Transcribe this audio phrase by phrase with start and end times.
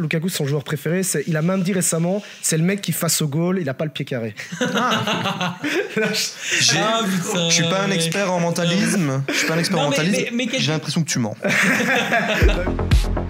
[0.00, 1.02] Lukaku, son joueur préféré.
[1.26, 3.84] Il a même dit récemment, c'est le mec qui face au goal, il a pas
[3.84, 4.34] le pied carré.
[4.74, 5.56] Ah,
[5.96, 6.12] Je
[7.50, 7.94] suis pas un ouais.
[7.94, 9.22] expert en mentalisme.
[9.28, 10.24] Je suis pas un expert en mais- mentalisme.
[10.58, 11.36] J'ai l'impression que tu mens.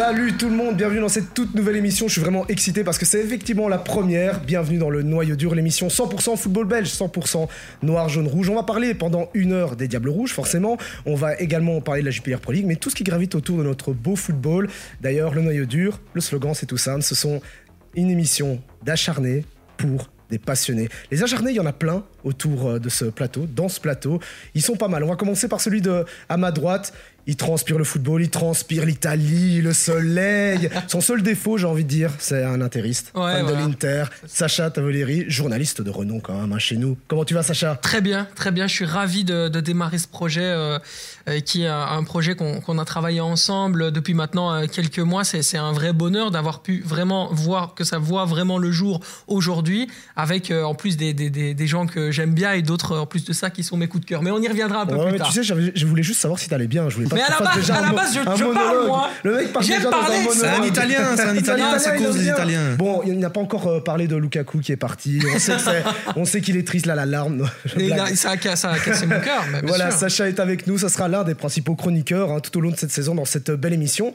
[0.00, 2.08] Salut tout le monde, bienvenue dans cette toute nouvelle émission.
[2.08, 4.40] Je suis vraiment excité parce que c'est effectivement la première.
[4.40, 7.46] Bienvenue dans le Noyau Dur, l'émission 100% football belge, 100%
[7.82, 8.48] noir, jaune, rouge.
[8.48, 10.78] On va parler pendant une heure des Diables Rouges, forcément.
[11.04, 13.58] On va également parler de la JPR Pro League, mais tout ce qui gravite autour
[13.58, 14.70] de notre beau football.
[15.02, 17.02] D'ailleurs, le Noyau Dur, le slogan, c'est tout simple.
[17.02, 17.42] Ce sont
[17.94, 19.44] une émission d'acharnés
[19.76, 20.88] pour des passionnés.
[21.10, 24.20] Les acharnés, il y en a plein autour euh, de ce plateau, dans ce plateau.
[24.54, 25.04] Ils sont pas mal.
[25.04, 26.94] On va commencer par celui de à ma droite.
[27.30, 30.68] Il transpire le football, il transpire l'Italie, le soleil.
[30.88, 33.12] Son seul défaut, j'ai envie de dire, c'est un interiste.
[33.14, 33.60] Ouais, fan de voilà.
[33.60, 34.04] l'Inter.
[34.26, 36.98] Sacha Tavoleri, journaliste de renom quand même hein, chez nous.
[37.06, 37.76] Comment tu vas, Sacha?
[37.76, 38.66] Très bien, très bien.
[38.66, 40.80] Je suis ravi de, de démarrer ce projet euh,
[41.28, 45.22] euh, qui est un, projet qu'on a travaillé ensemble depuis maintenant euh, quelques mois.
[45.22, 49.88] C'est un vrai bonheur d'avoir pu vraiment voir que ça voit vraiment le jour aujourd'hui
[50.16, 53.24] avec en plus des, des, des, des gens que j'aime bien et d'autres en plus
[53.24, 54.22] de ça qui sont mes coups de cœur.
[54.22, 55.28] Mais on y reviendra un peu Ouais, plus mais tard.
[55.32, 56.88] tu sais, je voulais juste savoir si t'allais bien.
[56.88, 59.10] Je voulais pas Mais à la base- à la base, je- parle, moi.
[59.22, 60.64] Le mec J'aime déjà dans un c'est un.
[60.64, 62.28] Italien, c'est un Italien, C'est cause des.
[62.28, 62.74] Italiens.
[62.78, 65.20] Bon, il n'a pas encore euh, parlé de Lukaku qui est parti.
[66.16, 67.48] On sait qu'il est triste là, la larme.
[68.14, 68.66] Ça, a, cassé
[69.06, 69.44] mon cœur.
[69.64, 69.90] Voilà.
[69.90, 70.78] Sacha est avec nous.
[70.78, 73.50] Ça sera l'un des principaux chroniqueurs hein, tout au long de cette saison dans cette
[73.50, 74.14] belle émission.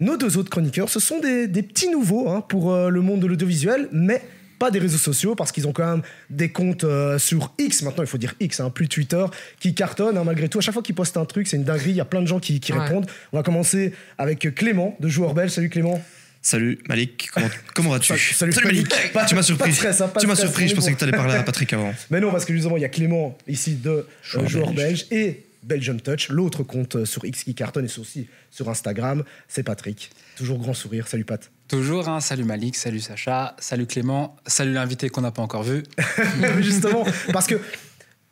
[0.00, 3.20] Nos deux autres chroniqueurs, ce sont des, des petits nouveaux hein, pour euh, le monde
[3.20, 4.20] de l'audiovisuel, mais
[4.62, 7.82] pas des réseaux sociaux parce qu'ils ont quand même des comptes euh, sur X.
[7.82, 9.24] Maintenant, il faut dire X, hein, plus Twitter,
[9.58, 10.58] qui cartonnent hein, malgré tout.
[10.58, 11.90] À chaque fois qu'ils postent un truc, c'est une dinguerie.
[11.90, 12.78] Il y a plein de gens qui, qui Ouais.
[12.78, 13.10] répondent.
[13.32, 15.50] On va commencer avec Clément de Joueur Belge.
[15.50, 16.00] Salut Clément.
[16.44, 18.16] Salut Malik, comment, comment vas-tu?
[18.16, 18.88] Salut, Malik.
[19.12, 19.72] Pas- Tu m'as surpris.
[19.72, 20.94] stress, hein, pas tu m'as surpris, je pensais bon.
[20.94, 21.92] que tu allais parler à Patrick avant.
[22.10, 24.76] Mais non, parce que justement, il y a Clément ici de Joueur euh, Joueur belge.
[24.76, 28.68] Belge et Belgium Touch, l'autre compte euh, sur X qui cartonne et c'est aussi sur
[28.68, 29.22] Instagram.
[29.48, 30.10] C'est Patrick.
[30.36, 31.06] Toujours grand sourire.
[31.08, 31.50] Salut Pat.
[31.72, 35.84] Toujours, hein, salut Malik, salut Sacha, salut Clément, salut l'invité qu'on n'a pas encore vu.
[36.58, 37.02] Justement,
[37.32, 37.58] parce que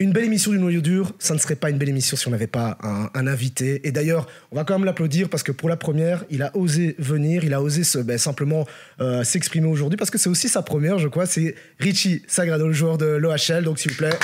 [0.00, 2.30] une belle émission du noyau dur, ça ne serait pas une belle émission si on
[2.30, 3.86] n'avait pas un, un invité.
[3.86, 6.96] Et d'ailleurs, on va quand même l'applaudir parce que pour la première, il a osé
[6.98, 8.66] venir, il a osé se, ben, simplement
[9.02, 11.26] euh, s'exprimer aujourd'hui parce que c'est aussi sa première, je crois.
[11.26, 13.62] C'est Richie Sagrado, le joueur de l'OHL.
[13.62, 14.18] Donc s'il vous plaît,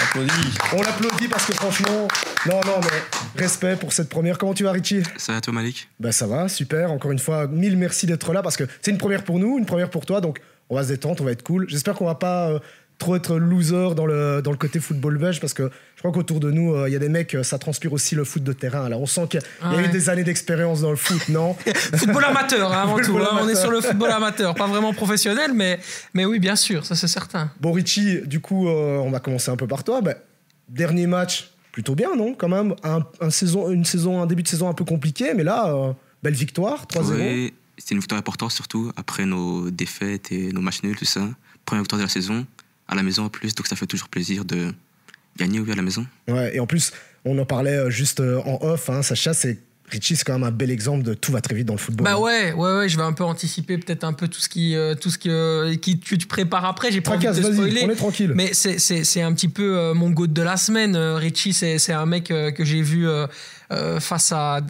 [0.72, 2.08] on l'applaudit parce que franchement,
[2.46, 4.38] non, non, mais respect pour cette première.
[4.38, 5.02] Comment tu vas, Richie?
[5.18, 5.90] Ça va toi Malik?
[6.00, 6.90] Ben ça va, super.
[6.90, 9.66] Encore une fois, mille merci d'être là parce que c'est une première pour nous, une
[9.66, 10.22] première pour toi.
[10.22, 11.68] Donc on va se détendre, on va être cool.
[11.68, 12.58] J'espère qu'on va pas euh,
[12.98, 16.40] trop être loser dans le, dans le côté football belge parce que je crois qu'autour
[16.40, 18.52] de nous, euh, il y a des mecs, euh, ça transpire aussi le foot de
[18.54, 18.88] terrain.
[18.88, 19.88] Là, on sent qu'il y a, il y a Ouais.
[19.88, 21.54] eu des années d'expérience dans le foot, non
[21.96, 23.04] Football amateur, hein, avant tout.
[23.04, 23.28] Football hein.
[23.32, 23.60] On est amateur.
[23.62, 25.78] sur le football amateur, pas vraiment professionnel, mais,
[26.14, 27.50] mais oui, bien sûr, ça c'est certain.
[27.60, 30.00] Bon, Richie, du coup, euh, on va commencer un peu par toi.
[30.00, 30.14] Ben,
[30.68, 34.48] dernier match, plutôt bien, non Quand même, un, un saison, une saison, un début de
[34.48, 35.92] saison un peu compliqué, mais là, euh,
[36.22, 37.12] belle victoire, 3-0.
[37.14, 41.20] Oui, c'était une victoire importante surtout après nos défaites et nos matchs nuls, tout ça.
[41.66, 42.46] Première victoire de la saison,
[42.88, 44.72] à la maison en plus, donc ça fait toujours plaisir de
[45.38, 46.06] gagner oui, à la maison.
[46.28, 46.92] Ouais, et en plus,
[47.24, 49.58] on en parlait euh, juste euh, en off, hein, Sacha, c'est
[49.88, 52.04] Richie, c'est quand même un bel exemple de tout va très vite dans le football.
[52.04, 54.74] Bah ouais, ouais, ouais, je vais un peu anticiper peut-être un peu tout ce qui,
[54.74, 56.90] euh, tout ce qui, euh, qui que tu prépares après.
[56.90, 57.82] J'ai pas envie de te spoiler.
[57.84, 58.32] on est tranquille.
[58.34, 60.96] Mais c'est- c'est c'est un petit peu euh, mon goût de la semaine.
[60.96, 63.06] Richie, c'est c'est un mec euh, que j'ai vu
[63.72, 64.60] euh, face à.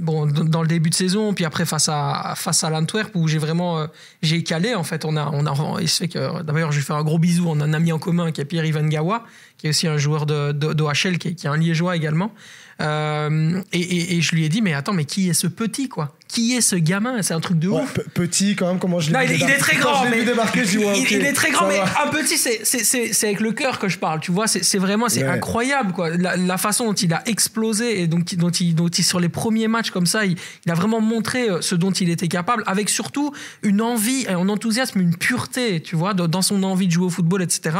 [0.00, 3.38] Bon, dans le début de saison, puis après face à, face à l'Antwerp, où j'ai
[3.38, 3.80] vraiment.
[3.80, 3.86] euh,
[4.22, 5.04] j'ai calé, en fait.
[5.04, 6.42] On a, on a, il se fait que.
[6.42, 7.44] D'ailleurs, je vais faire un gros bisou.
[7.48, 9.24] On a un ami en commun qui est Pierre-Ivan Gawa,
[9.58, 12.32] qui est aussi un joueur de, d'OHL, qui, est- qui est un liégeois également.
[12.80, 15.88] Euh, et, et- et je lui ai dit, mais attends, mais qui est ce petit,
[15.88, 16.16] quoi?
[16.32, 17.22] Qui est ce gamin?
[17.22, 17.92] C'est un truc de Ouais, ouf.
[17.92, 20.04] pe- petit, quand même, comment je l'ai il, est- il est très Quand grand, je
[20.04, 22.04] l'ai mais vu débarquer, je dis, ouais, il, il est très grand, mais va.
[22.04, 24.46] un petit, c'est c'est- c'est c'est avec le cœur que je parle, tu vois.
[24.46, 25.28] C'est c'est vraiment, c'est Ouais.
[25.30, 26.10] incroyable, quoi.
[26.16, 29.28] La, la façon dont il a explosé et donc dont il, dont il sur les
[29.28, 30.36] premiers matchs comme ça, il,
[30.66, 33.32] il a vraiment montré euh, ce dont il était capable, avec surtout
[33.64, 37.42] une envie, un enthousiasme, une pureté, tu vois, dans son envie de jouer au football,
[37.42, 37.76] etc.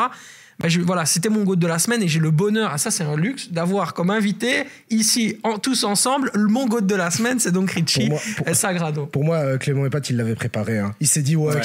[0.60, 2.91] Bah, je- voilà, c'était mon goût de la semaine et j'ai le bonheur, ah, ça
[2.91, 7.10] c'est un luxe, d'avoir comme invité ici, en, tous ensemble, le mon goût de la
[7.10, 9.07] semaine, c'est donc Richie Pour moi- pour- et Sagrado.
[9.07, 10.78] Pour moi, euh, Clément et Pat, il l'avait préparé.
[10.78, 10.95] hein.
[11.01, 11.60] Il s'est dit, ouais, Ouais.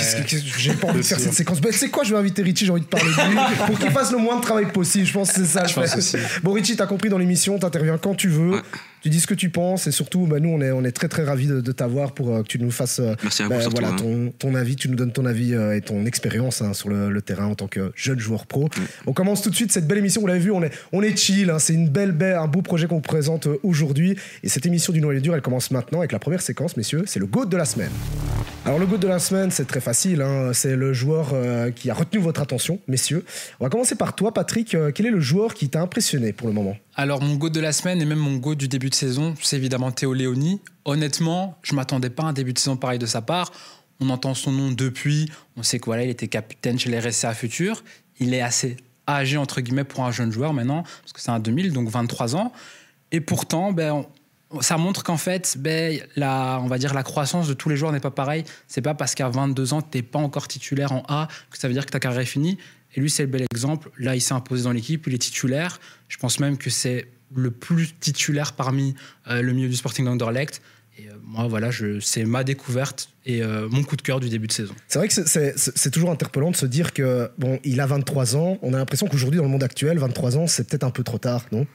[0.58, 1.60] j'ai pas envie de faire cette séquence.
[1.62, 3.38] Ben, c'est quoi, je vais inviter Richie, j'ai envie de parler de lui
[3.68, 5.06] pour qu'il fasse le moins de travail possible.
[5.06, 5.66] Je pense que c'est ça.
[5.66, 6.18] Je le pense aussi.
[6.44, 8.52] Bon, Richie, t'as compris dans l'émission, t'interviens quand tu veux.
[8.52, 8.62] Ouais.
[9.06, 11.08] Tu dis ce que tu penses et surtout, bah, nous, on est, on est très
[11.08, 13.60] très ravis de, de t'avoir pour euh, que tu nous fasses euh, Merci à bah,
[13.60, 13.96] vous hein.
[13.96, 17.12] ton, ton avis, tu nous donnes ton avis euh, et ton expérience hein, sur le,
[17.12, 18.68] le terrain en tant que jeune joueur pro.
[19.06, 21.16] On commence tout de suite cette belle émission, vous l'avez vu, on est, on est
[21.16, 24.18] chill, hein, c'est une belle, belle, un beau projet qu'on vous présente aujourd'hui.
[24.42, 27.20] Et cette émission du Noyau Dur, elle commence maintenant avec la première séquence, messieurs, c'est
[27.20, 27.92] le GOAT de la semaine.
[28.66, 30.26] Alors le goût de la semaine, c'est très facile.
[30.54, 31.36] C'est le joueur
[31.76, 33.24] qui a retenu votre attention, messieurs.
[33.60, 34.76] On va commencer par toi, Patrick.
[34.96, 36.76] Quel est le joueur qui t'a impressionné pour le moment?
[36.98, 39.58] Alors, mon go de la semaine et même mon go du début de saison, c'est
[39.58, 40.62] évidemment Théo Léoni.
[40.86, 43.52] Honnêtement, je m'attendais pas à un début de saison pareil de sa part.
[44.00, 45.30] On entend son nom depuis.
[45.58, 47.84] On sait que voilà, il était capitaine chez les RSA Futur.
[48.20, 48.78] Il est assez
[49.10, 52.38] âgé, entre guillemets, pour un jeune joueur maintenant, parce que c'est un 2000, donc 23
[52.38, 52.54] ans.
[53.12, 54.06] Et pourtant, ben,
[54.62, 57.92] ça montre qu'en fait, ben, la, on va dire la croissance de tous les joueurs
[57.92, 58.46] n'est pas pareille.
[58.70, 61.68] C'est pas parce qu'à 22 ans, tu n'es pas encore titulaire en A que ça
[61.68, 62.58] veut dire que ta carrière est finie.
[62.96, 63.90] Et lui, c'est le bel exemple.
[64.00, 65.80] Là, il s'est imposé dans l'équipe, il est titulaire.
[66.08, 68.96] Je pense même que c'est le plus titulaire parmi
[69.28, 70.62] euh, le milieu du Sporting d'Anderlecht.
[70.98, 74.30] Et euh, moi, voilà, je, c'est ma découverte et euh, mon coup de cœur du
[74.30, 74.74] début de saison.
[74.88, 77.82] C'est vrai que c'est- c'est c'est- c'est toujours interpellant de se dire que, bon, il
[77.82, 78.58] a 23 ans.
[78.62, 81.18] On a l'impression qu'aujourd'hui, dans le monde actuel, 23 ans, c'est peut-être un peu trop
[81.18, 81.68] tard, non?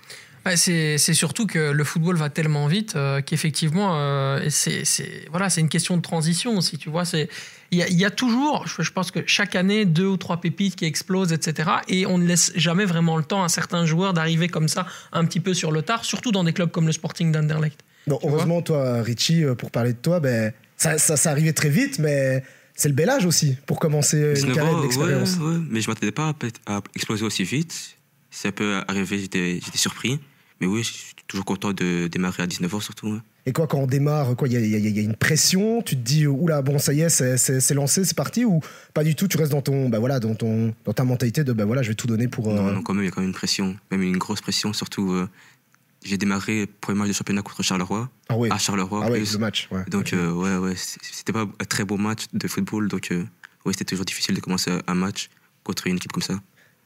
[0.47, 5.27] Ouais, c'est c'est surtout que le football va tellement vite euh, qu'effectivement, euh, c'est c'est-
[5.29, 6.79] voilà, c'est une question de transition aussi.
[6.79, 7.29] Tu vois, c'est
[7.73, 10.17] il y, a- il y a toujours, je, je pense que chaque année, deux ou
[10.17, 11.71] trois pépites qui explosent, etc.
[11.89, 15.25] Et on ne laisse jamais vraiment le temps à certains joueurs d'arriver comme ça un
[15.25, 17.81] petit peu sur le tard, surtout dans des clubs comme le Sporting d'Anderlecht.
[18.07, 21.53] Bon, Tu heureusement, toi, Richie, euh, pour parler de toi, ben, ça, ça, ça arrivait
[21.53, 22.43] très vite, mais
[22.75, 25.37] c'est le bel âge aussi pour commencer une 19 carrière d'expérience.
[25.39, 26.35] ouais, ouais, mais je m'attendais pas
[26.67, 27.73] à, exploser aussi vite.
[28.31, 30.19] Si ça peut arriver, j'étais j'étais surpris.
[30.61, 33.21] Mais oui, je suis toujours content de démarrer à 19 ans surtout.
[33.45, 33.51] Ouais.
[33.51, 36.01] Et quoi, quand on démarre, quoi, il y a, y y une pression, tu te
[36.03, 38.61] dis, oula, bon, ça y est, c'est- lancé, c'est parti, ou
[38.95, 41.53] pas du tout, tu restes dans ton, bah voilà, dans ton, dans ta mentalité de,
[41.53, 42.51] bah voilà, je vais tout donner pour.
[42.51, 44.41] euh, Non, non, quand même, il y a quand même une pression, même une grosse
[44.41, 44.73] pression.
[44.73, 45.29] Surtout, euh,
[46.05, 49.03] j'ai démarré premier match de championnat contre Charleroi, Ah oui, à Charleroi.
[49.05, 49.69] ah ouais, le match.
[49.71, 49.83] Ouais.
[49.91, 52.89] Donc, euh, ouais, ouais, c'était pas un très beau match de football.
[52.89, 53.25] Donc, euh,
[53.65, 55.29] ouais, c'était toujours difficile de commencer un match
[55.65, 56.41] contre une équipe comme ça.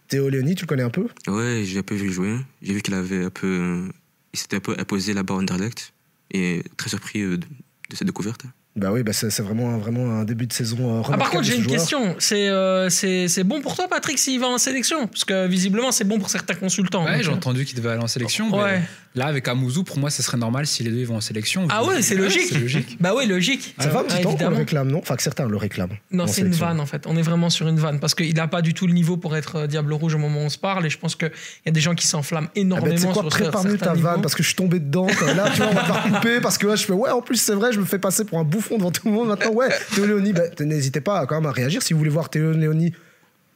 [0.08, 1.06] Théo Léoni, tu le connais un peu?
[1.28, 2.36] Ouais, j'ai un peu vu jouer.
[2.62, 3.46] J'ai vu qu'il avait un peu.
[3.46, 3.88] euh,
[4.32, 5.92] il s'était un peu imposé là-bas en Anderlecht.
[6.30, 7.46] Et très surpris euh, de,
[7.90, 8.44] de cette découverte.
[8.76, 10.78] Bah oui, bah c'est c'est vraiment, un- vraiment un début de saison.
[10.78, 11.76] euh, Ah, par remarquable contre, de j'ai ce une joueur.
[11.76, 12.16] question.
[12.18, 15.06] C'est euh, c'est c'est bon pour toi, Patrick, s'il va en sélection?
[15.06, 17.04] Parce que visiblement, c'est bon pour certains consultants.
[17.04, 18.48] Ouais, j'ai euh, entendu qu'il devait aller en sélection.
[18.50, 18.82] mais Ouais.
[19.16, 21.68] Là, avec Amouzou, pour moi, ce serait normal si les deux ils vont en sélection.
[21.70, 22.48] Ah ouais, c'est logique.
[22.48, 22.96] C'est logique.
[23.00, 23.76] Bah ouais, logique.
[23.78, 24.98] Ça fait un petit Ouais, temps qu'on le réclame, non?
[24.98, 25.96] Enfin, que certains le réclament.
[26.10, 27.06] Non, c'est une vanne en fait.
[27.06, 29.36] On est vraiment sur une vanne parce qu'il n'a pas du tout le niveau pour
[29.36, 30.84] être euh, Diable Rouge au moment où on se parle.
[30.84, 31.30] Et je pense qu'il
[31.64, 33.62] y a des gens qui s'enflamment Ah énormément ben, tu sais quoi, sur ce- prépare
[33.62, 35.06] certains ta vanne parce que je suis tombé dedans.
[35.06, 37.36] Là, tu vois, on va pas couper parce que là, je fais ouais, en plus,
[37.36, 39.28] c'est vrai, je me fais passer pour un bouffon devant tout le monde.
[39.28, 42.10] Maintenant, ouais, Théo Léoni, ben, n'hésitez pas à, quand même à réagir si vous voulez
[42.10, 42.92] voir Théo Léoni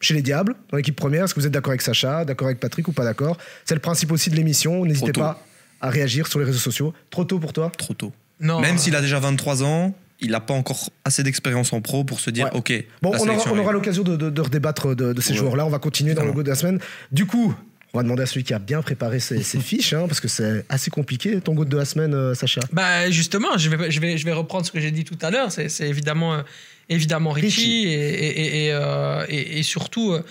[0.01, 1.25] chez les Diables, dans l'équipe première.
[1.25, 3.37] Est-ce que vous êtes d'accord avec Sacha, d'accord avec Patrick ou pas d'accord?
[3.65, 4.85] C'est le principe aussi de l'émission.
[4.85, 5.43] N'hésitez pas
[5.81, 6.93] à réagir sur les réseaux sociaux.
[7.11, 7.71] Trop tôt pour toi?
[7.77, 8.13] Trop tôt.
[8.41, 11.81] Non, Même euh, s'il a déjà 23 ans, il n'a pas encore assez d'expérience en
[11.81, 12.57] pro pour se dire, Ouais.
[12.59, 12.73] ok.
[13.03, 15.39] Bon, on aura, on aura l'occasion de, de- de redébattre de, de ces Ouais.
[15.39, 15.67] joueurs-là.
[15.67, 16.79] On va continuer dans le go de la semaine.
[17.13, 17.55] Du coup,
[17.95, 20.29] on va demander à celui qui a bien préparé ses, ses fiches, hein, parce que
[20.29, 22.61] c'est assez compliqué ton go de la semaine, euh, Sacha.
[22.73, 25.31] Bah justement, je vais, je vais, je vais reprendre ce que j'ai dit tout à
[25.31, 25.51] l'heure.
[25.51, 26.43] C'est évidemment, euh,
[26.89, 27.87] évidemment Richie, Richie.
[27.89, 30.23] Et, et, et, euh, et- surtout euh,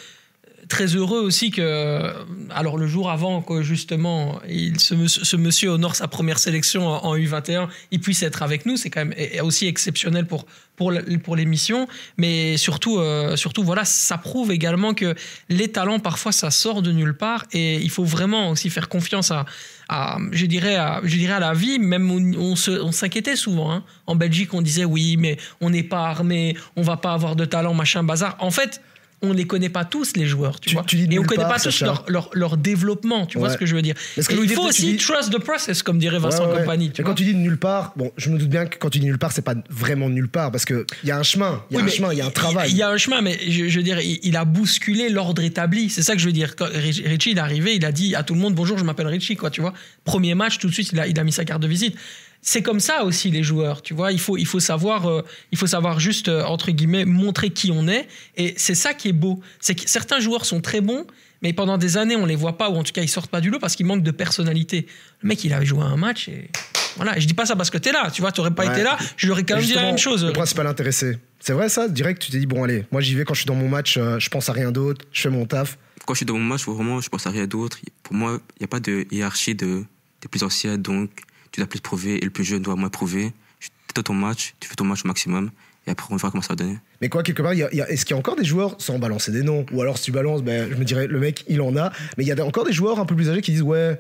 [0.67, 2.01] très heureux aussi que,
[2.49, 4.39] alors le jour avant que justement
[4.77, 8.77] ce, ce monsieur honore sa première sélection en, en U21, il puisse être avec nous.
[8.77, 10.93] C'est quand même aussi exceptionnel pour pour
[11.23, 11.87] pour l'émission,
[12.17, 15.15] mais surtout euh, surtout voilà, ça prouve également que
[15.49, 19.31] les talents parfois ça sort de nulle part et il faut vraiment aussi faire confiance
[19.31, 19.45] à
[19.89, 23.83] à, je dirais à, je dirais à la vie même on, on s'inquiétait souvent hein.
[24.05, 27.45] en Belgique on disait oui mais on n'est pas armé on va pas avoir de
[27.45, 28.81] talent machin bazar en fait
[29.23, 31.41] on les connaît pas tous les joueurs tu, Tu- vois tu et on nulle connaît
[31.41, 34.33] part, pas tous leur, leur, leur développement tu vois ce que je veux dire que
[34.35, 36.59] Louis il faut aussi dis- trust the process comme dirait Vincent Ouais.
[36.59, 38.89] Compagnie Mais tu quand tu dis nulle part, bon, je me doute bien que quand
[38.91, 41.63] tu dis nulle part, c'est pas vraiment nulle part, parce qu'il y a un chemin,
[41.71, 42.69] il y a Oui, un chemin, il y a un travail.
[42.71, 45.41] Il y a un chemin, mais je, je veux dire, il, il a bousculé l'ordre
[45.41, 45.89] établi.
[45.89, 46.55] C'est ça que je veux dire.
[46.55, 48.83] Quand Rich- Richie, il est arrivé, il a dit à tout le monde Bonjour, je
[48.83, 49.73] m'appelle Richie, quoi, tu vois.
[50.05, 51.95] Premier match, tout de suite, il a, il a mis sa carte de visite.
[52.41, 54.11] C'est comme ça aussi, les joueurs, tu vois.
[54.11, 57.71] Il faut, il faut, savoir, euh, il faut savoir juste, euh, entre guillemets, montrer qui
[57.71, 58.07] on est.
[58.37, 59.41] Et c'est ça qui est beau.
[59.59, 61.05] C'est que certains joueurs sont très bons,
[61.41, 63.41] mais pendant des années, on les voit pas, ou en tout cas, ils sortent pas
[63.41, 64.87] du lot parce qu'ils manquent de personnalité.
[65.21, 66.49] Le mec, il avait joué un match et.
[66.95, 68.71] Voilà, et je dis pas ça parce que t'es là, tu vois, t'aurais pas Ouais.
[68.71, 70.25] été là, je lui aurais quand même dit la même chose.
[70.25, 71.19] Le principal intéressé.
[71.39, 73.45] C'est vrai ça Direct, tu t'es dit, bon, allez, moi j'y vais quand je suis
[73.47, 75.77] dans mon match, euh, je pense à rien d'autre, je fais mon taf.
[76.07, 77.77] Quand je suis dans mon match, vraiment, je pense à rien d'autre.
[78.01, 79.83] Pour moi, il n'y a pas de hiérarchie de,
[80.23, 81.11] des plus anciens, donc
[81.51, 83.33] tu dois plus prouver et le plus jeune doit moins prouver.
[83.59, 85.49] Tu ton match, tu fais ton match au maximum
[85.87, 86.77] et après on verra comment ça va donner.
[87.01, 89.65] Mais quoi, quelque part, est-ce qu'il y a encore des joueurs, sans balancer des noms,
[89.71, 92.23] ou alors si tu balances, ben, je me dirais, le mec, il en a, mais
[92.23, 93.99] il y a encore des joueurs un peu plus âgés qui disent, ouais,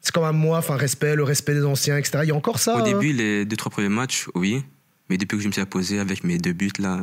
[0.00, 2.20] c'est quand même moi, enfin, respect, le respect des anciens, etc.
[2.22, 4.64] Il y a encore ça Au hein début, les deux, trois premiers matchs, oui.
[5.08, 7.00] Mais depuis que je me suis imposé avec mes deux buts, là.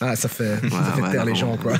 [0.00, 1.74] Ah, ça fait, ça ouais, fait ouais, taire les gens, quoi.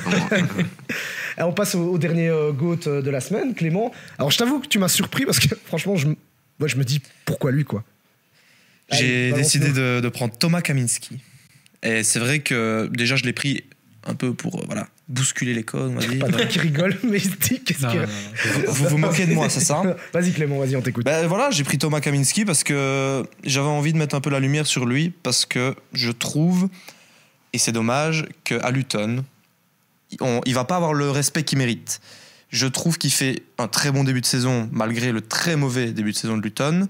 [1.37, 3.91] on passe au, au dernier euh, GOAT euh, de la semaine, Clément.
[4.17, 6.07] Alors, je t'avoue que tu m'as surpris parce que, franchement, je,
[6.61, 7.83] moi, je me dis, pourquoi lui, quoi?
[8.91, 11.19] J'ai décidé de, de prendre Thomas Kaminski.
[11.81, 13.63] Et c'est vrai que déjà, je l'ai pris
[14.05, 16.19] un peu pour euh, voilà, bousculer les codes, on va dire.
[16.19, 17.85] Pas toi qui rigole, mais il se dit qu'est-ce que.
[17.85, 18.71] non, non.
[18.71, 19.81] Vous vous moquez de moi, c'est ça
[20.13, 21.03] Vas-y Clément, vas-y, on t'écoute.
[21.03, 24.39] Ben voilà, j'ai pris Thomas Kaminski parce que j'avais envie de mettre un peu la
[24.39, 26.69] lumière sur lui parce que je trouve,
[27.53, 29.25] et c'est dommage, qu'à Luton,
[30.19, 32.01] on, il va pas avoir le respect qu'il mérite.
[32.51, 36.11] Je trouve qu'il fait un très bon début de saison malgré le très mauvais début
[36.11, 36.87] de saison de Luton.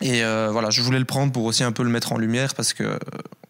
[0.00, 2.54] Et euh, voilà, je voulais le prendre pour aussi un peu le mettre en lumière
[2.54, 2.98] parce que euh,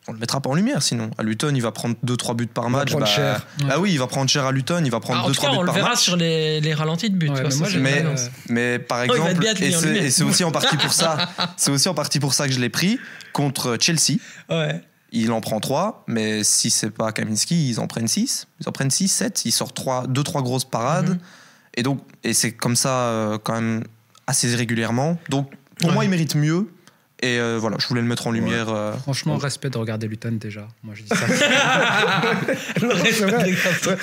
[0.08, 1.11] on le mettra pas en lumière sinon.
[1.16, 2.90] À Luton, il va prendre 2-3 buts par va match.
[2.90, 3.46] prendre bah, cher.
[3.66, 5.40] bah oui, il va prendre cher à Luton, il va prendre Ah, en tout 2-3
[5.40, 6.00] cas, buts on le par verra match.
[6.00, 7.30] sur les, les ralentis de but.
[7.30, 8.04] Ouais, mais moi, Mais,
[8.49, 12.20] mais par Oh, exemple, et c'est aussi en partie pour ça, c'est aussi en partie
[12.20, 12.99] pour ça que je l'ai pris
[13.32, 14.18] contre Chelsea.
[14.50, 14.80] Ouais.
[15.14, 18.47] Il en prend 3, mais si c'est pas Kaminski, ils en prennent 6.
[18.61, 19.45] Ils en prennent 6, 7.
[19.45, 21.11] Il sort 3, 2, 3 grosses parades.
[21.11, 21.19] Mhm.
[21.75, 23.85] Et donc, et c'est comme ça euh, quand même
[24.26, 25.19] assez régulièrement.
[25.28, 25.95] Donc, pour Ouais.
[25.95, 26.71] moi, il mérite mieux.
[27.25, 28.69] Et euh, voilà, je voulais le mettre en lumière.
[28.69, 30.67] euh, Franchement, respect de regarder Luton déjà.
[30.83, 31.17] Moi, je dis ça.
[32.83, 32.88] Non.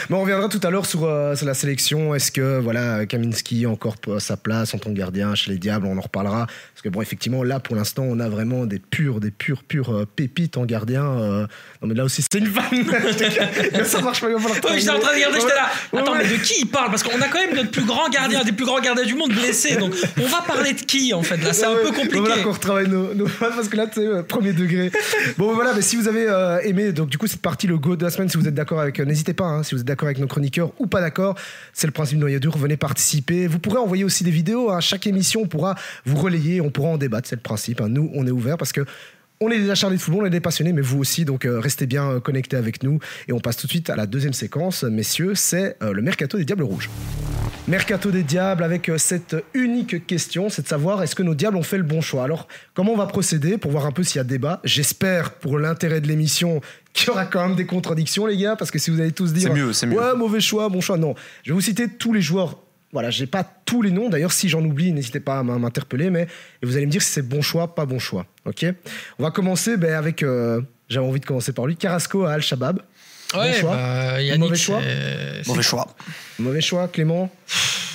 [0.09, 2.15] Mais on reviendra tout à l'heure sur, euh, sur la sélection.
[2.15, 5.85] Est-ce que voilà, Kaminski encore p- sa place en tant que gardien chez les Diables
[5.85, 6.47] On en reparlera.
[6.47, 9.89] Parce que bon, effectivement, là, pour l'instant, on a vraiment des purs, des purs, purs
[9.93, 11.03] euh, pépites en gardien.
[11.03, 11.47] euh.
[11.81, 12.63] Non, mais là aussi, c'est une vanne.
[13.85, 14.29] Ça marche pas.
[14.29, 15.69] il va falloir Ouais, j'étais en train de regarder, j'étais là.
[15.93, 16.19] Ouais, Attends, ouais.
[16.23, 16.89] mais de qui il parle?
[16.89, 19.33] Parce qu'on a quand même notre plus grand gardien, des plus grands gardiens du monde
[19.33, 19.75] blessé.
[19.75, 21.95] Donc, on va parler de qui en fait Là, c'est un Ouais, peu ouais.
[21.95, 22.19] compliqué.
[22.19, 23.08] Voilà qu'on retravaille nos,
[23.39, 24.91] parce que là, tu sais, euh, premier degré.
[25.37, 27.95] Bon, voilà, mais si vous avez euh, aimé, donc du coup, cette partie, le go
[27.95, 29.87] de la semaine, si vous êtes d'accord avec, euh, n'hésitez pas, hein, si vous êtes
[29.87, 31.35] d'accord avec nos chroniqueurs ou pas d'accord,
[31.73, 33.47] c'est le principe de noyau dur, venez participer.
[33.47, 35.75] Vous pourrez envoyer aussi des vidéos, hein, chaque émission, on pourra
[36.05, 37.81] vous relayer, on pourra en débattre, c'est le principe.
[37.81, 37.89] hein.
[37.89, 38.81] Nous, on est ouvert parce que.
[39.41, 41.61] On est des acharnés de football, on est des passionnés, mais vous aussi, donc euh,
[41.61, 42.99] restez bien euh, connectés avec nous.
[43.29, 46.37] Et on passe tout de suite à la deuxième séquence, messieurs, c'est euh, le mercato
[46.37, 46.89] des Diables Rouges.
[47.65, 51.63] Mercato des Diables avec cette unique question, c'est de savoir est-ce que nos Diables ont
[51.63, 52.25] fait le bon choix?
[52.25, 54.59] Alors, comment on va procéder pour voir un peu s'il y a débat?
[54.65, 56.59] J'espère, pour l'intérêt de l'émission,
[56.91, 59.31] qu'il y aura quand même des contradictions, les gars, parce que si vous allez tous
[59.31, 59.97] dire C'est mieux, c'est mieux.
[59.97, 61.15] ouais, mauvais choix, bon choix, non.
[61.43, 62.57] Je vais vous citer tous les joueurs.
[62.91, 64.09] Voilà, j'ai pas tous les noms.
[64.09, 66.09] D'ailleurs, si j'en oublie, n'hésitez pas à m'interpeller.
[66.09, 66.23] Mais
[66.61, 68.25] et vous allez me dire si c'est bon choix, pas bon choix.
[68.45, 68.65] Ok?
[69.19, 70.23] On va commencer ben, avec.
[70.23, 71.75] euh, J'avais envie de commencer par lui.
[71.75, 72.81] Carrasco à Al Shabab.
[73.35, 73.75] Ouais, Bon choix.
[73.75, 74.81] bah, Yannick, Mauvais choix.
[75.45, 75.95] Mauvais choix.
[76.39, 77.29] Mauvais choix, Clément.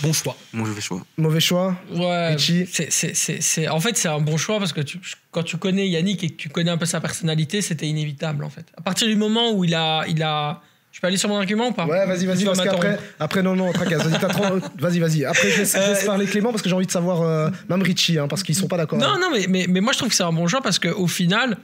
[0.01, 0.37] bon choix.
[0.53, 1.01] Mauvais choix.
[1.17, 1.77] Mauvais choix.
[1.93, 5.01] Ouais, c'est, c'est, c'est, c'est- en fait, c'est un bon choix parce que tu-
[5.33, 8.49] quand tu connais Yannick et que tu connais un peu sa personnalité, c'était inévitable en
[8.51, 8.67] fait.
[8.79, 10.61] À partir du moment où il a, il a,
[10.95, 13.57] je peux aller sur mon argument ou pas Ouais, vas-y, vas-y, parce qu'après, après, non,
[13.57, 15.25] non, tracasse, vas-y, vas-y, vas-y.
[15.25, 17.51] Après, je laisse, je laisse Euh, parler Clément parce que j'ai envie de savoir, euh,
[17.69, 19.01] même Richie, hein, parce qu'ils sont pas d'accord.
[19.01, 21.09] Non, non, mais, mais, mais moi je trouve que c'est un bon choix parce qu'au
[21.09, 21.57] final,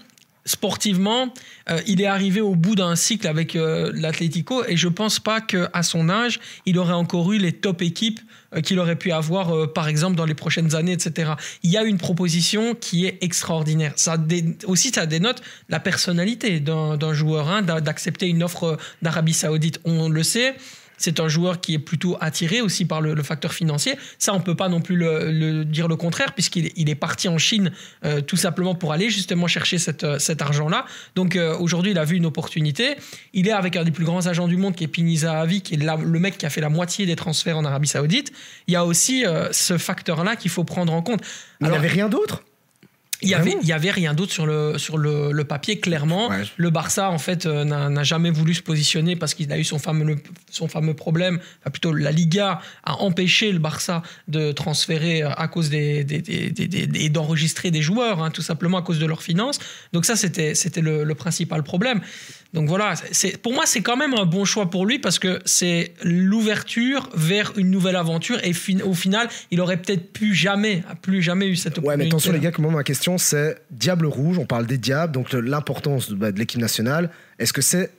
[0.44, 1.32] sportivement,
[1.70, 5.40] euh, il est arrivé au bout d'un cycle avec euh, l'Atlético et je pense pas
[5.40, 8.24] qu'à son âge, il aurait encore eu les top équipes euh,
[8.64, 11.32] qu'il aurait pu avoir, euh, par exemple, dans les prochaines années, etc.
[11.62, 13.92] Il y a une proposition qui est extraordinaire.
[13.96, 18.76] Ça dé- aussi, ça dénote la personnalité d'un joueur, hein, d'a- d'accepter une offre euh,
[19.02, 19.80] d'Arabie Saoudite.
[19.84, 20.54] On le sait.
[21.00, 23.96] C'est un joueur qui est plutôt attiré aussi par le, le facteur financier.
[24.18, 26.94] Ça, on peut pas non plus le, le dire le contraire, puisqu'il est- il est
[26.94, 27.72] parti en Chine
[28.04, 30.84] euh, tout simplement pour aller justement chercher cette, euh, cet argent-là.
[31.14, 32.96] Donc euh, aujourd'hui, il a vu une opportunité.
[33.32, 35.74] Il est avec un des plus grands agents du monde, qui est Pini Zahavi, qui
[35.74, 38.30] est la- le mec qui a fait la moitié des transferts en Arabie Saoudite.
[38.66, 41.20] Il y a aussi euh, ce facteur-là qu'il faut prendre en compte.
[41.60, 42.42] Il n'y Alors, avait rien d'autre?
[43.22, 45.78] Il y avait, Vraiment il y avait rien d'autre sur le, sur le, le papier,
[45.78, 46.28] clairement.
[46.28, 46.42] Ouais.
[46.56, 49.64] Le Barça, en fait, euh, n'a n'a jamais voulu se positionner parce qu'il a eu
[49.64, 50.16] son fameux,
[50.50, 51.38] son fameux problème.
[51.60, 56.20] Enfin, plutôt, la Liga a empêché le Barça de transférer euh, à cause des, des,
[56.22, 59.58] des- des- des- des- d'enregistrer des joueurs, hein, tout simplement à cause de leurs finances.
[59.92, 62.00] Donc ça, c'était, c'était le, le principal problème.
[62.52, 65.38] Donc voilà, c'est, pour moi, c'est quand même un bon choix pour lui parce que
[65.44, 70.82] c'est l'ouverture vers une nouvelle aventure et fin- au final, il aurait peut-être plus jamais,
[71.02, 72.04] plus jamais eu cette Ouais, opportunité.
[72.04, 75.32] mais attention les gars, comment ma question c'est Diable Rouge, on parle des Diables, donc
[75.32, 77.10] l'importance de, bah, de l'équipe nationale.
[77.38, 77.92] Est-ce que c'est,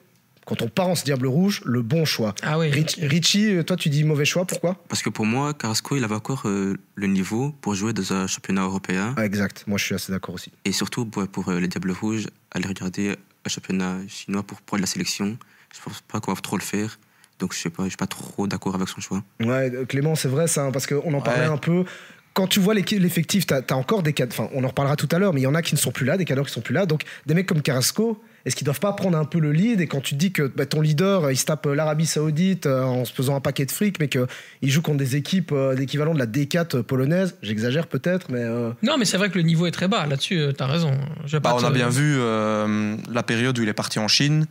[0.46, 2.34] quand on part en ce Diable Rouge, le bon choix?
[2.44, 2.70] Ah oui.
[2.72, 4.76] Rich- Richie, euh, toi tu dis mauvais choix, pourquoi?
[4.90, 8.28] Parce que pour moi, Carrasco, il avait encore euh, le niveau pour jouer dans un
[8.28, 9.14] championnat européen.
[9.18, 10.52] ah, Exact, moi je suis assez d'accord aussi.
[10.66, 14.82] Et surtout, pour, pour, euh, les Diables Rouges, aller regarder un championnat chinois pour prendre
[14.82, 15.38] la sélection,
[15.74, 17.00] je pense pas qu'on va trop le faire.
[17.40, 19.24] Donc je sais pas, je suis pas trop d'accord avec son choix.
[19.40, 21.86] Ouais, Clément, c'est vrai ça, hein, parce qu'on en parlait un peu.
[22.34, 25.20] Quand tu vois l'effectif, t'as as encore des cadres, enfin on en reparlera tout à
[25.20, 26.62] l'heure, mais il y en a qui ne sont plus là, des cadres qui sont
[26.62, 26.86] plus là.
[26.86, 29.88] Donc des mecs comme Carrasco, est-ce qu'ils doivent pas prendre un peu le lead Et
[29.88, 32.66] quand tu te dis que bah, ton leader, euh, il se tape euh, l'Arabie Saoudite
[32.66, 34.28] euh, en se faisant un paquet de fric, mais qu'il
[34.64, 39.06] joue contre des équipes d'équivalent de la D4 polonaise, j'exagère peut-être, mais euh, Non, mais
[39.06, 40.06] c'est vrai que le niveau est très bas.
[40.08, 40.92] Là-dessus, euh, t'as raison.
[41.32, 44.08] Bah, pas on te- a bien vu euh, la période où il est parti en
[44.08, 44.46] Chine.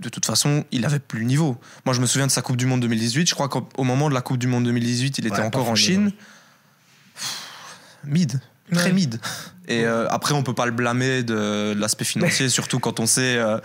[0.00, 1.56] De toute façon, il avait plus le niveau.
[1.86, 3.28] Moi, je me souviens de sa Coupe du Monde 2018.
[3.28, 5.68] Je crois qu'au au moment de la Coupe du Monde 2018, il était Ouais, encore
[5.70, 6.10] en Chine.
[7.14, 7.38] Pff,
[8.04, 8.40] Mid.
[8.74, 9.18] Très mid.
[9.68, 13.36] Et euh, après, on peut pas le blâmer de l'aspect financier, surtout quand on sait.
[13.38, 13.58] euh,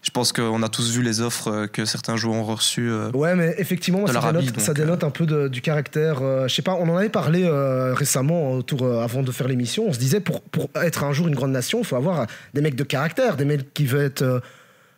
[0.00, 2.88] je pense qu'on a tous vu les offres euh, que certains joueurs ont reçues.
[2.90, 3.10] euh.
[3.12, 6.20] Ouais, mais effectivement, ça, dénote, donc, ça dénote un peu de- du caractère.
[6.48, 7.48] je sais pas, on en avait parlé
[7.94, 9.86] récemment autour, avant de faire l'émission.
[9.88, 12.60] On se disait, pour, pour être un jour une grande nation, il faut avoir des
[12.60, 14.22] mecs de caractère, des mecs qui veulent être.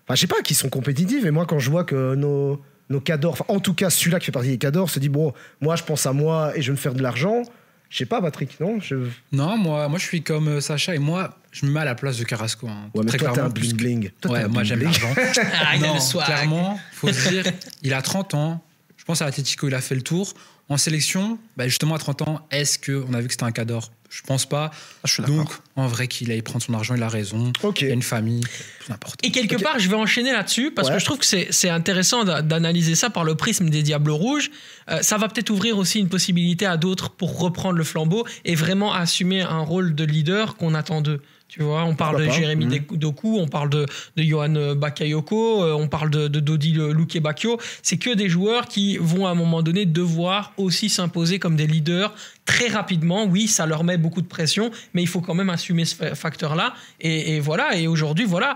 [0.06, 1.24] Enfin, je sais pas, qui sont compétitifs.
[1.24, 4.32] Et moi, quand je vois que nos, nos cadors, en tout cas, celui-là qui fait
[4.32, 6.76] partie des cadors, se dit, bon, moi, je pense à moi et je vais me
[6.80, 7.42] faire de l'argent.
[7.90, 8.94] Je sais pas, Patrick, non je...
[9.32, 11.94] Non, moi, moi je suis comme euh, Sacha et moi, je me mets à la
[11.96, 12.68] place de Carrasco.
[12.68, 12.88] hein.
[12.94, 14.10] mais Très toi, t'es clairement, un plus que- bling-bling.
[14.20, 15.12] Toi, Ouais, un moi j'aime l'argent.
[15.16, 16.24] Ah, il a non, le swag.
[16.24, 17.44] clairement, faut se dire,
[17.82, 18.64] il a 30 ans.
[18.96, 20.32] Je pense à l'Atletico, il a fait le tour.
[20.68, 23.90] En sélection, bah, justement à 30 ans, est-ce qu'on a vu que c'était un cador?
[24.12, 24.72] Je pense pas.
[24.72, 25.36] Ah, je suis d'accord.
[25.36, 27.52] Donc, en vrai, qu'il aille prendre son argent, il a raison.
[27.62, 27.82] Ok.
[27.82, 28.42] Il a une famille,
[28.84, 29.20] peu importe.
[29.24, 30.94] Et quelque part, je vais enchaîner là-dessus parce Ouais.
[30.94, 34.50] que je trouve que c'est intéressant d'a- d'analyser ça par le prisme des Diables Rouges.
[34.90, 38.56] Euh, ça va peut-être ouvrir aussi une possibilité à d'autres pour reprendre le flambeau et
[38.56, 41.22] vraiment assumer un rôle de leader qu'on attend d'eux.
[41.50, 42.96] Tu vois, on parle Pourquoi de Jérémy Mhm.
[42.96, 43.84] Doku, on parle de,
[44.16, 47.58] de Johan euh, Bakayoko, euh, on parle de, de Dodi Luke Bakio.
[47.82, 51.66] C'est que des joueurs qui vont à un moment donné devoir aussi s'imposer comme des
[51.66, 52.14] leaders
[52.44, 53.24] très rapidement.
[53.26, 56.14] Oui, ça leur met beaucoup de pression, mais il faut quand même assumer ce fa-
[56.14, 56.72] facteur-là.
[57.00, 57.76] Et, et voilà.
[57.76, 58.54] Et aujourd'hui, voilà,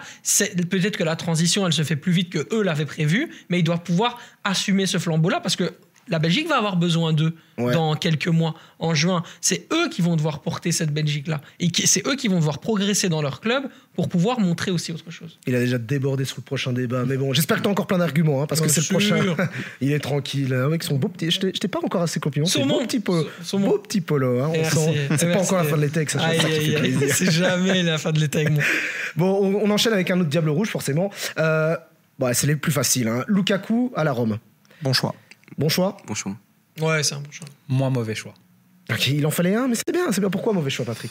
[0.71, 3.65] peut-être que la transition, elle se fait plus vite que eux l'avaient prévu, mais ils
[3.65, 5.73] doivent pouvoir assumer ce flambeau-là parce que
[6.09, 7.73] la Belgique va avoir besoin d'eux Ouais.
[7.73, 9.23] dans quelques mois, en juin.
[9.41, 11.41] C'est eux qui vont devoir porter cette Belgique-là.
[11.61, 15.09] Et c'est eux qui vont devoir progresser dans leur club pour pouvoir montrer aussi autre
[15.13, 15.39] chose.
[15.47, 17.05] Il a déjà débordé sur le prochain débat.
[17.07, 19.37] Mais bon, j'espère que t'as encore plein d'arguments, hein, parce que c'est le prochain.
[19.81, 21.31] il est tranquille, avec son beau petit.
[21.31, 22.45] Je t'ai pas encore assez compliment.
[22.47, 22.81] Saumon.
[22.81, 23.29] beau petit polo.
[23.45, 23.69] Saumon.
[23.69, 24.41] Beau petit polo.
[24.43, 24.51] hein,
[25.17, 26.19] C'est pas encore la fin de l'été, que ça.
[27.11, 28.63] C'est jamais la fin de l'été avec moi.
[29.17, 31.09] Bon, on, on enchaîne avec un autre Diable Rouge, forcément.
[31.39, 31.77] Euh,
[32.19, 33.07] bon, c'est les plus faciles.
[33.07, 33.25] hein.
[33.29, 34.39] Lukaku à la Rome.
[34.83, 35.15] Bon choix.
[35.59, 35.97] Bon choix.
[36.07, 36.37] Bon choix.
[36.81, 37.49] Ouais, c'est un bon choix.
[37.69, 38.35] Moins mauvais choix.
[38.91, 40.11] Ok, il en fallait un, mais c'est bien.
[40.13, 40.31] C'est bien.
[40.31, 41.11] Pourquoi mauvais choix, Patrick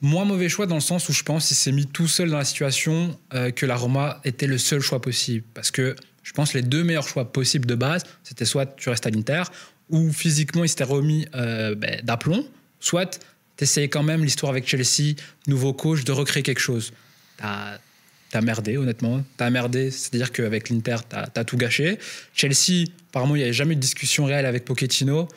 [0.00, 2.38] Moins mauvais choix dans le sens où je pense qu'il s'est mis tout seul dans
[2.38, 5.44] la situation euh, que la Roma était le seul choix possible.
[5.54, 8.88] Parce que je pense que les deux meilleurs choix possibles de base, c'était soit tu
[8.88, 9.44] restes à l'Inter,
[9.90, 12.44] ou physiquement il s'était remis euh, ben, d'aplomb,
[12.80, 13.20] soit
[13.56, 15.14] tu essayais quand même l'histoire avec Chelsea,
[15.46, 16.92] nouveau coach, de recréer quelque chose.
[17.36, 17.78] T'as
[18.36, 19.22] as merdé, honnêtement.
[19.36, 21.98] T'as merdé, c'est-à-dire qu'avec l'Inter, t'as as tout gâché.
[22.34, 25.28] Chelsea, apparemment, il n'y avait jamais eu de discussion réelle avec Pochettino.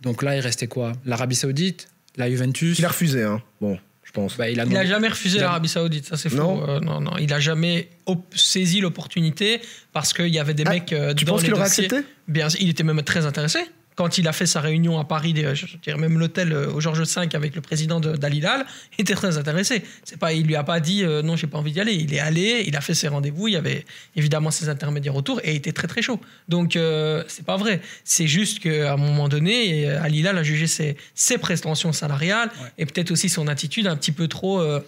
[0.00, 0.92] Donc là, il restait quoi?
[1.06, 1.88] L'Arabie Saoudite?
[2.16, 2.78] La Juventus?
[2.78, 3.42] Il a refusé, hein.
[3.60, 4.36] Bon, je pense.
[4.36, 6.36] Bah, il a Il n'a demandé- jamais refusé a- l'Arabie Saoudite, ça c'est faux.
[6.36, 6.68] Non.
[6.68, 7.88] Euh, non, non, il n'a jamais
[8.34, 9.60] saisi l'opportunité
[9.92, 11.84] parce qu'il y avait des Ah, mecs euh, Tu dans penses les qu'il aurait dossiers.
[11.86, 12.06] accepté?
[12.28, 13.60] Bien, il était même très intéressé.
[13.96, 17.02] Quand il a fait sa réunion à Paris, je dirais même l'hôtel euh, au Georges
[17.02, 18.66] V avec le président de- d'Al Hilal,
[18.98, 19.84] il était très intéressé.
[20.02, 21.92] C'est pas, il lui a pas dit euh, non, j'ai pas envie d'y aller.
[21.94, 23.46] Il est allé, il a fait ses rendez-vous.
[23.48, 23.84] Il y avait
[24.16, 26.20] évidemment ses intermédiaires autour et il était très très chaud.
[26.48, 27.80] Donc euh, c'est pas vrai.
[28.02, 32.50] C'est juste qu'à un moment donné, euh, Al Hilal a jugé ses, ses prétentions salariales
[32.60, 32.68] Ouais.
[32.78, 34.60] et peut-être aussi son attitude un petit peu trop.
[34.60, 34.80] euh,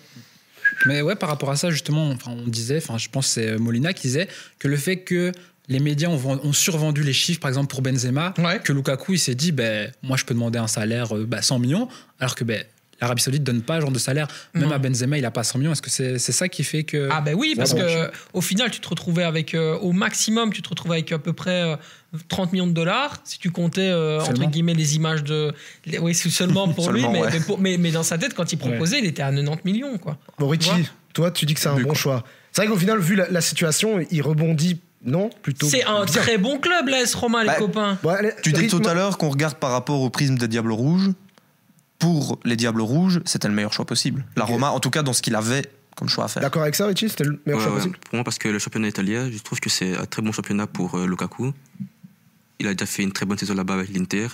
[0.87, 3.57] Mais ouais, par rapport à ça, justement, enfin, on disait, enfin, je pense que c'est
[3.59, 5.33] Molina qui disait que le fait que
[5.69, 8.61] les médias ont, vend- ont survendu les chiffres, par exemple pour Benzema, Ouais.
[8.63, 11.59] que Lukaku il s'est dit, ben, moi je peux demander un salaire euh, bah, 100
[11.59, 11.89] millions,
[12.21, 12.63] alors que ben,
[13.01, 14.27] l'Arabie Saoudite donne pas ce genre de salaire.
[14.55, 14.75] Même Non.
[14.75, 15.73] à Benzema, il a pas 100 millions.
[15.73, 17.09] Est-ce que c'est c'est ça qui fait que.
[17.13, 20.53] Ah ben oui, parce bon, que au final, tu te retrouvais avec, euh, au maximum,
[20.53, 21.77] tu te retrouvais avec à peu près euh,
[22.29, 25.53] 30 millions de dollars, si tu comptais, euh, entre guillemets, les images de...
[25.85, 27.29] les- oui, c'est seulement pour lui, Seulement, mais, ouais.
[27.33, 29.99] mais, pour- mais- mais dans sa tête, quand il proposait, il était à 90 millions,
[29.99, 30.17] quoi.
[30.39, 30.85] Bon, Richie, Ouais.
[31.13, 31.95] toi, tu dis que c'est un bon quoi?
[31.95, 32.25] choix.
[32.53, 35.67] C'est vrai qu'au final, vu la, la situation, il rebondit, non Plutôt.
[35.69, 36.13] C'est un bien.
[36.23, 37.99] très bon club, l'AS Roma, les Bah, copains.
[38.03, 40.49] Bon, allez, Tu dis rythme- tout à l'heure qu'on regarde par rapport au prisme des
[40.49, 41.11] Diables Rouges.
[41.99, 44.25] Pour les Diables Rouges, c'était le meilleur choix possible.
[44.37, 44.45] La.
[44.45, 45.63] Roma, en tout cas, dans ce qu'il avait
[45.97, 46.43] comme choix à faire.
[46.43, 47.79] D'accord avec ça, Richie C'était le meilleur Ouais, choix ouais.
[47.79, 50.31] possible Pour moi, parce que le championnat italien, je trouve que c'est un très bon
[50.31, 51.53] championnat pour euh, Lukaku.
[52.59, 54.29] Il a déjà fait une très bonne saison là-bas avec l'Inter.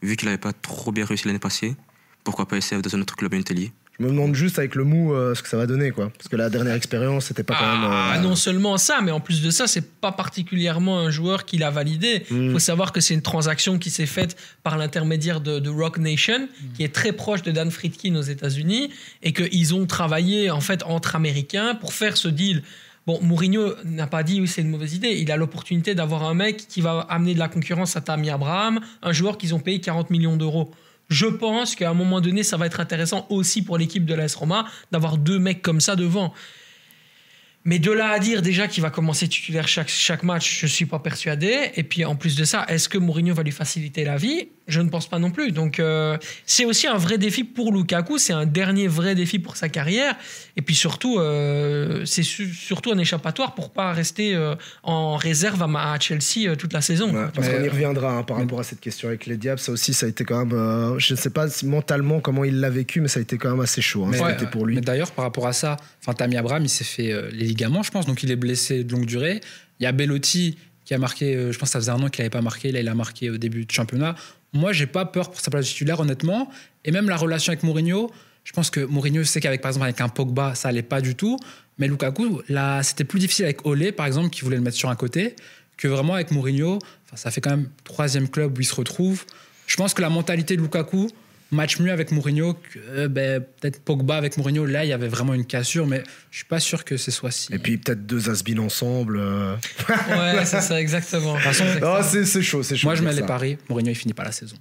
[0.00, 1.76] Vu qu'il n'avait pas trop bien réussi l'année passée,
[2.24, 3.72] pourquoi pas essayer dans un autre club en Italie?
[3.98, 6.10] Je me demande juste avec le mou euh, ce que ça va donner, quoi.
[6.16, 7.84] Parce que la dernière expérience, c'était pas quand même.
[7.90, 11.44] Ah, euh, non seulement ça, mais en plus de ça, c'est pas particulièrement un joueur
[11.44, 12.24] qui l'a validé.
[12.30, 12.52] Il Mm.
[12.52, 16.38] faut savoir que c'est une transaction qui s'est faite par l'intermédiaire de, de Rock Nation,
[16.48, 16.72] Mm.
[16.74, 18.90] qui est très proche de Dan Friedkin aux États-Unis,
[19.22, 22.62] et qu'ils ont travaillé en fait entre Américains pour faire ce deal.
[23.06, 25.08] Bon, Mourinho n'a pas dit oui, c'est une mauvaise idée.
[25.20, 28.80] Il a l'opportunité d'avoir un mec qui va amener de la concurrence à Tammy Abraham,
[29.02, 30.72] un joueur qu'ils ont payé 40 millions d'euros.
[31.08, 34.34] Je pense qu'à un moment donné, ça va être intéressant aussi pour l'équipe de l'AS
[34.34, 36.32] Roma d'avoir deux mecs comme ça devant.
[37.64, 40.70] Mais de là à dire déjà qu'il va commencer titulaire chaque, chaque match, je ne
[40.70, 41.70] suis pas persuadé.
[41.76, 44.48] Et puis en plus de ça, est-ce que Mourinho va lui faciliter la vie?
[44.68, 45.50] Je ne pense pas non plus.
[45.50, 48.18] Donc, euh, c'est aussi un vrai défi pour Lukaku.
[48.18, 50.14] C'est un dernier vrai défi pour sa carrière.
[50.56, 55.62] Et puis surtout, euh, c'est su- surtout un échappatoire pour pas rester euh, en réserve
[55.62, 57.12] à, à Chelsea euh, toute la saison.
[57.12, 59.58] Ouais, parce qu'on y reviendra hein, par rapport à cette question avec les Diables.
[59.60, 60.56] Ça aussi, ça a été quand même.
[60.56, 63.38] euh, je ne sais pas si mentalement comment il l'a vécu, mais ça a été
[63.38, 64.04] quand même assez chaud.
[64.04, 64.80] hein, Mais, ça a ouais, été pour lui.
[64.80, 67.90] d'ailleurs, par rapport à ça, enfin, Tammy Abraham, il s'est fait euh, les ligaments, je
[67.90, 69.40] pense, donc il est blessé de longue durée.
[69.80, 72.08] Il y a Bellotti qui a marqué, euh, je pense que ça faisait un an
[72.08, 74.14] qu'il n'avait pas marqué, là il a marqué au début du championnat.
[74.52, 76.50] Moi, j'ai pas peur pour sa place titulaire, honnêtement.
[76.84, 78.10] Et même la relation avec Mourinho,
[78.44, 81.14] je pense que Mourinho sait qu'avec, par exemple, avec un Pogba, ça allait pas du
[81.14, 81.38] tout.
[81.78, 84.90] Mais Lukaku, là, c'était plus difficile avec Olé, par exemple, qui voulait le mettre sur
[84.90, 85.36] un côté,
[85.76, 86.76] que vraiment avec Mourinho.
[86.76, 89.24] Enfin, ça fait quand même troisième club où il se retrouve.
[89.66, 91.08] Je pense que la mentalité de Lukaku
[91.52, 94.64] match mieux avec Mourinho que euh, ben, peut-être Pogba avec Mourinho.
[94.66, 97.30] Là, il y avait vraiment une cassure, mais je suis pas sûr que ce soit
[97.30, 97.52] si.
[97.54, 99.18] Et puis peut-être deux Asbin ensemble.
[99.20, 99.54] euh.
[100.08, 101.36] Ouais, c'est ça, exactement.
[101.84, 102.88] Ah, c'est c'est chaud, c'est chaud.
[102.88, 103.58] moi, je mets les paris.
[103.68, 104.56] Mourinho, il finit pas la saison.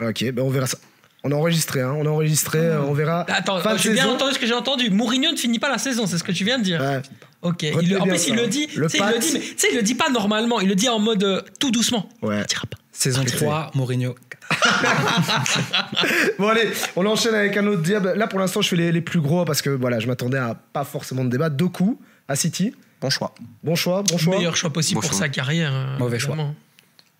[0.00, 0.78] Ok, ben on verra ça.
[1.24, 3.24] On a enregistré, hein, on a enregistré, euh, on verra.
[3.28, 4.90] Attends, Fin de j'ai bien entendu ce que j'ai entendu.
[4.90, 6.80] Mourinho ne finit pas la saison, c'est ce que tu viens de dire.
[6.80, 7.00] Ouais.
[7.42, 7.62] Ok.
[7.62, 8.68] Il le- en plus, il le dit.
[8.76, 10.60] Le tu sais, il le dit, mais tu sais, il le dit pas normalement.
[10.60, 12.08] Il le dit en mode euh, tout doucement.
[12.22, 12.40] Ouais.
[12.42, 12.76] Il dira pas.
[12.92, 13.38] Saison Parfait.
[13.38, 14.14] 3, Mourinho.
[16.38, 18.14] Bon allez, on enchaîne avec un autre diable.
[18.16, 20.54] Là pour l'instant je fais les, les plus gros parce que voilà, je m'attendais à
[20.54, 21.48] pas forcément de débat.
[21.50, 22.74] Doku à City.
[23.00, 23.34] Bon choix.
[23.62, 24.36] Bon choix, bon choix.
[24.36, 25.20] Meilleur choix possible Bon pour choix.
[25.20, 25.72] sa carrière.
[25.74, 26.36] euh, Mauvais choix.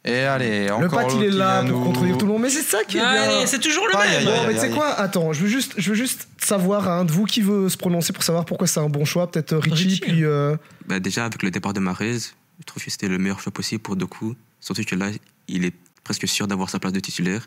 [0.09, 2.49] Et allez, Le encore Pat il est là pour nous- contredire tout le monde, mais
[2.49, 3.09] c'est ça qui est bien.
[3.11, 4.35] Allez, c'est toujours le Aïe, même.
[4.37, 7.05] Bon, mais tu sais quoi Attends, je veux juste, je veux juste savoir à un
[7.05, 9.29] de vous qui veut se prononcer pour savoir pourquoi c'est un bon choix.
[9.29, 10.01] Peut-être euh, Richie, Richie.
[10.01, 12.19] puis euh, Bah, déjà, avec le départ de Marez,
[12.61, 14.37] je trouve que c'était le meilleur choix possible pour Doku.
[14.61, 15.07] Surtout que là,
[15.49, 15.75] il est
[16.07, 17.47] presque sûr d'avoir sa place de titulaire.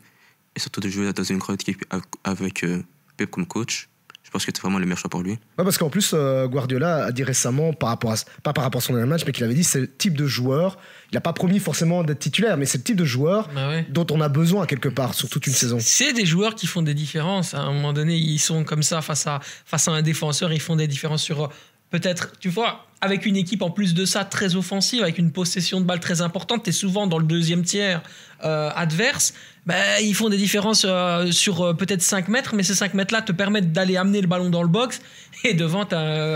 [0.55, 1.85] Et surtout de jouer dans une grande équipe
[2.23, 2.83] avec euh,
[3.17, 3.87] Pep comme coach.
[4.23, 5.31] Je pense que c'est vraiment le meilleur choix pour lui.
[5.31, 8.79] Ouais, parce qu'en plus, euh, Guardiola a dit récemment, par rapport à, pas par rapport
[8.79, 10.77] à son dernier match, mais qu'il avait dit c'est le type de joueur.
[11.11, 13.87] Il n'a pas promis forcément d'être titulaire, mais c'est le type de joueur Bah ouais.
[13.89, 15.77] dont on a besoin quelque part sur toute une saison.
[15.79, 17.53] C'est des joueurs qui font des différences.
[17.53, 20.51] À un moment donné, ils sont comme ça face à, face à un défenseur.
[20.51, 21.47] Ils font des différences sur euh,
[21.89, 25.79] peut-être, tu vois, avec une équipe en plus de ça très offensive, avec une possession
[25.79, 26.67] de balle très importante.
[26.67, 28.01] Es souvent dans le deuxième tiers
[28.43, 29.33] euh, adverse.
[29.65, 33.21] Ben, ils font des différences euh, sur euh, peut-être 5 mètres, mais ces 5 mètres-là
[33.21, 35.01] te permettent d'aller amener le ballon dans le box.
[35.45, 35.83] Et devant,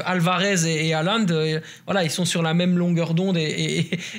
[0.06, 3.42] Alvarez et, et voilà, ils sont sur la même longueur d'onde et,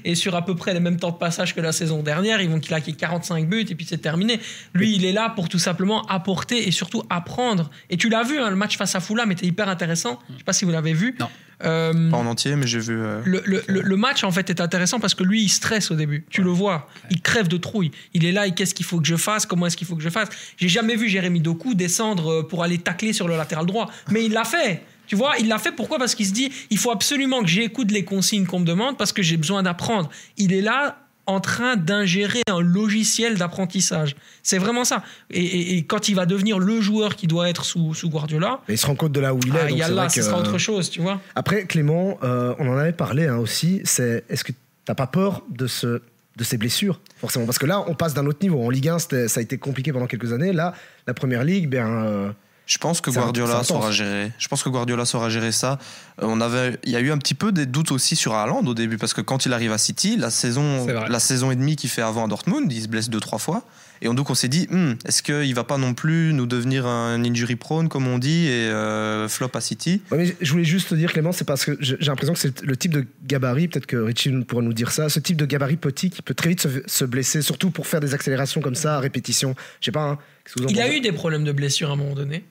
[0.04, 2.42] et- et sur à peu près les mêmes temps de passage que la saison dernière.
[2.42, 4.38] Ils vont claquer 45 buts et puis c'est terminé.
[4.74, 7.70] Lui, il est là pour tout simplement apporter et surtout apprendre.
[7.88, 10.18] Et tu l'as vu, hein, le match face à Fulham était hyper intéressant.
[10.34, 11.16] Je sais pas si vous l'avez vu.
[11.18, 11.28] Non.
[11.64, 12.96] Euh, Pas en entier, mais j'ai vu.
[13.00, 15.90] euh, le, le- le- le match en fait est intéressant parce que lui il stresse
[15.90, 16.24] au début.
[16.30, 17.90] Tu le vois, il crève de trouille.
[18.12, 19.46] Il est là et qu'est-ce qu'il faut que je fasse?
[19.46, 20.28] Comment est-ce qu'il faut que je fasse?
[20.56, 24.24] J'ai jamais vu Jérémy Doku descendre euh, pour aller tacler sur le latéral droit, mais
[24.24, 24.82] il l'a fait.
[25.06, 25.98] Tu vois, il l'a fait pourquoi?
[25.98, 29.12] Parce qu'il se dit il faut absolument que j'écoute les consignes qu'on me demande parce
[29.12, 30.08] que j'ai besoin d'apprendre.
[30.38, 34.14] Il est là en train d'ingérer un logiciel d'apprentissage.
[34.42, 35.02] C'est vraiment ça.
[35.30, 38.60] Et, et- et quand il va devenir le joueur qui doit être sous, sous Guardiola,
[38.68, 39.58] Mais il se rend compte de là où il est.
[39.58, 41.20] ah, donc c'est yallah, vrai ce que- sera autre chose, tu vois.
[41.34, 43.80] Après, Clément, euh, on en avait parlé hein, aussi.
[43.84, 44.52] C'est est-ce que
[44.84, 46.02] t'as pas peur de ce
[46.36, 47.46] de ces blessures forcément?
[47.46, 49.56] Parce que là on passe d'un autre niveau en Ligue 1 c'était- ça a été
[49.56, 50.74] compliqué pendant quelques années là
[51.06, 52.30] la première ligue ben euh,
[52.66, 54.32] Je pense que Guardiola saura gérer.
[54.38, 55.78] Je pense que Guardiola saura gérer ça.
[56.22, 58.64] Euh, on avait, il y a eu un petit peu des doutes aussi sur Haaland
[58.66, 61.76] au début parce que quand il arrive à City, la saison, la saison et demie
[61.76, 63.64] qu'il fait avant à Dortmund, il se blesse deux trois fois.
[64.02, 67.22] Et donc on s'est dit, Hmm, est-ce qu'il va pas non plus nous devenir un
[67.22, 70.02] injury prone comme on dit et euh, flop à City?
[70.10, 72.62] Ouais, mais je voulais juste te dire Clément c'est parce que j'ai l'impression que c'est
[72.62, 75.76] le type de gabarit peut-être que Richie pourra nous dire ça ce type de gabarit
[75.76, 78.96] petit qui peut très vite se, se blesser surtout pour faire des accélérations comme ça
[78.96, 81.44] à répétition je sais pas hein, qu'est-ce que vous en Il a eu des problèmes
[81.44, 82.44] de blessure à un moment donné.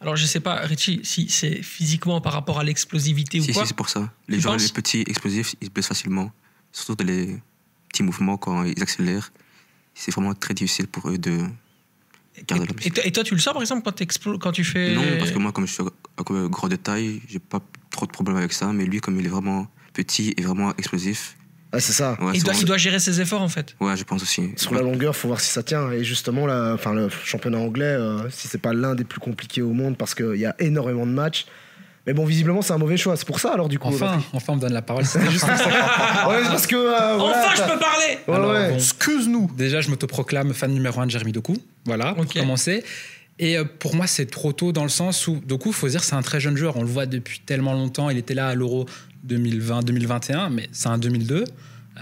[0.00, 3.62] Alors je sais pas, Richie, si c'est physiquement par rapport à l'explosivité Si, ou quoi.
[3.62, 4.12] si, c'est pour ça.
[4.28, 6.30] Les penses les petits explosifs, ils se blessent facilement.
[6.72, 7.38] Surtout dans les
[7.88, 9.32] petits mouvements quand ils accélèrent.
[9.94, 11.40] C'est vraiment très difficile pour eux de
[12.46, 14.94] garder la et, toi, et toi, tu le sens par exemple quand, quand tu fais.
[14.94, 15.84] Non, parce que moi, comme je suis
[16.50, 18.72] gros de taille, j'ai pas trop de problèmes avec ça.
[18.72, 21.38] Mais lui, comme il est vraiment petit et vraiment explosif,
[21.72, 23.74] Ah, c'est ça ouais, il, doit, vraiment- il doit gérer ses efforts en fait.
[23.80, 24.50] ouais je pense aussi.
[24.56, 28.30] sur la longueur faut voir si ça tient et justement enfin le championnat anglais euh,
[28.30, 31.10] si c'est pas l'un des plus compliqués au monde parce qu'il y a énormément de
[31.12, 31.44] matchs
[32.06, 34.52] mais bon visiblement c'est un mauvais choix c'est pour ça alors du coup Enfin, enfin,
[34.52, 35.04] on me donne la parole.
[35.04, 35.54] C'était juste ça.
[36.28, 38.68] ouais, parce que euh, voilà, enfin, je peux parler Ouais, Alors, ouais.
[38.70, 41.56] bon, Excuse-nous Déjà, je m'autoproclame fan numéro un de Jérémy Doku.
[41.84, 42.34] Voilà, pour Ok.
[42.34, 42.84] commencer.
[43.40, 46.14] Et euh, pour moi, c'est trop tôt dans le sens où Doku, faut dire, c'est
[46.14, 46.76] un très jeune joueur.
[46.76, 48.08] On le voit depuis tellement longtemps.
[48.08, 48.86] Il était là à l'Euro
[49.28, 51.44] 2020-2021, mais c'est un 2002,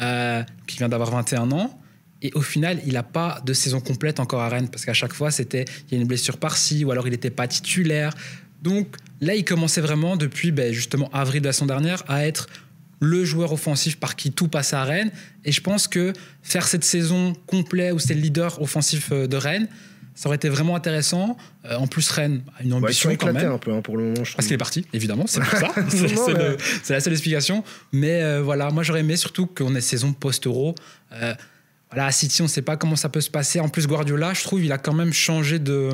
[0.00, 1.78] euh, qui vient d'avoir 21 ans.
[2.22, 5.12] Et au final, il n'a pas de saison complète encore à Rennes, parce qu'à chaque
[5.12, 8.14] fois, c'était il y a une blessure par-ci, ou alors il n'était pas titulaire.
[8.62, 12.48] Donc là, il commençait vraiment depuis ben, justement avril de la saison dernière à être
[13.00, 15.10] le joueur offensif par qui tout passe à Rennes.
[15.44, 19.36] Et je pense que faire cette saison complète où c'est le leader offensif euh, de
[19.36, 19.68] Rennes,
[20.14, 21.36] ça aurait été vraiment intéressant.
[21.64, 23.52] Euh, en plus, Rennes a une ambition quand même.
[23.52, 24.24] un peu hein, pour le moment.
[24.24, 25.72] je Parce qu'il est parti, évidemment, c'est pour ça.
[25.76, 27.64] Mais- c'est la seule explication.
[27.92, 30.74] Mais euh, voilà, moi j'aurais aimé surtout qu'on ait saison post-euro.
[31.12, 31.34] Euh,
[31.90, 33.60] voilà, à City, on ne sait pas comment ça peut se passer.
[33.60, 35.90] En plus, Guardiola, je trouve, il a quand même changé de,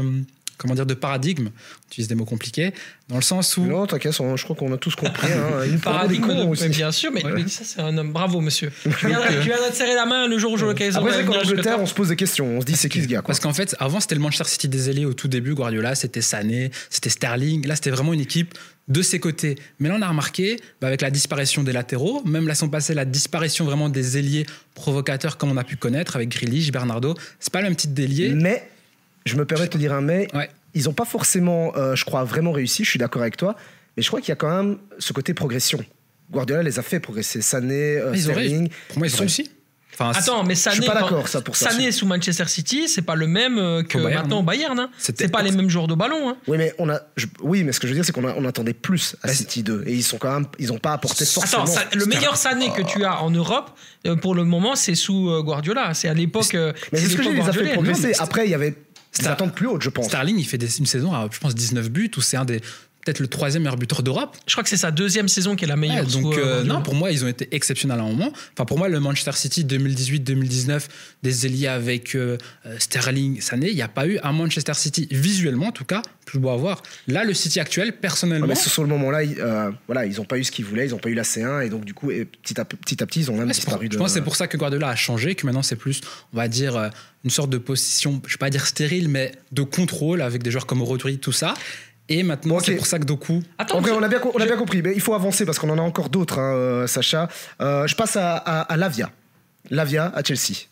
[0.60, 1.46] comment dire, de paradigme.
[1.48, 2.72] On utilise des mots compliqués,
[3.08, 3.64] dans le sens où.
[3.64, 5.32] Non, t'inquiète, je crois qu'on a tous compris.
[5.32, 5.64] Hein.
[5.66, 6.68] Nous faut Paradigme de- aussi.
[6.68, 8.12] bien sûr, mais, mais ça c'est un homme.
[8.12, 8.70] Bravo monsieur.
[9.00, 11.00] Tu viendras, tu viendras te serrer la main le jour où j'aurai l'occasion.
[11.00, 12.46] Après, de c'est qu'en Angleterre, on se pose des questions.
[12.46, 13.28] On se dit, c'est qui ce gars quoi.
[13.28, 15.54] Parce qu'en fait, avant, c'était le Manchester City des ailiers au tout début.
[15.54, 17.66] Guardiola, c'était Sané, c'était Sterling.
[17.66, 18.54] Là, c'était vraiment une équipe
[18.88, 19.56] de ses côtés.
[19.78, 22.92] Mais là, on a remarqué, bah, avec la disparition des latéraux, même la saison passée,
[22.94, 27.14] la disparition vraiment des ailiers provocateurs comme on a pu connaître avec Grealish, Bernardo.
[27.38, 28.30] C'est pas le même type d'ailier.
[28.30, 28.68] Mais,
[29.26, 30.28] je me permets de te dire un mais.
[30.34, 30.50] Ouais.
[30.74, 32.84] Ils n'ont pas forcément, euh, je crois, vraiment réussi.
[32.84, 33.56] Je suis d'accord avec toi.
[33.96, 35.84] Mais je crois qu'il y a quand même ce côté progression.
[36.30, 37.42] Guardiola les a fait progresser.
[37.42, 38.68] Sané, euh, Ils ont Sterling.
[38.88, 39.50] Pour moi, ils ont réussi.
[39.92, 41.70] Enfin, Attends, mais Je Sané, suis pas d'accord, ça, pour ça.
[41.70, 44.78] Sané sous Manchester City, c'est pas le même euh, que Au Bayern, maintenant au Bayern.
[44.78, 44.90] Hein.
[44.96, 46.30] C'était- C'est pas les mêmes joueurs de ballon.
[46.30, 46.36] Hein.
[46.46, 47.00] Oui, mais on a.
[47.16, 49.64] je- oui, mais ce que je veux dire, c'est qu'on on attendait plus à City
[49.64, 49.82] 2.
[49.86, 50.46] Et ils sont quand même.
[50.60, 51.64] Ils n'ont pas apporté forcément.
[51.64, 53.72] Attends, ça- le meilleur Sané que tu as en Europe,
[54.06, 55.92] euh, pour le moment, c'est sous Guardiola.
[55.94, 56.54] C'est à l'époque.
[56.54, 58.12] Mais c'est ce que j'ai ils a fait progresser.
[58.20, 58.74] Après, il y avait
[59.12, 60.06] Star- attentes plus hautes, je pense.
[60.06, 62.60] Sterling, il fait des- une saison à, je pense, 19 buts, ou c'est un des.
[63.10, 64.36] Peut-être le troisième meilleur buteur d'Europe.
[64.46, 66.06] Je crois que c'est sa deuxième saison qui est la meilleure.
[66.06, 68.32] Ouais, donc, euh, non, pour moi, ils ont été exceptionnels à un moment.
[68.52, 70.82] Enfin, pour moi, le Manchester City 2018-2019,
[71.24, 75.08] des ailiers avec euh, euh, Sterling, Sané, il n'y a pas eu un Manchester City,
[75.10, 76.84] visuellement en tout cas, plus beau à voir.
[77.08, 80.24] Là, le City actuel, Ouais, personnellement, mais sur le moment-là, ils, euh, voilà, ils n'ont
[80.24, 82.10] pas eu ce qu'ils voulaient, ils n'ont pas eu la C1 et donc du coup,
[82.12, 84.08] et petit, à, petit à petit, ils ont même Ouais, c'est pour- disparu je pense
[84.12, 86.00] que c'est pour ça que Guardiola a changé, que maintenant c'est plus,
[86.32, 86.88] on va dire, euh,
[87.24, 90.66] une sorte de position, je vais pas dire stérile, mais de contrôle avec des joueurs
[90.66, 91.54] comme Rodri, tout ça.
[92.12, 93.42] Et maintenant, c'est pour ça que Doku.
[93.56, 95.70] Attends, Ok, je- on a bien, on a compris, mais il faut avancer parce qu'on
[95.70, 97.28] en a encore d'autres, hein, euh, Sacha.
[97.60, 99.10] Euh, je passe à, à- à Lavia.
[99.70, 100.66] Lavia à Chelsea.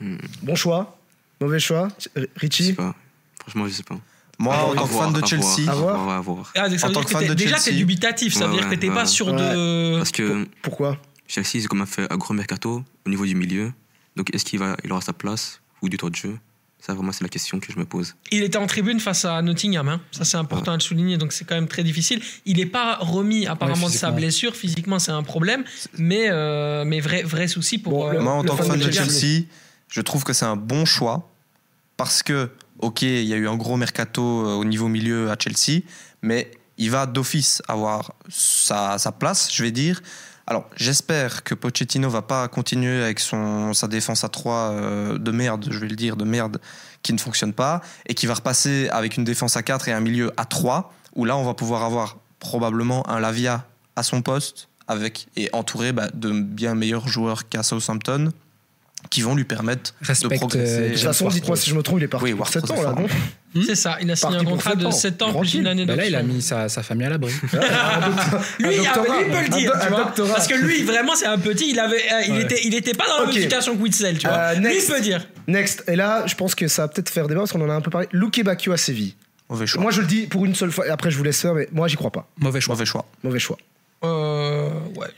[0.00, 0.16] Hmm.
[0.42, 0.98] Bon choix,
[1.40, 1.88] mauvais choix.
[1.88, 2.94] Euh, Je sais Richie pas.
[3.40, 3.98] Franchement, je sais pas.
[4.38, 6.16] Moi, Ah, en tant que fan de Chelsea, À voir, voir.
[6.16, 6.52] à voir.
[6.56, 8.34] Ah, En tant que fan de déjà, Chelsea- t'es dubitatif.
[8.34, 9.06] Ça veut Ouais, dire que ouais, t'es pas ouais.
[9.06, 9.32] sûr Ouais.
[9.34, 9.96] de.
[9.98, 13.72] Parce que Pourquoi Chelsea, ont quand même fait un gros mercato au niveau du milieu.
[14.16, 16.36] Donc, est-ce qu'il va, il aura sa place ou du temps de jeu?
[16.80, 18.14] Ça, vraiment, c'est la question que je me pose.
[18.32, 20.00] Il était en tribune face à Nottingham, hein.
[20.12, 22.22] ça c'est important à le souligner, donc c'est quand même très difficile.
[22.46, 25.62] Il n'est pas remis apparemment de sa blessure, physiquement c'est un problème,
[25.98, 27.92] mais, euh, mais vrai, vrai souci pour...
[27.92, 29.10] Bon, euh, le- moi, en le tant que fan de Chelsea.
[29.20, 29.42] Chelsea,
[29.88, 31.30] je trouve que c'est un bon choix
[31.98, 35.36] parce que, ok, il y a eu un gros mercato euh, au niveau milieu à
[35.38, 35.82] Chelsea,
[36.22, 40.00] mais il va d'office avoir sa, sa place, je vais dire.
[40.50, 45.68] Alors, j'espère que Pochettino va pas continuer avec son, sa défense à 3 de merde,
[45.70, 46.60] je vais le dire, de merde,
[47.04, 50.00] qui ne fonctionne pas, et qui va repasser avec une défense à 4 et un
[50.00, 54.66] milieu à 3, où là, on va pouvoir avoir probablement un Lavia à son poste,
[54.88, 58.32] avec, et entouré bah, de bien meilleurs joueurs qu'à Southampton,
[59.08, 60.72] qui vont lui permettre de Respecte, progresser.
[60.72, 62.68] euh, De toute façon, dites-moi si je me trompe, il est parti Oui, pour Ward-Prowse
[62.68, 64.90] 7 ans là, C'est ça, il a signé Parti un contrat de ans.
[64.92, 67.32] 7 ans plus une année Bah là, il a mis sa, sa famille à l'abri.
[67.32, 70.04] Lui, ah, doctorat, lui, il peut le dire, do- tu un vois.
[70.04, 70.34] doctorat.
[70.34, 72.42] Parce que lui, vraiment, c'est un petit, il, avait, euh, il, Ouais.
[72.42, 73.26] était, il était pas dans la Ok.
[73.28, 74.36] notification Quitzel, tu vois.
[74.36, 74.88] Euh, lui, next.
[74.88, 75.26] il peut dire.
[75.48, 77.74] Next, et là, je pense que ça va peut-être faire débat parce qu'on en a
[77.74, 78.06] un peu parlé.
[78.12, 79.14] Luke Bacchio à Séville.
[79.48, 79.82] Mauvais choix.
[79.82, 81.68] Moi, je le dis pour une seule fois, et après, je vous laisse faire, mais
[81.72, 82.28] moi, j'y crois pas.
[82.38, 82.74] Mauvais choix.
[82.74, 83.04] Mauvais choix.
[83.24, 83.58] Mauvais choix.
[84.04, 85.08] Euh, ouais,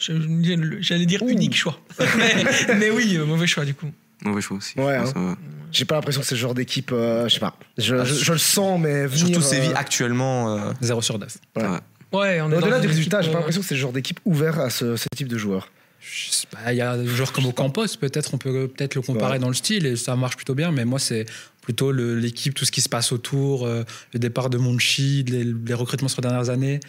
[0.81, 1.79] j'allais dire unique choix.
[2.18, 3.90] mais, mais oui, euh, mauvais choix du coup.
[4.25, 4.79] Mauvais choix aussi.
[4.79, 5.37] Ouais, hein.
[5.71, 7.57] J'ai pas l'impression que c'est le genre d'équipe, euh, je sais pas.
[7.79, 9.27] Je, je- je le sens, mais venir.
[9.27, 10.57] Surtout euh, Séville actuellement.
[10.59, 11.37] euh, 0 sur 9.
[11.57, 11.62] Ouais.
[11.62, 11.68] Ouais.
[12.12, 14.59] Ouais, on est Au-delà du résultat, j'ai pas l'impression que c'est le genre d'équipe ouvert
[14.61, 15.71] à ce, ce type de joueur.
[16.01, 19.01] Je sais pas, Il y a des joueurs comme Ocampos, peut-être, on peut peut-être le
[19.03, 19.38] comparer Ouais.
[19.38, 21.25] dans le style et ça marche plutôt bien, mais moi, c'est
[21.62, 25.75] plutôt l'équipe, tout ce qui se passe autour, euh, le départ de Monchi, les, les
[25.75, 26.81] recrutements sur les dernières années.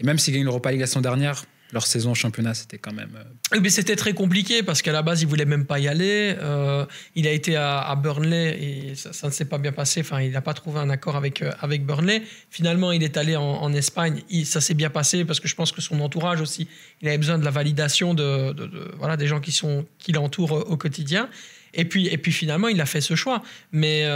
[0.00, 2.92] Et même s'ils gagnent l'Europa League la saison dernière, leur saison en championnat, c'était quand
[2.94, 3.10] même.
[3.54, 6.34] euh, mais c'était très compliqué parce qu'à la base, il voulait même pas y aller.
[6.40, 10.00] Euh, il a été à, Burnley et ça, ne s'est pas bien passé.
[10.00, 12.22] Enfin, il n'a pas trouvé un accord avec, euh, avec Burnley.
[12.50, 14.22] Finalement, il est allé en, Espagne.
[14.44, 16.68] Ça s'est bien passé parce que je pense que son entourage aussi,
[17.02, 18.54] il avait besoin de la validation de,
[18.96, 21.28] voilà, des gens qui, sont, qui l'entourent au quotidien.
[21.74, 23.42] Et puis, et puis finalement, il a fait ce choix.
[23.72, 24.06] Mais,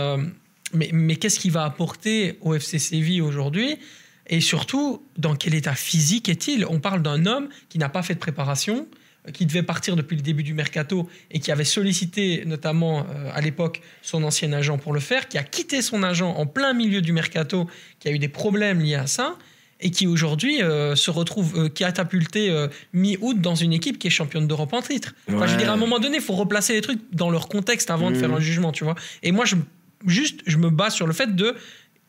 [0.72, 3.78] mais, mais qu'est-ce qu'il va apporter au FC Séville aujourd'hui?
[4.26, 6.64] Et surtout, dans quel état physique est-il?
[6.66, 8.86] On parle d'un homme qui n'a pas fait de préparation,
[9.26, 13.30] euh, qui devait partir depuis le début du mercato et qui avait sollicité notamment euh,
[13.32, 16.72] à l'époque son ancien agent pour le faire, qui a quitté son agent en plein
[16.72, 19.36] milieu du mercato, qui a eu des problèmes liés à ça
[19.80, 22.54] et qui aujourd'hui euh, se retrouve euh, catapulté
[22.92, 25.14] mi-août dans une équipe qui est championne d'Europe en titre.
[25.28, 27.48] Enfin, je veux dire, à un moment donné, il faut replacer les trucs dans leur
[27.48, 28.94] contexte avant de faire un jugement, tu vois.
[29.24, 29.56] Et moi, je,
[30.06, 31.56] juste, je me base sur le fait de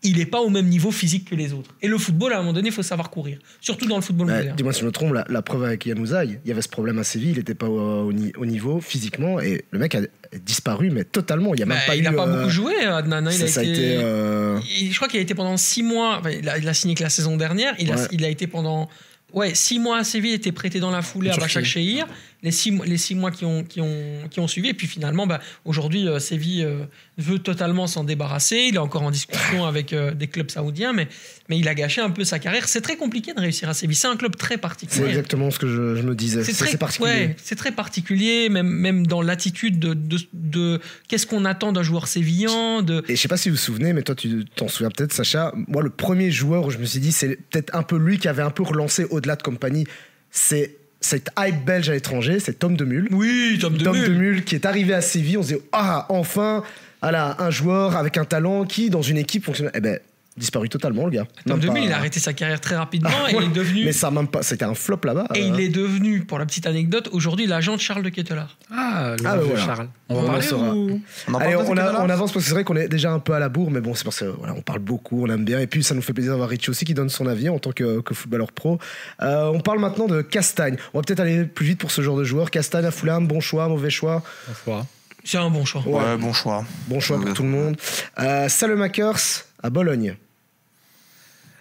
[0.04, 1.72] il n'est pas au même niveau physique que les autres.
[1.82, 3.40] Et le football, à un moment donné, il faut savoir courir.
[3.62, 4.56] Surtout dans le football Ouais, moderne.
[4.58, 7.00] Dis-moi si je me trompe, la, la preuve avec Yanouzaï, il y avait ce problème
[7.00, 10.02] à Séville, il n'était pas au, au ni- au niveau physiquement et le mec a
[10.46, 11.54] disparu, mais totalement.
[11.54, 12.04] Il n'y a Bah, pas il eu.
[12.04, 13.26] n'a pas euh, beaucoup joué, Adnan.
[13.28, 13.32] hein.
[13.32, 15.84] Il ça, a ça a été- euh, Il- je crois qu'il a été pendant six
[15.84, 16.18] mois.
[16.20, 17.74] enfin, il, a, il a signé que la saison dernière.
[17.80, 18.90] Il, a, il a été pendant
[19.34, 21.64] ouais, six mois à Séville, il était prêté dans la foulée à Bachak.
[21.66, 22.06] Shehir.
[22.44, 24.68] Les six, mois- les six mois qui ont, qui ont, qui ont suivi.
[24.70, 26.84] Et puis finalement, bah, aujourd'hui, euh, Séville euh,
[27.18, 28.66] veut totalement s'en débarrasser.
[28.70, 31.08] Il est encore en discussion avec euh, des clubs saoudiens, mais,
[31.48, 32.68] mais il a gâché un peu sa carrière.
[32.68, 33.96] C'est très compliqué de réussir à Séville.
[33.96, 35.08] C'est un club très C'est particulier.
[35.08, 36.44] exactement ce que je, je me disais.
[36.44, 37.10] C'est C'est très, c'est particulier.
[37.10, 41.84] ouais, c'est très particulier, même, même dans l'attitude de, de, de qu'est-ce qu'on attend d'un
[41.84, 42.82] joueur sévillan.
[42.82, 43.06] De...
[43.08, 45.54] Et je sais pas si vous vous souvenez, mais toi tu t'en souviens peut-être, Sacha.
[45.70, 48.28] Moi, le premier joueur où je me suis dit, c'est peut-être un peu lui qui
[48.28, 49.86] avait un peu relancé au-delà de compagnie.
[50.30, 53.08] C'est cette hype belge à l'étranger, c'est Tom Demul.
[53.12, 54.10] Oui, Tom Tom Demul.
[54.10, 56.64] Demul qui est arrivé à Séville, on se dit ah enfin,
[57.02, 59.72] voilà, un joueur avec un talent qui dans une équipe fonctionne.
[59.74, 60.00] Eh ben
[60.36, 61.28] disparu totalement le gars.
[61.46, 63.44] Demul, pas- il a arrêté sa carrière très rapidement Ah, et ouais.
[63.46, 63.86] il est devenu.
[63.86, 65.28] Mais ça même pas, c'était un flop là-bas.
[65.36, 65.52] Et euh.
[65.54, 68.58] il est devenu, pour la petite anecdote, aujourd'hui l'agent de Charles de Kettelard.
[68.72, 69.60] Ah, le Ah, bah voilà.
[69.66, 69.88] Charles.
[70.10, 70.74] On On parler saura.
[70.76, 73.20] ou- On en Allez, on, a- avance parce que c'est vrai qu'on est déjà un
[73.20, 75.46] peu à la bourre, mais bon, c'est parce que voilà, on parle beaucoup, on aime
[75.46, 77.60] bien, et puis ça nous fait plaisir d'avoir Richie aussi qui donne son avis en
[77.60, 78.80] tant que, que footballeur pro.
[79.22, 80.78] Euh, on parle maintenant de Castagne.
[80.94, 82.50] On va peut-être aller plus vite pour ce genre de joueur.
[82.52, 84.86] Castagne à Fulham, bon choix, mauvais choix, Bonsoir.
[85.26, 85.82] C'est un bon choix.
[85.86, 86.04] Ouais.
[86.04, 86.66] Ouais, bon choix.
[86.90, 87.78] bon choix pour tout le monde.
[88.20, 90.16] Euh, Salemakers à Bologne,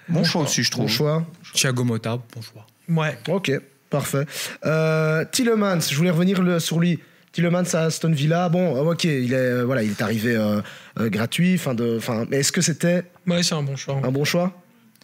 [0.09, 0.89] Bon choix aussi, je bon trouve.
[0.91, 1.27] choix.
[1.55, 2.67] Thiago Motta, bon choix.
[2.89, 3.17] Ouais.
[3.29, 3.53] Ok,
[3.89, 4.27] parfait.
[4.67, 6.99] Euh, Tielemans, je voulais revenir le- sur lui.
[7.31, 10.61] Tielemans à Aston Villa, bon, euh, ok, il est, euh, voilà, il est arrivé euh,
[10.99, 14.01] euh, gratuit, fin de, fin, mais est-ce que c'était Ouais, c'est un bon choix.
[14.05, 14.53] un bon choix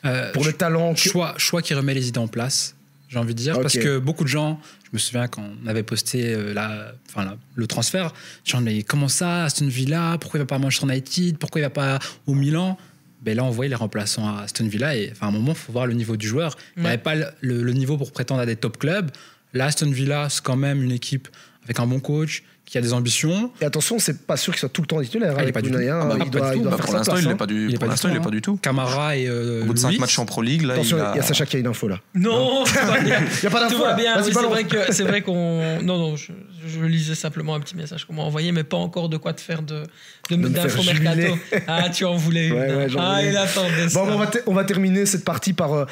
[0.04, 2.74] Euh, pour le talent que- choix, choix qui remet les idées en place,
[3.08, 3.58] j'ai envie de dire.
[3.60, 7.24] Parce que beaucoup de gens, je me souviens quand on avait posté euh, la, enfin,
[7.24, 8.12] la- le transfert,
[8.44, 11.64] gens mais comment ça, Aston Villa, pourquoi il va pas à Manchester United, pourquoi il
[11.64, 12.76] va pas au Milan?
[13.22, 15.58] Ben là, on voyait les remplaçants à Aston Villa et enfin, à un moment, il
[15.58, 16.56] faut voir le niveau du joueur.
[16.76, 16.88] Il Ouais.
[16.90, 19.10] n'avait pas le, le- le niveau pour prétendre à des top clubs.
[19.54, 21.28] Là, Aston Villa, c'est quand même une équipe
[21.64, 23.50] avec un bon coach, qui a des ambitions.
[23.60, 25.30] Et attention, c'est pas sûr qu'il soit tout le temps titulaire.
[25.30, 25.74] Ah, il est avec pas du tout.
[25.74, 26.62] Mounaya, Ah bah, il pas doit, du il tout.
[26.62, 27.28] doit Bah, faire pour l'instant, il hein.
[27.30, 28.24] n'est pas du, Il est pour pas du l'instant, tout, il est hein.
[28.24, 28.56] pas du tout.
[28.58, 30.00] Camara et euh, Au bout de 5 Luiz.
[30.00, 31.98] matchs en Pro League, là, Attention, il y a Sacha qui a une info là.
[32.14, 32.70] Non, tout.
[33.02, 35.80] Il y a pas Tout d'info C'est vrai que c'est vrai qu'on.
[35.82, 36.32] Non, non, je,
[36.66, 39.40] je lisais simplement un petit message qu'on m'a envoyé, mais pas encore de quoi te
[39.40, 39.82] faire de
[40.28, 41.38] faire mercato.
[41.66, 42.96] Ah, tu en voulais une.
[42.98, 43.98] Ah, il attendait ça.
[44.04, 45.86] Bon, on va, te- on va terminer cette partie par.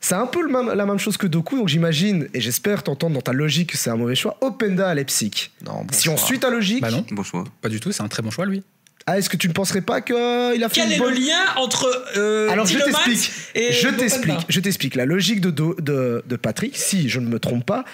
[0.00, 3.14] C'est un peu le même- la même chose que Doku, donc j'imagine, et j'espère t'entendre
[3.14, 4.36] dans ta logique que c'est un mauvais choix.
[4.40, 5.50] Openda à Leipzig.
[5.66, 7.44] Non, bon si on suit ta logique, Bah non, Bon choix.
[7.62, 8.62] pas du tout, c'est un très bon choix, lui.
[9.06, 11.14] ah, est-ce que tu ne penserais pas qu'il a fait Quel une est bonne...
[11.14, 13.30] le lien entre euh, Alors je t'explique.
[13.54, 14.40] Je t'explique.
[14.48, 14.94] Je t'explique.
[14.94, 17.84] La logique de, Do- de, de Patrick, si je ne me trompe pas,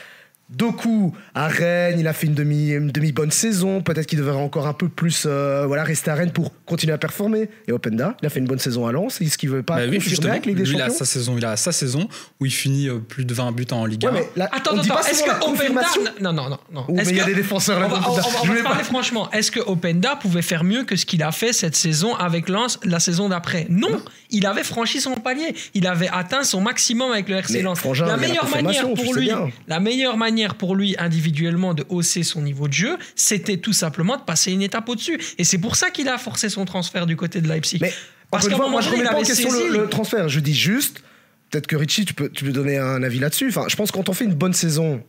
[0.50, 3.80] Doku à Rennes, il a fait une demi, une demi bonne saison.
[3.82, 6.98] Peut-être qu'il devrait encore un peu plus euh, voilà, rester à Rennes pour continuer à
[6.98, 7.48] performer.
[7.66, 9.20] Et Openda, il a fait une bonne saison à Lens.
[9.20, 11.36] Est-ce qu'il veut pas Bah oui, justement, avec Ligue des lui, il a sa saison,
[11.38, 12.08] il a sa saison
[12.40, 14.12] où il finit euh, plus de 20 buts en Ligue 1.
[14.12, 15.44] Ouais, mais là, Attends, est-ce que Openda.
[15.46, 16.02] confirmation.
[16.20, 16.84] Non, non, non.
[16.90, 17.86] mais Est-ce il y a des défenseurs là.
[17.86, 19.30] On va, on- on va- on Je va voulais se pas- parler franchement.
[19.32, 22.78] Est-ce que Openda pouvait faire mieux que ce qu'il a fait cette saison avec Lens
[22.84, 23.66] la saison d'après?
[23.70, 23.88] Non,
[24.30, 25.54] il avait franchi son palier.
[25.72, 27.78] Il avait atteint son maximum avec le RC Mais Lens.
[27.78, 29.30] Frangin, la meilleure manière pour lui,
[29.66, 34.16] la meilleure manière pour lui individuellement de hausser son niveau de jeu, c'était tout simplement
[34.16, 35.18] de passer une étape au-dessus.
[35.38, 37.78] Et c'est pour ça qu'il a forcé son transfert du côté de Leipzig.
[37.80, 37.92] Mais
[38.30, 39.68] Parce qu'à un moment moi je donné, remets il pas en question saisi.
[39.70, 40.28] le, le transfert.
[40.28, 41.02] Je dis juste,
[41.50, 43.48] peut-être que Richie, tu peux, tu peux donner un avis là-dessus.
[43.48, 45.02] Enfin, je pense que quand on fait une bonne saison,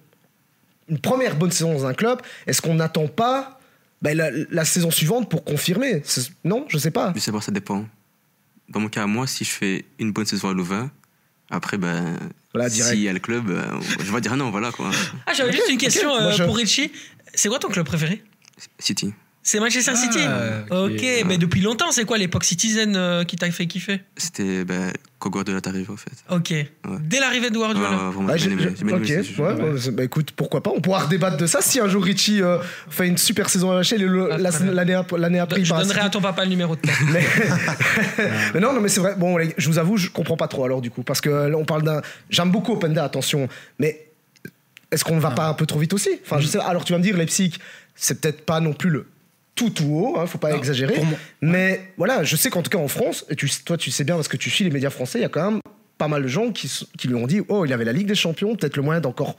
[0.90, 3.60] une première bonne saison dans un club, est-ce qu'on n'attend pas
[4.02, 6.04] ben, la, la saison suivante pour confirmer?
[6.44, 7.12] Non, je sais pas.
[7.16, 7.86] Je sais pas, ça dépend.
[8.70, 10.92] Dans mon cas, moi, si je fais une bonne saison à Louvain,
[11.50, 12.18] après, ben,
[12.54, 13.64] Voilà, s'il y a le club, euh,
[14.04, 14.90] je vais dire non, voilà quoi.
[15.26, 16.92] Ah, j'avais juste une question euh, pour Richie.
[17.34, 18.24] C'est quoi ton club préféré?
[18.80, 19.14] City.
[19.48, 20.18] C'est Manchester Ah, City.
[20.72, 20.92] ok.
[20.96, 24.92] ok, mais depuis longtemps, c'est quoi l'époque Citizen euh, qui t'a fait kiffer C'était ben,
[25.20, 26.10] quand Guardiola est arrivé, en fait.
[26.32, 26.52] Ok.
[27.02, 27.90] Dès l'arrivée de Ouais, Guardiola.
[27.92, 31.02] ouais, vraiment, Bah, j'ai aimé, aimé ok, ouais, ouais, bah, écoute, pourquoi pas On pourra
[31.02, 32.58] redébattre de ça si un jour Richie euh,
[32.90, 34.38] fait une super saison à HL et Ah,
[34.72, 36.96] l'année ap- l'année après il je à donnerai à ton papa le numéro de tête.
[37.14, 37.24] Mais,
[38.56, 39.14] mais non, non, mais c'est vrai.
[39.16, 41.56] Bon, les- je vous avoue, je comprends pas trop alors du coup, parce que là,
[41.56, 42.02] on parle d'un.
[42.32, 44.08] J'aime beaucoup Openda, attention, mais
[44.92, 46.10] est-ce qu'on ne va pas un peu trop vite aussi?
[46.26, 46.58] Enfin, je sais.
[46.60, 47.54] Alors, tu vas me dire, Leipzig,
[47.96, 49.06] c'est peut-être pas non plus le
[49.56, 51.02] tout tout haut, hein, faut pas Non, exagérer.
[51.42, 54.16] Mais voilà, je sais qu'en tout cas en France, et tu, toi tu sais bien
[54.16, 55.62] parce que tu suis les médias français, il y a quand même
[55.98, 56.70] pas mal de gens qui,
[57.08, 59.38] lui ont dit, oh, il avait la Ligue des Champions, peut-être le moyen d'encore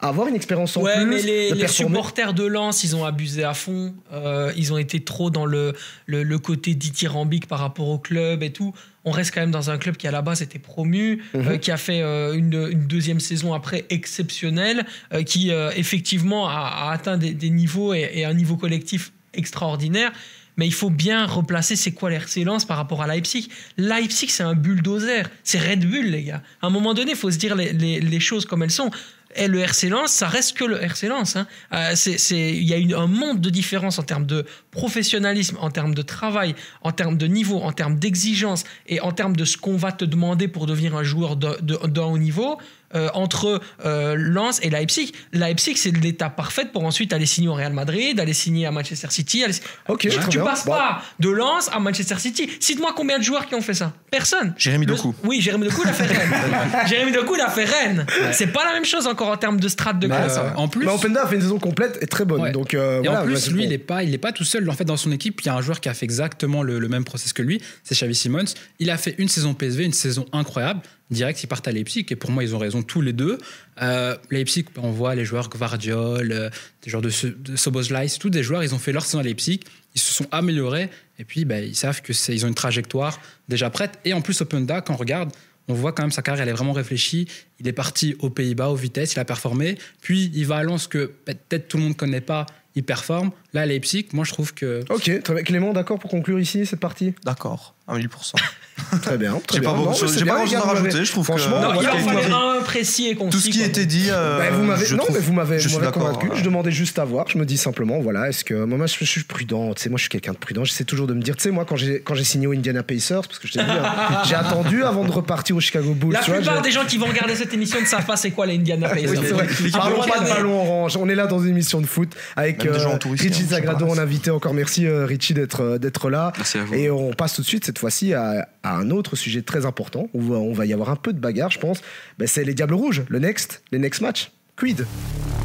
[0.00, 1.06] avoir une expérience en Ouais, plus.
[1.06, 1.22] mais
[1.54, 3.92] les, supporters de Lens, ils ont abusé à fond.
[4.12, 5.72] Euh, ils ont été trop dans le,
[6.06, 8.72] le, le côté dithyrambique par rapport au club et tout.
[9.04, 11.48] On reste quand même dans un club qui à la base était promu, Mhm.
[11.48, 14.86] euh, qui a fait euh, une, une deuxième saison après exceptionnelle,
[15.26, 16.52] qui effectivement a,
[16.88, 20.12] a atteint des, des niveaux et, et un niveau collectif extraordinaire.
[20.56, 23.48] mais il faut bien replacer c'est quoi l'excellence par rapport à Leipzig.
[23.76, 25.22] Leipzig, c'est un bulldozer.
[25.44, 26.42] C'est Red Bull, les gars.
[26.60, 28.90] À un moment donné, il faut se dire les, choses comme elles sont.
[29.36, 31.36] Et le RC ça reste que le RC Lens.
[31.36, 31.46] hein.
[31.72, 31.94] Euh,
[32.30, 36.56] Il y a un monde de différence en termes de professionnalisme, en termes de travail,
[36.82, 40.04] en termes de niveau, en termes d'exigence et en termes de ce qu'on va te
[40.04, 42.58] demander pour devenir un joueur d'un haut niveau.
[42.94, 45.12] Euh, entre euh, Lens et Leipzig.
[45.32, 49.08] Leipzig, c'est l'étape parfaite pour ensuite aller signer au Real Madrid, aller signer à Manchester
[49.10, 49.44] City.
[49.44, 49.54] aller-
[49.88, 50.44] Ok, tu, tu bien.
[50.44, 50.72] passes Bon.
[50.72, 52.48] pas de Lens à Manchester City.
[52.60, 54.54] Cite-moi combien de joueurs qui ont fait ça Personne.
[54.56, 55.14] Jérémy Le- Doku.
[55.24, 56.32] Oui, Jérémy Doku, il a fait Rennes.
[56.86, 58.06] Jérémy Doku, il a fait Rennes.
[58.32, 60.36] C'est pas la même chose encore en termes de strate de Mais, classe.
[60.38, 62.40] euh, en plus, Mais Openda a fait une saison complète et très bonne.
[62.40, 62.52] Ouais.
[62.52, 63.64] Donc, euh, Et voilà, en plus, lui, bon.
[63.64, 64.68] il n'est pas, il est pas tout seul.
[64.68, 66.78] En fait, dans son équipe, il y a un joueur qui a fait exactement le,
[66.78, 67.60] le même process que lui.
[67.84, 68.44] C'est Xavi Simons.
[68.78, 70.80] Il a fait une saison PSV, une saison incroyable.
[71.10, 72.06] Direct, il part à Leipzig.
[72.10, 73.38] Et pour moi, ils ont raison tous les deux.
[73.80, 76.50] Euh, Leipzig, on voit les joueurs Gvardiol, euh,
[76.82, 78.62] des joueurs de, de tous des joueurs.
[78.62, 79.60] Ils ont fait leur saison à Leipzig.
[79.94, 80.90] Ils se sont améliorés.
[81.18, 83.98] Et puis, ben, ils savent que c'est- ils ont une trajectoire déjà prête.
[84.04, 85.30] Et en plus, Openda, quand on regarde,
[85.66, 87.26] on voit quand même sa carrière, elle est vraiment réfléchie.
[87.60, 89.78] Il est parti aux Pays-Bas, aux vitesses, il a performé.
[90.00, 92.46] Puis il va à Lens, que peut-être tout le monde ne connaît pas,
[92.76, 93.30] il performe.
[93.52, 94.84] Là, à Leipzig, moi, je trouve que.
[94.90, 95.42] Ok, très bien.
[95.42, 97.14] Clément, d'accord pour conclure ici cette partie?
[97.24, 98.06] D'accord, à 1000%.
[99.02, 99.40] Très bien.
[99.52, 102.00] J'ai pas beaucoup Non, de choses- à rajouter, je trouve que- Franchement, Non, voilà, il
[102.00, 103.30] fallait m'avez- un précis et concis.
[103.32, 103.66] Tout ce qui quoi.
[103.66, 105.58] était dit, euh, Bah, vous m'avez- je non, trouve- mais vous m'avez
[105.92, 106.28] convaincu.
[106.34, 107.26] Je demandais juste à voir.
[107.28, 109.74] Je me dis simplement, voilà, est-ce que moi, je, je suis prudent.
[109.74, 110.62] Tu sais, moi, je suis quelqu'un de prudent.
[110.64, 112.84] J'essaie toujours de me dire, tu sais, moi, quand j'ai quand j'ai signé au Indiana
[112.84, 116.12] Pacers, parce que je t'ai dit, hein, j'ai attendu avant de repartir au Chicago Bulls.
[116.12, 118.54] La plupart des gens qui vont regarder cette émission ne savent pas c'est quoi les
[118.54, 119.10] Indiana Pacers.
[119.10, 119.70] Oui.
[119.70, 120.96] Parlons pas de ballon orange.
[120.96, 124.30] On est là dans une émission de foot avec euh, Richie hein, Zagrado en invité.
[124.30, 126.32] Encore merci euh, Richie d'être euh, d'être là.
[126.36, 126.74] Merci à vous.
[126.74, 130.08] Et on passe tout de suite cette fois-ci à, à un autre sujet très important
[130.14, 131.80] où on va y avoir un peu de bagarre, je pense.
[132.18, 134.30] Ben, c'est les Diables Rouges, le next, les next match.
[134.56, 134.84] Quid?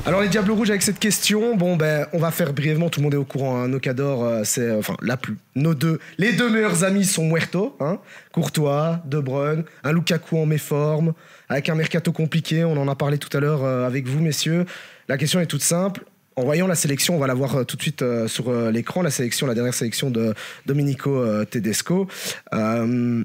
[0.05, 3.05] Alors les Diables Rouges avec cette question, bon ben on va faire brièvement, tout le
[3.05, 6.33] monde est au courant, hein, Nocador euh, c'est euh, enfin la plus, nos deux, les
[6.33, 7.99] deux meilleurs amis sont muerto, hein,
[8.33, 11.13] Courtois, De Bruyne, un Lukaku en méforme,
[11.53, 14.65] avec un mercato compliqué, on en a parlé tout à l'heure euh, avec vous messieurs.
[15.07, 16.03] La question est toute simple.
[16.35, 19.01] En voyant la sélection, on va la voir euh, tout de suite euh, sur l'écran,
[19.03, 20.33] la sélection, la dernière sélection de
[20.65, 22.07] Domenico Tedesco.
[22.53, 23.23] Euh,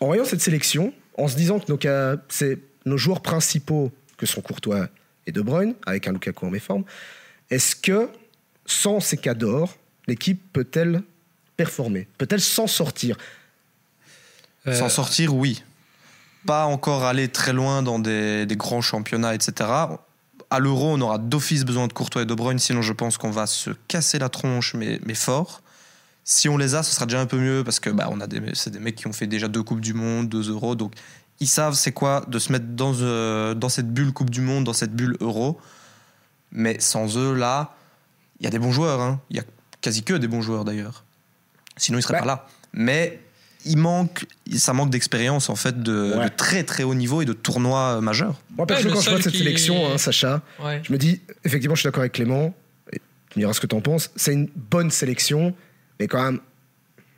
[0.00, 4.24] en voyant cette sélection, en se disant que nos, ca- c'est nos joueurs principaux, que
[4.24, 4.88] sont Courtois
[5.26, 6.84] et De Bruyne, avec un Lukaku en méforme,
[7.50, 8.08] est-ce que
[8.64, 9.76] sans ces cas d'or,
[10.06, 11.02] l'équipe peut-elle
[11.58, 12.08] performer?
[12.16, 13.18] Peut-elle s'en sortir?
[14.66, 15.62] Euh, S'en sortir, oui.
[16.46, 19.68] Pas encore aller très loin dans des, des grands championnats, etc.
[20.52, 23.30] À l'Euro, on aura d'office besoin de Courtois et de Bruyne, sinon je pense qu'on
[23.30, 25.62] va se casser la tronche, mais, mais fort.
[26.24, 28.26] Si on les a, ce sera déjà un peu mieux parce que bah, on a
[28.26, 30.94] des, c'est des mecs qui ont fait déjà deux coupes du monde, deux euros, donc
[31.40, 34.64] ils savent c'est quoi de se mettre dans, euh, dans cette bulle Coupe du Monde,
[34.64, 35.58] dans cette bulle Euro.
[36.52, 37.74] Mais sans eux, là,
[38.40, 39.00] il y a des bons joueurs.
[39.00, 39.20] hein.
[39.30, 39.44] Il y a
[39.80, 41.04] quasi que des bons joueurs d'ailleurs.
[41.76, 42.20] Sinon, ils seraient Bah.
[42.20, 42.46] pas là.
[42.74, 43.20] Mais
[43.64, 46.24] il manque, ça manque d'expérience en fait de, Ouais.
[46.24, 48.40] de très très haut niveau et de tournois euh, majeurs.
[48.56, 50.80] Moi, perso, quand je vois cette qui- sélection, hein, Sacha, Ouais.
[50.84, 52.54] je me dis, effectivement, je suis d'accord avec Clément,
[52.92, 52.98] et
[53.30, 55.54] tu me diras ce que tu en penses, c'est une bonne sélection,
[55.98, 56.40] mais quand même,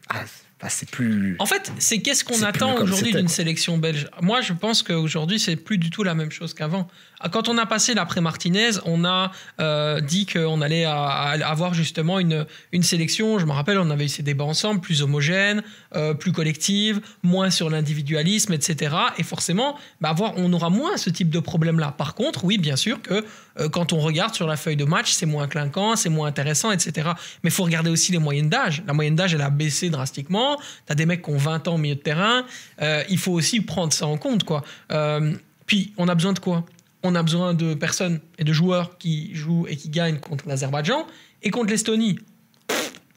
[0.08, 0.20] ah,
[0.68, 1.36] c'est plus...
[1.38, 4.08] En fait, c'est qu'est-ce qu'on attend aujourd'hui d'une sélection belge?
[4.20, 6.88] Moi, je pense qu'aujourd'hui, c'est plus du tout la même chose qu'avant.
[7.30, 12.18] Quand on a passé l'après-Martinez, on a euh, dit qu'on allait à- à avoir justement
[12.18, 13.38] une, une sélection.
[13.38, 15.62] Je me rappelle, on avait eu ces débats ensemble, plus homogène,
[15.94, 18.94] euh, plus collective, moins sur l'individualisme, etc.
[19.18, 21.94] Et forcément, bah, avoir, on aura moins ce type de problème-là.
[21.96, 23.24] Par contre, oui, bien sûr que
[23.72, 27.10] quand on regarde sur la feuille de match, c'est moins clinquant, c'est moins intéressant, etc.
[27.42, 28.82] Mais il faut regarder aussi les moyennes d'âge.
[28.86, 30.56] La moyenne d'âge, elle a baissé drastiquement.
[30.86, 32.44] Tu as des mecs qui ont 20 ans au milieu de terrain.
[32.80, 34.44] Euh, il faut aussi prendre ça en compte.
[34.44, 34.62] Quoi.
[34.90, 35.34] Euh,
[35.66, 36.64] puis, on a besoin de quoi?
[37.02, 41.06] On a besoin de personnes et de joueurs qui jouent et qui gagnent contre l'Azerbaïdjan
[41.42, 42.18] et contre l'Estonie.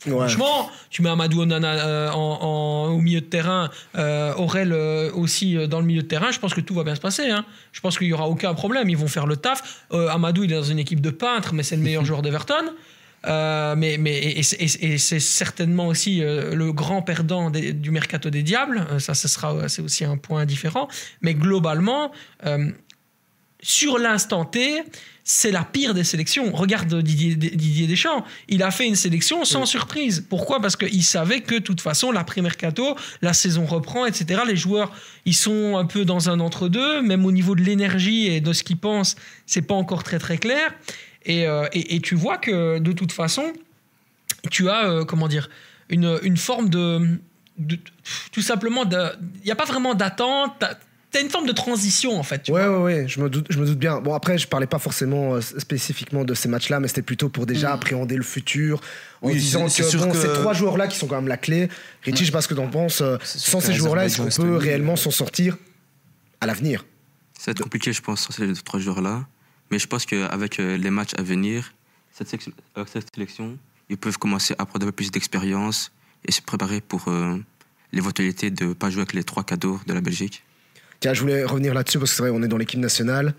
[0.07, 0.13] Ouais.
[0.17, 5.11] Franchement, tu mets Amadou Onana euh, en- en- au milieu de terrain, euh, Aurel euh,
[5.13, 7.29] aussi dans le milieu de terrain, je pense que tout va bien se passer.
[7.29, 7.45] hein.
[7.71, 9.85] Je pense qu'il n'y aura aucun problème, ils vont faire le taf.
[9.91, 12.65] Amadou, il est dans une équipe de peintres, mais c'est le meilleur joueur d'Everton.
[13.27, 18.29] Mais, mais et, et- et- et c'est certainement aussi le grand perdant des- du mercato
[18.29, 18.85] des diables.
[18.99, 20.87] Ça, ce sera c'est aussi un point différent.
[21.21, 22.11] Mais globalement,
[23.61, 24.83] sur l'instant T,
[25.27, 26.51] c'est la pire des sélections.
[26.53, 30.23] Regarde Didier, Didier Deschamps, il a fait une sélection sans surprise.
[30.29, 30.61] Pourquoi?
[30.61, 34.41] Parce qu'il savait que de toute façon, l'après-mercato, la saison reprend, etc.
[34.47, 34.93] Les joueurs,
[35.25, 38.63] ils sont un peu dans un entre-deux, même au niveau de l'énergie et de ce
[38.63, 39.15] qu'ils pensent,
[39.47, 40.71] c'est pas encore très très clair.
[41.25, 43.51] Et, euh, et- et tu vois que de toute façon,
[44.51, 45.49] tu as, euh, comment dire,
[45.89, 47.17] une, une forme de,
[47.57, 47.79] de-
[48.31, 50.63] tout simplement, il n'y a pas vraiment d'attente.
[51.15, 52.43] T'as- une forme de transition en fait.
[52.43, 52.79] Tu ouais, vois.
[52.79, 53.99] ouais, ouais, je me, doute, je me doute bien.
[53.99, 57.45] Bon, après, je parlais pas forcément euh, spécifiquement de ces matchs-là, mais c'était plutôt pour
[57.45, 58.79] déjà appréhender le futur,
[59.21, 61.69] en Oui, disant que, bon, que- ces trois joueurs-là qui sont quand même la clé.
[62.03, 63.01] Richie, je sais pas ce que t'en penses.
[63.01, 65.57] euh, Sans ces joueurs-là, est-ce qu'on peut Estonie, réellement euh, s'en sortir
[66.41, 66.85] à l'avenir?
[67.37, 69.25] Ça va être compliqué, je pense, sans ces trois joueurs-là.
[69.71, 71.73] Mais je pense qu'avec euh, les matchs à venir,
[72.13, 72.27] cette,
[72.75, 73.57] avec cette sélection,
[73.89, 75.91] ils peuvent commencer à prendre un peu plus d'expérience
[76.27, 77.37] et se préparer pour euh,
[77.91, 80.43] l'éventualité de ne pas jouer avec les trois cadeaux de la Belgique.
[80.99, 83.33] Tiens, je voulais revenir là-dessus parce que c'est vrai, on est dans l'équipe nationale.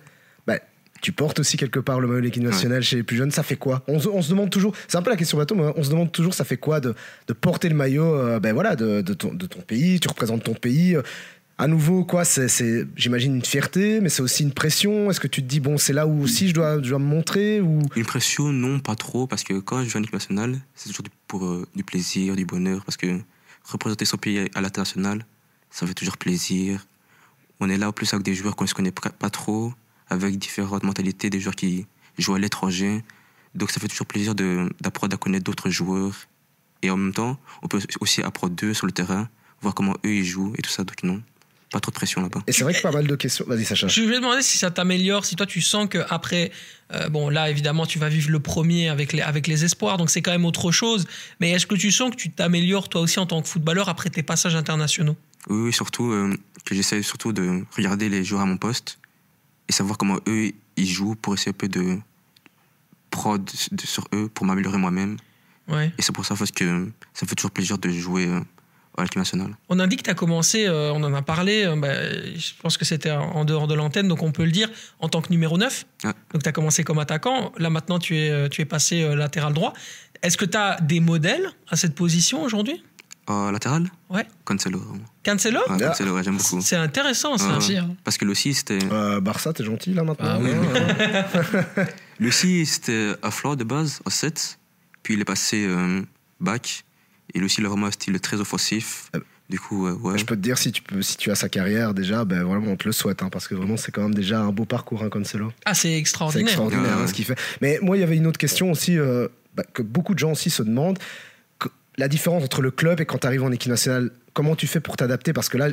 [0.46, 0.58] Bah,
[1.02, 3.30] tu portes aussi quelque part le maillot de l'équipe nationale chez les plus jeunes.
[3.30, 3.82] Ça fait quoi?
[3.88, 5.90] On, se- on se demande toujours, c'est un peu la question bateau, mais on se
[5.90, 6.94] demande toujours, ça fait quoi de,
[7.26, 10.00] de porter le maillot euh, ben voilà, de, de ton, de ton pays?
[10.00, 10.94] Tu représentes ton pays.
[10.96, 11.02] euh,
[11.58, 15.10] à nouveau, quoi, c'est, j'imagine, une fierté, mais c'est aussi une pression.
[15.10, 17.06] Est-ce que tu te dis, bon, c'est là où aussi je dois, je dois me
[17.06, 17.80] montrer ou...
[17.96, 21.06] Une pression, non, pas trop, parce que quand je joue en équipe nationale, c'est toujours
[21.26, 23.06] pour euh, du plaisir, du bonheur, parce que
[23.64, 25.24] représenter son pays à l'international,
[25.70, 26.86] ça fait toujours plaisir.
[27.60, 29.72] On est là en plus avec des joueurs qu'on ne se connaît pas trop,
[30.08, 31.86] avec différentes mentalités, des joueurs qui
[32.18, 33.02] jouent à l'étranger.
[33.54, 36.14] Donc ça fait toujours plaisir d'apprendre à connaître d'autres joueurs.
[36.82, 39.28] Et en même temps, on peut aussi apprendre d'eux sur le terrain,
[39.62, 40.84] voir comment eux ils jouent et tout ça.
[40.84, 41.22] Donc non,
[41.70, 42.42] pas trop de pression là-bas.
[42.46, 43.44] Et c'est vrai que pas mal de questions.
[43.48, 43.88] Vas-y, Sacha.
[43.88, 46.52] Je vais demander si ça t'améliore, si toi tu sens que après,
[46.92, 50.10] euh, bon là évidemment tu vas vivre le premier avec les, avec les espoirs, donc
[50.10, 51.06] c'est quand même autre chose.
[51.40, 54.10] Mais est-ce que tu sens que tu t'améliores toi aussi en tant que footballeur après
[54.10, 55.16] tes passages internationaux?
[55.48, 58.98] Oui, oui, surtout euh, que j'essaie surtout de regarder les joueurs à mon poste
[59.68, 61.98] et savoir comment eux ils jouent pour essayer un peu de
[63.10, 63.48] prod
[63.84, 65.16] sur eux pour m'améliorer moi-même.
[65.68, 65.92] Ouais.
[65.98, 68.40] Et c'est pour ça parce que ça me fait toujours plaisir de jouer euh,
[68.96, 69.56] à l'équipe nationale.
[69.68, 71.92] On a dit que tu as commencé, euh, on en a parlé, euh, bah,
[72.36, 74.68] je pense que c'était en dehors de l'antenne, donc on peut le dire,
[75.00, 75.84] en tant que numéro 9.
[76.04, 76.10] Ouais.
[76.32, 79.14] Donc tu as commencé comme attaquant, là maintenant tu es, euh, tu es passé euh,
[79.16, 79.72] latéral droit.
[80.22, 82.82] Est-ce que tu as des modèles à cette position aujourd'hui?
[83.28, 83.90] Euh, latéral?
[84.08, 84.24] Ouais.
[84.44, 84.80] Cancelo.
[85.24, 85.58] Cancelo?
[85.68, 85.78] Ouais.
[85.78, 86.60] Cancelo, ouais, j'aime beaucoup.
[86.60, 87.58] C'est intéressant ça.
[87.60, 87.96] Hein.
[88.04, 90.50] Parce que le 6, c'était Euh, Barça, t'es gentil là maintenant Ah oui,
[92.18, 94.58] le 6, c'était à Flore de base, au 7.
[95.02, 96.02] Puis il est passé euh,
[96.40, 96.84] back.
[97.34, 99.10] Et lui aussi, il a vraiment un style très offensif.
[99.14, 99.18] Ah.
[99.48, 100.18] Du coup, euh, ouais.
[100.18, 102.72] Je peux te dire, si tu, peux, si tu as sa carrière déjà, ben vraiment
[102.72, 105.04] on te le souhaite, hein, parce que vraiment c'est quand même déjà un beau parcours,
[105.04, 105.52] hein, Cancelo.
[105.64, 106.48] Ah, c'est C'est extraordinaire.
[106.48, 107.38] extraordinaire Ouais, hein, ce qu'il fait.
[107.60, 110.32] Mais moi, il y avait une autre question aussi, euh, bah, que beaucoup de gens
[110.32, 110.98] aussi se demandent.
[111.60, 114.66] que- la différence entre le club et quand tu arrives en équipe nationale, comment tu
[114.66, 115.32] fais pour t'adapter?
[115.32, 115.68] Parce que là,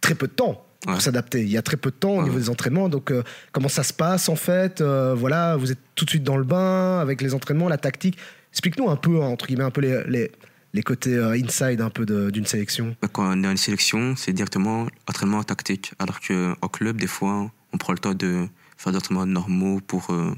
[0.00, 1.00] très peu de temps pour Ouais.
[1.00, 1.42] s'adapter.
[1.42, 2.88] Il y a très peu de temps au Ouais, niveau des entraînements.
[2.88, 4.80] Donc, euh, comment ça se passe en fait?
[4.80, 8.16] Euh, Voilà, vous êtes tout de suite dans le bain avec les entraînements, la tactique.
[8.52, 10.32] Explique-nous un peu, hein, entre guillemets, un peu les, les,
[10.78, 12.96] les côtés euh, inside un peu d'une sélection.
[13.02, 15.92] Bah, Quand on est en sélection, c'est directement entraînement tactique.
[15.98, 20.10] Alors qu'en club, des fois, on prend le temps de faire des entraînements normaux pour
[20.10, 20.36] euh,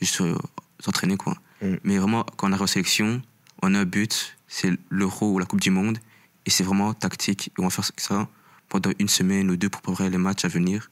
[0.00, 0.34] juste euh,
[0.80, 1.18] s'entraîner.
[1.18, 1.34] quoi.
[1.60, 1.74] Mm.
[1.84, 3.20] Mais vraiment, quand on arrive en sélection,
[3.62, 5.98] on a un but, c'est l'Euro ou la Coupe du Monde.
[6.46, 7.48] Et c'est vraiment tactique.
[7.48, 8.26] Et on va faire ça
[8.70, 10.90] pendant une semaine ou deux pour préparer les matchs à venir.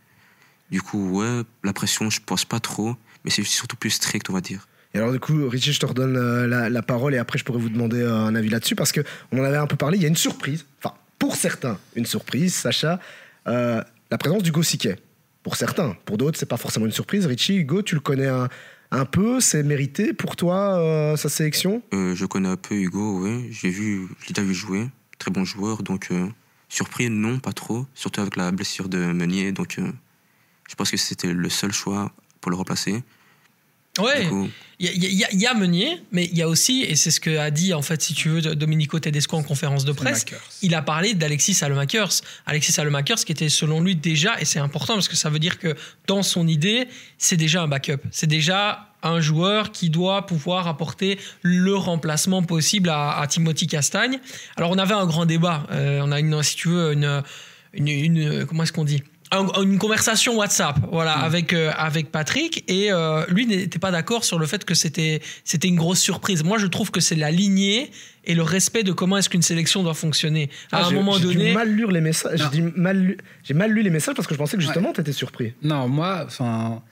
[0.70, 2.94] Du coup, ouais, la pression, je pense pas trop.
[3.24, 4.68] Mais c'est surtout plus strict, on va dire.
[4.96, 7.58] Et alors du coup, Richie, je te redonne euh, la, parole et après je pourrais
[7.58, 9.98] vous demander euh, un avis là-dessus parce que on en avait un peu parlé.
[9.98, 12.98] Il y a une surprise, enfin pour certains une surprise, Sacha,
[13.46, 14.96] euh, la présence d'Hugo Siquet.
[15.42, 17.26] Pour certains, pour d'autres c'est pas forcément une surprise.
[17.26, 21.82] Richie, Hugo, tu le connais un, peu, c'est mérité pour toi sa sélection?
[21.92, 23.52] Je connais un peu Hugo, oui.
[23.52, 24.88] J'ai vu, je l'ai déjà vu jouer.
[25.18, 26.08] Très bon joueur, donc
[26.70, 27.84] surpris, non, pas trop.
[27.94, 32.50] Surtout avec la blessure de Meunier, donc je pense que c'était le seul choix pour
[32.50, 33.04] le remplacer.
[33.98, 36.96] Ouais, Du coup, il y, a- y y Meunier, mais il y a aussi, et
[36.96, 39.92] c'est ce que a dit en fait, si tu veux, Domenico Tedesco en conférence de
[39.92, 40.24] presse,
[40.62, 42.12] il a parlé d'Alexis Salomakers.
[42.44, 45.58] Alexis Salomakers qui était selon lui déjà, et c'est important parce que ça veut dire
[45.58, 45.74] que
[46.06, 48.00] dans son idée, c'est déjà un backup.
[48.10, 54.18] C'est déjà un joueur qui doit pouvoir apporter le remplacement possible à, à Timothy Castagne.
[54.56, 55.66] Alors on avait un grand débat.
[55.70, 57.22] Euh, on a une, si tu veux, une,
[57.72, 59.02] une, une- comment est-ce qu'on dit?
[59.32, 64.38] Une conversation WhatsApp, voilà, avec euh, avec Patrick et euh, lui n'était pas d'accord sur
[64.38, 66.44] le fait que c'était c'était une grosse surprise.
[66.44, 67.90] Moi, je trouve que c'est la lignée
[68.24, 70.48] et le respect de comment est-ce qu'une sélection doit fonctionner.
[70.70, 72.40] À Ah, un j'ai- moment j'ai donné, mal lire les messages.
[72.52, 75.12] J'ai mal lu- j'ai mal lu les messages parce que je pensais que justement t'étais
[75.12, 75.54] surpris.
[75.62, 76.82] Non, moi, enfin.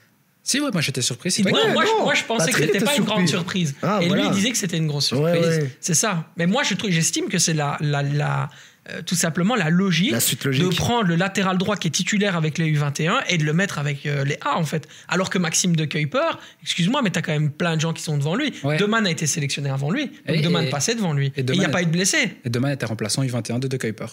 [0.43, 1.33] Si, ouais, moi j'étais surpris.
[1.43, 3.27] Ouais, que- moi, je- non, moi, je pensais que Patrick c'était était pas une grande
[3.27, 3.65] surpris.
[3.67, 3.75] surprise.
[3.81, 4.23] Ah, et voilà.
[4.23, 5.33] lui, il disait que c'était une grosse surprise.
[5.41, 5.75] Ouais, ouais.
[5.79, 6.25] C'est ça.
[6.37, 8.49] Mais moi, je trouve, j'estime que c'est la, la, la,
[8.91, 12.35] euh, tout simplement la logique, La suite de prendre le latéral droit qui est titulaire
[12.35, 14.87] avec les U21 et de le mettre avec euh, les A, en fait.
[15.07, 18.17] Alors que Maxime de Kuiper, excuse-moi, mais t'as quand même plein de gens qui sont
[18.17, 18.53] devant lui.
[18.63, 18.77] Ouais.
[18.77, 20.05] Deman a été sélectionné avant lui.
[20.27, 21.27] Donc Et- Deman et- passait devant lui.
[21.35, 22.37] Et il n'y a Deman pas eu de blessé.
[22.45, 24.05] Et demain était remplaçant U21 de De Kuiper.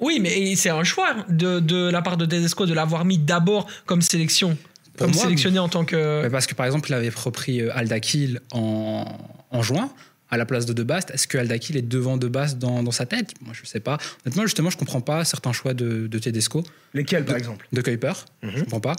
[0.00, 3.66] Oui, mais c'est un choix de, de la part de Tedesco de l'avoir mis d'abord
[3.86, 4.56] comme sélection.
[4.96, 6.22] Pour comme moi, sélectionné en tant que.
[6.22, 9.04] Mais Parce que par exemple, il avait repris euh, Aldakil en,
[9.50, 9.90] en juin.
[10.30, 11.10] À la place de De Bast.
[11.12, 13.32] Est-ce que Aldaki il est devant De Bast dans, dans sa tête?
[13.42, 13.98] Moi, je sais pas.
[14.26, 16.64] Honnêtement, justement, je comprends pas certains choix de, de Tedesco,
[16.94, 17.66] Lesquels, par De- exemple?
[17.72, 18.12] de Kuiper.
[18.42, 18.50] Mhm.
[18.56, 18.96] Je comprends pas.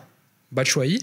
[0.51, 0.99] Batshuayi.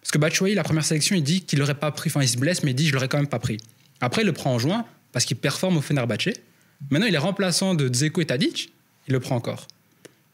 [0.00, 2.10] Parce que Batshuayi, la première sélection, il dit qu'il l'aurait pas pris.
[2.10, 3.58] Enfin, il se blesse, mais il dit je l'aurais quand même pas pris.
[4.00, 6.30] Après, il le prend en juin parce qu'il performe au Fenerbahçe.
[6.90, 8.72] Maintenant, il est remplaçant de Dzeko et Tadic.
[9.08, 9.66] Il le prend encore.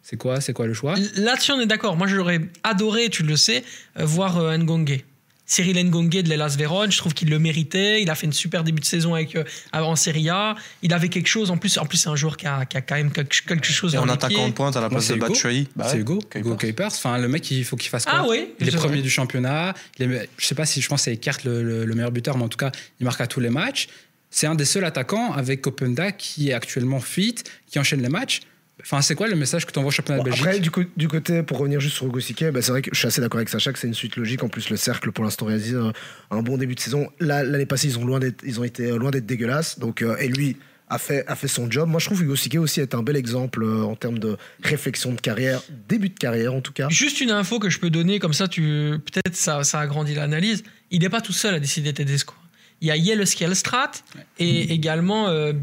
[0.02, 0.96] C'est quoi, c'est quoi le choix?
[1.16, 1.96] Là-dessus, on est d'accord.
[1.96, 3.64] Moi, j'aurais adoré, tu le sais,
[3.98, 5.00] euh, voir euh, Ngonge.
[5.46, 8.00] Cyril Ngonge de l'Elas Vérone, je trouve qu'il le méritait.
[8.02, 10.54] Il a fait une super début de saison avec, euh, en Serie A.
[10.82, 11.50] Il avait quelque chose.
[11.50, 13.66] En plus, en plus c'est un joueur qui a, qui a quand même quelque, quelque
[13.66, 15.20] chose Et en attaquant de pointe à la place c'est de.
[15.20, 15.68] Batshuayi.
[15.76, 16.40] Bah c'est ouais, Hugo, Kuipers.
[16.40, 16.86] Hugo Kuipers.
[16.92, 19.10] Enfin, le mec, il faut qu'il fasse quoi Ah oui, Il est c'est premier du
[19.10, 19.74] championnat.
[19.98, 22.10] Il est- je sais pas si je pense que c'est Ekert le, le- le meilleur
[22.12, 23.88] buteur, mais en tout cas, il marque à tous les matchs.
[24.30, 27.36] C'est un des seuls attaquants avec Openda qui est actuellement fit,
[27.68, 28.40] qui enchaîne les matchs.
[28.84, 31.08] Enfin, c'est quoi le message que tu envoies au championnat Bon, de Belgique après, du,
[31.08, 33.38] côté, pour revenir juste sur Hugo Siquet, bah, c'est vrai que je suis assez d'accord
[33.38, 34.42] avec Sacha que c'est une suite logique.
[34.42, 35.92] En plus, le cercle, pour l'instant, réalise un,
[36.30, 37.08] un bon début de saison.
[37.18, 39.78] Là, L'année passée, ils ont, loin d'être- ils ont été loin d'être dégueulasses.
[39.78, 40.56] Donc, euh, et lui
[40.90, 41.88] a fait, a fait son job.
[41.88, 45.12] Moi, je trouve Hugo Siquet aussi est un bel exemple euh, en termes de réflexion
[45.14, 46.88] de carrière, début de carrière en tout cas.
[46.90, 50.62] Juste une info que je peux donner, comme ça, tu peut-être ça, ça agrandit l'analyse.
[50.90, 52.34] Il n'est pas tout seul à décider Tedesco.
[52.82, 53.92] Il y a Jelle Skjelstrat
[54.38, 55.54] et également euh,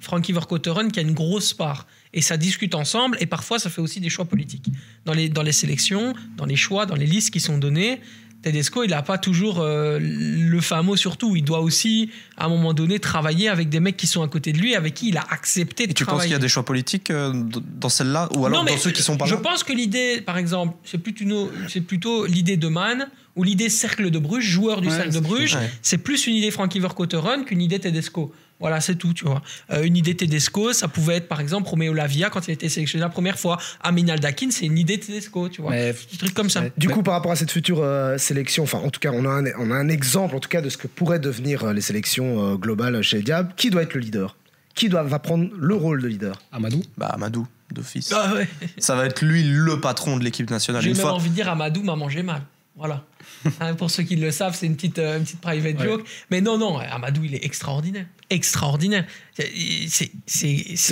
[0.00, 1.86] Frankie Verkotteren qui a une grosse part.
[2.12, 4.66] Et ça discute ensemble et parfois ça fait aussi des choix politiques.
[5.04, 8.00] Dans les, dans les sélections, dans les choix, dans les listes qui sont données,
[8.42, 11.36] Tedesco, il n'a pas toujours euh, le fin mot sur tout.
[11.36, 14.54] Il doit aussi, à un moment donné, travailler avec des mecs qui sont à côté
[14.54, 16.28] de lui, avec qui il a accepté de Et tu penses travailler.
[16.28, 17.34] qu'il y a des choix politiques euh,
[17.78, 20.22] dans celle-là Ou alors Non, dans ceux qui sont pas Je là pense que l'idée,
[20.22, 24.94] par exemple, c'est plutôt, l'idée de Mann ou l'idée cercle de Bruges, joueur du Ouais,
[24.94, 25.54] cercle de Bruges.
[25.56, 25.70] ouais.
[25.82, 28.32] C'est plus une idée Frankie Verkotteren qu'une idée Tedesco.
[28.60, 29.40] Voilà, c'est tout, tu vois.
[29.72, 32.68] Euh, une idée Tedesco, ça pouvait être par exemple Romeo Lavia quand il a été
[32.68, 33.58] sélectionné la première fois.
[33.82, 35.70] Amin Aldakin, c'est une idée Tedesco, tu vois.
[35.70, 36.64] Mais- Des trucs comme ça.
[36.76, 39.30] Du coup, par rapport à cette future euh, sélection, enfin, en tout cas, on a,
[39.30, 41.80] un, on a un exemple, en tout cas, de ce que pourraient devenir euh, les
[41.80, 43.52] sélections euh, globales chez les Diables.
[43.56, 44.36] Qui doit être le leader?
[44.74, 46.40] Qui doit, va prendre le rôle de leader?
[46.52, 48.12] Amadou Bah, Amadou, d'office.
[48.14, 48.48] Ah ouais.
[48.78, 50.82] Ça va être lui le patron de l'équipe nationale.
[50.82, 52.42] J'ai même fois, envie de dire Amadou m'a mangé mal.
[52.76, 53.04] Voilà.
[53.60, 55.84] Hein, pour ceux qui le savent, c'est une petite, euh, une petite private Ouais.
[55.86, 56.04] joke.
[56.30, 58.06] Mais non, non, Amadou, il est extraordinaire.
[58.28, 59.04] Extraordinaire.
[59.36, 60.10] C'est-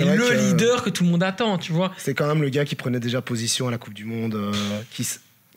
[0.04, 1.92] le que- leader que tout le monde attend, tu vois.
[1.98, 4.34] C'est quand même le gars qui prenait déjà position à la Coupe du Monde.
[4.34, 4.52] euh,
[4.92, 5.06] qui,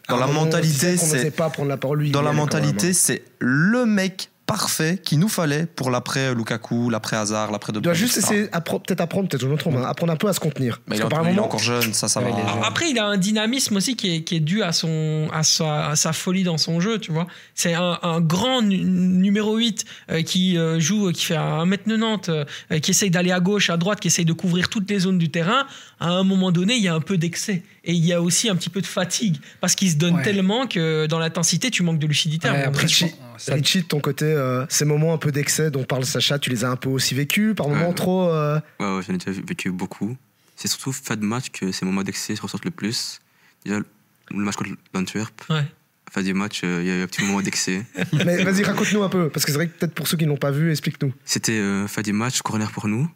[0.09, 1.99] Dans la moment, on mentalité, c'est- pas prendre la parole.
[1.99, 2.93] Lui, dans la mentalité, hein.
[2.93, 7.81] c'est le mec parfait qu'il nous fallait pour l'après Lukaku, l'après Hazard, l'après De Il
[7.81, 8.33] doit juste etc.
[8.33, 10.81] essayer, peut-être apprendre, peut-être je me trompe, hein, apprendre un peu à se contenir.
[10.87, 12.27] Mais Parce il, est que par encore- il est moment, encore jeune, ça, ça va.
[12.65, 15.87] Après, il a un dynamisme aussi qui est, qui est dû à, son, à, sa,
[15.89, 17.27] à sa folie dans son jeu, tu vois.
[17.55, 22.29] C'est un, un grand nu- numéro 8 euh, qui euh, joue, qui fait 1m90,
[22.71, 25.17] euh, qui essaye d'aller à gauche, à droite, qui essaye de couvrir toutes les zones
[25.17, 25.65] du terrain.
[25.99, 27.63] À un moment donné, il y a un peu d'excès.
[27.83, 29.37] Et il y a aussi un petit peu de fatigue.
[29.59, 30.23] Parce qu'il se donne Ouais.
[30.23, 32.49] tellement que dans l'intensité, tu manques de lucidité.
[32.49, 33.13] Ouais, après, donné.
[33.41, 36.49] Ça- Richie, de ton côté, euh, ces moments un peu d'excès dont parle Sacha, tu
[36.49, 37.93] les as un peu aussi vécus, par moments Ouais.
[37.95, 38.29] trop.
[38.29, 40.15] euh, Ouais, ouais, j'en ai déjà vécu beaucoup.
[40.55, 43.19] C'est surtout fin de match que ces moments d'excès se ressortent le plus.
[43.65, 45.65] Déjà, le match contre l'Antwerp, Ouais.
[46.11, 47.83] fin du match, euh, il y a eu un petit moment d'excès.
[48.13, 50.37] Mais vas-y, raconte-nous un peu, parce que c'est vrai que peut-être pour ceux qui n'ont
[50.37, 51.13] pas vu, explique-nous.
[51.25, 53.09] C'était euh, fin du match, corner pour nous,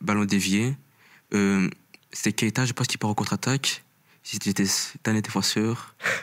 [0.00, 0.76] ballon dévié.
[1.34, 1.68] Euh,
[2.12, 3.82] C'était Keita, je pense, qui part en contre-attaque.
[4.22, 4.64] J'étais
[5.06, 5.96] un défenseur.
[5.98, 6.14] Allez,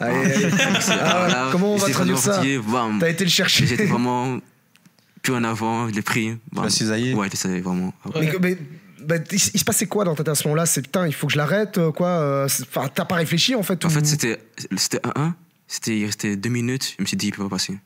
[0.00, 0.34] allez.
[0.34, 2.42] Ah ouais, Voilà, comment on va traduire ça.
[3.00, 3.66] T'as été le chercher.
[3.66, 4.38] J'étais vraiment
[5.22, 6.26] plus en avant, je l'ai pris.
[6.30, 6.64] Tu bam.
[6.64, 7.92] l'as cisaillé Ouais, l'ai vraiment.
[8.18, 8.58] Mais, mais-
[9.00, 10.66] bah, il, il se passait quoi dans ta tête à ce moment-là?
[10.66, 13.62] C'est putain, il faut que je l'arrête, euh, quoi euh, Enfin, t'as pas réfléchi en
[13.62, 14.38] fait En ou- fait, c'était
[14.76, 15.32] c'était 1-1.
[15.66, 16.94] C'était, il restait deux minutes.
[16.98, 17.78] Je me suis dit, il peut pas passer.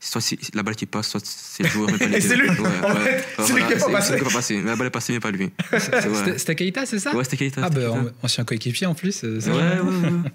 [0.00, 2.28] Soit c'est la balle qui passe, soit c'est le joueur, mais pas les Et deux.
[2.28, 2.48] c'est lui.
[2.50, 3.00] Ouais, En ouais.
[3.00, 4.16] fait, Ouais, c'est lui qui pas passé.
[4.16, 4.56] pas passé.
[4.56, 5.50] Mais la balle est passée, mais pas lui.
[5.70, 6.38] C'est- C'était ouais.
[6.38, 7.14] c'était Keita, c'est ça?
[7.14, 7.60] Ouais, c'était Keita.
[7.64, 8.12] Ah, c'était bah, Keita.
[8.22, 9.22] ancien coéquipier en plus.
[9.24, 10.30] euh, c'est Ouais, ouais, ouais.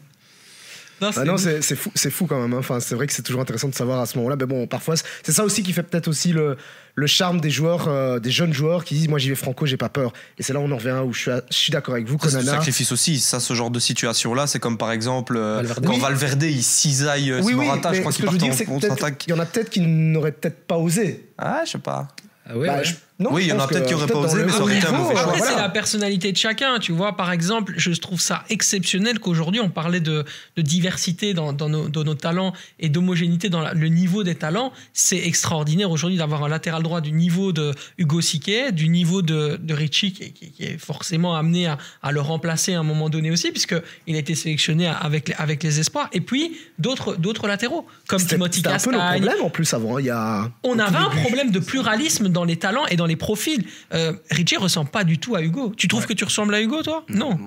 [1.00, 2.54] Non, Ah c'est- non, c'est c'est fou, c'est fou quand même.
[2.54, 2.58] hein.
[2.60, 4.36] Enfin, c'est vrai que c'est toujours intéressant de savoir à ce moment-là.
[4.40, 6.58] Mais bon, parfois, c'est- ça aussi qui fait peut-être aussi le,
[6.96, 9.78] le charme des joueurs, euh, des jeunes joueurs qui disent Moi, j'y vais franco, j'ai
[9.78, 10.12] pas peur.
[10.40, 12.08] Et c'est là où on en revient où je suis, à- je suis d'accord avec
[12.08, 13.20] vous, c'est sacrifice aussi.
[13.20, 15.86] Ça, ce genre de situation-là, c'est comme par exemple euh, Valverde.
[15.86, 16.00] quand Oui.
[16.00, 18.66] Valverde il cisaille euh, Oui, oui, Morata, je crois qu'il que je veux part en
[18.80, 19.18] contre-attaque.
[19.20, 21.30] qu'il y en a peut-être qui n'auraient peut-être pas osé.
[21.38, 22.08] Ah, je sais pas.
[22.50, 22.84] Ah ouais, Bah, ouais.
[22.86, 24.62] je- non, Oui, il y en a peut-être qui auraient peut-être pas osé, mais ça
[24.62, 25.24] aurait été un mauvais choix.
[25.24, 25.52] Après, voilà.
[25.54, 26.78] c'est la personnalité de chacun.
[26.80, 30.24] Tu vois, par exemple, je trouve ça exceptionnel qu'aujourd'hui, on parlait de,
[30.56, 34.36] de diversité dans, dans nos, dans nos talents et d'homogénéité dans la- le niveau des
[34.36, 34.72] talents.
[34.94, 39.58] C'est extraordinaire aujourd'hui d'avoir un latéral droit du niveau de Hugo Siquet, du niveau de,
[39.62, 43.10] de Richie, qui, qui- qui est forcément amené à, à le remplacer à un moment
[43.10, 46.08] donné aussi, puisqu'il a été sélectionné avec, les- avec les espoirs.
[46.14, 49.74] Et puis, d'autres d'autres latéraux, comme Timothy c'était un peu le Castagne, problème en plus
[49.74, 49.98] avant.
[49.98, 50.52] Il y a.
[50.64, 51.22] on avait un début.
[51.22, 53.66] problème de pluralisme dans les talents et dans les profils.
[53.94, 55.74] Euh, Richie ressemble pas du tout à Hugo.
[55.76, 57.04] Tu trouves que tu ressembles à Hugo, toi?
[57.10, 57.38] Non.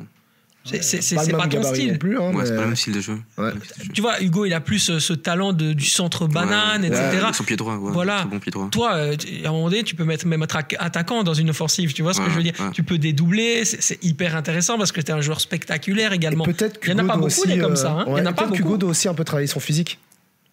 [0.63, 1.93] C'est Pas ton style.
[1.93, 2.19] non plus.
[2.19, 3.19] hein, Ouais, c'est pas le même style de jeu.
[3.39, 3.51] Ouais.
[3.95, 7.19] Tu vois, Hugo, il a plus ce talent de- du centre banane, Ouais, etc.
[7.23, 7.91] Avec son pied droit, ouais.
[7.93, 8.25] Voilà.
[8.25, 8.69] Bon pied droit.
[8.71, 11.49] Toi, euh, à un moment donné, tu peux mettre, même être atta- attaquant dans une
[11.49, 11.95] offensive.
[11.95, 12.53] Tu vois ce que je veux dire?
[12.61, 12.71] ouais.
[12.75, 13.65] Tu peux dédoubler.
[13.65, 16.45] C'est hyper intéressant parce que tu es un joueur spectaculaire également.
[16.45, 17.93] Peut-être Il y en a pas beaucoup aussi, des comme euh, ça.
[17.93, 18.05] hein.
[18.09, 18.77] Il y en a pas beaucoup.
[18.77, 19.99] doit aussi un peu travailler son physique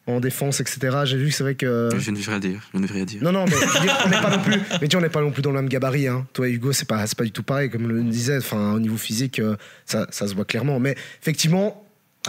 [0.08, 0.80] en défense, etc.
[1.06, 1.90] J'ai vu que c'est vrai que.
[1.98, 2.62] Je ne vais rien dire.
[2.74, 3.22] Je ne vais rien dire.
[3.24, 3.52] Non, non, mais
[3.82, 4.60] dire, on n'est pas non plus.
[4.82, 6.08] Mais tu vois, on n'est pas non plus dans le même gabarit.
[6.08, 6.26] Hein.
[6.34, 8.38] Toi, Hugo, c'est pas, c'est pas du tout pareil, comme le disait.
[8.38, 9.56] Enfin, au niveau physique, euh,
[9.86, 10.80] ça, ça se voit clairement.
[10.80, 11.84] Mais effectivement.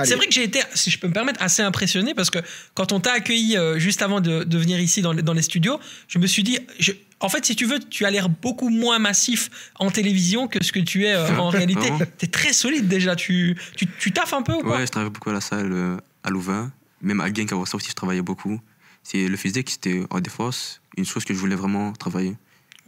[0.04, 2.38] C'est vrai que j'ai été, si je peux me permettre, assez impressionné parce que
[2.74, 5.42] quand on t'a accueilli euh, juste avant de, de venir ici dans, les- dans les
[5.42, 8.68] studios, je me suis dit, je- en fait, si tu veux, tu as l'air beaucoup
[8.68, 9.50] moins massif
[9.80, 11.88] en télévision que ce que tu es euh, en réalité.
[12.16, 13.16] T'es très solide déjà.
[13.16, 14.76] Tu, tu, tu taffes un peu ou quoi?
[14.76, 15.72] Ouais, je travaillais beaucoup à la salle
[16.22, 16.70] à Louvain.
[17.02, 18.60] Même à Genk, avant ça aussi, je travaillais beaucoup.
[19.02, 22.34] C'est le physique, c'était en défense, une chose que je voulais vraiment travailler.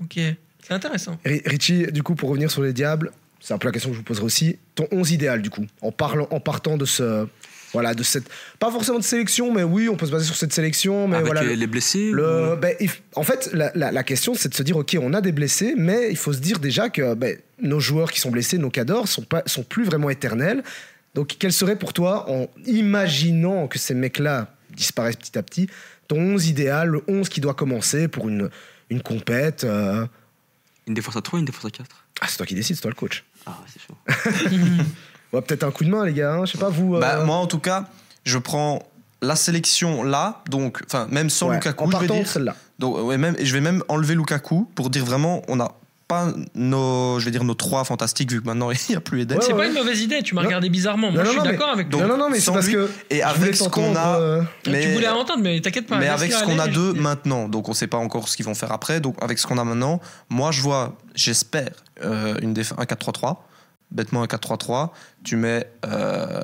[0.03, 0.15] Ok,
[0.63, 1.19] c'est intéressant.
[1.25, 3.95] Ri- Richie, du coup, pour revenir sur les Diables, c'est un peu la question que
[3.95, 4.59] je vous poserai aussi.
[4.75, 7.27] Ton 11 idéal, du coup, en, parlant, en partant de ce.
[7.73, 8.29] Voilà, de cette.
[8.59, 11.07] Pas forcément de sélection, mais oui, on peut se baser sur cette sélection.
[11.07, 11.55] Mais Avec voilà.
[11.55, 12.75] les blessés Le, ou- ben,
[13.15, 15.75] en fait, la, la- la question, c'est de se dire, ok, on a des blessés,
[15.77, 19.07] mais il faut se dire déjà que ben, nos joueurs qui sont blessés, nos cadors,
[19.07, 20.65] sont pas, sont plus vraiment éternels.
[21.15, 25.69] Donc, quel serait pour toi, en imaginant que ces mecs-là disparaissent petit à petit,
[26.09, 28.49] ton 11 idéal, le 11 qui doit commencer pour une,
[28.91, 30.07] une compète euh,
[30.87, 31.89] Une défense à 3, une défense à 4
[32.21, 33.25] Ah, c'est toi qui décides, c'est toi le coach.
[33.47, 33.97] Ah, c'est chaud.
[35.33, 36.33] Ouais, peut-être un coup de main, les gars.
[36.35, 36.97] hein, Je sais pas, vous.
[36.97, 37.89] euh, Bah, moi, en tout cas,
[38.25, 38.83] je prends
[39.23, 42.29] la sélection là, donc, enfin, même sans ouais, Lukaku, en je vais partant de dire.
[42.29, 42.57] celle-là.
[42.81, 45.71] Donc, ouais, même, et je vais même enlever Lukaku pour dire vraiment, on n'a
[46.11, 49.23] pas nos, je vais dire nos trois fantastiques vu que maintenant il n'y a plus
[49.23, 49.39] Eden.
[49.39, 49.59] Ouais, c'est ouais.
[49.59, 50.23] pas une mauvaise idée.
[50.23, 51.11] Tu m'as regardé bizarrement.
[51.11, 52.03] Moi, Non, je suis d'accord avec toi.
[52.03, 52.75] non, non, non, mais c'est parce lui.
[52.75, 52.91] que.
[53.11, 55.99] Et avec voulais ce qu'on a- euh, mais- Tu voulais entendre, mais t'inquiète pas.
[55.99, 58.47] Mais avec ce qu'on a d'eux maintenant, donc on ne sait pas encore ce qu'ils
[58.47, 59.01] vont faire après.
[59.01, 61.71] Donc avec ce qu'on a maintenant, moi je vois, j'espère,
[62.05, 63.47] euh, une déf- un 4-3-3.
[63.91, 64.91] Bêtement un 4-3-3.
[65.25, 66.43] Tu mets, euh,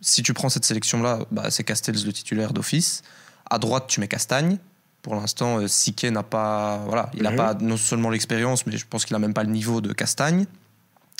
[0.00, 3.02] si tu prends cette sélection-là, bah, c'est Castells le titulaire d'office.
[3.50, 4.58] À droite, tu mets Castagne.
[5.06, 7.36] Pour l'instant, euh, Siquet n'a pas, voilà, il n'a Mhm.
[7.36, 10.46] pas non seulement l'expérience, mais je pense qu'il n'a même pas le niveau de Castagne.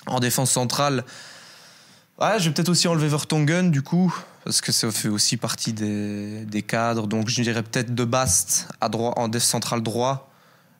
[0.09, 1.05] En défense centrale,
[2.21, 4.13] ouais, je vais peut-être aussi enlever Vertonghen du coup,
[4.45, 7.07] parce que ça fait aussi partie des, des cadres.
[7.07, 10.31] Donc je dirais peut-être de Bast à droit, en def central droit.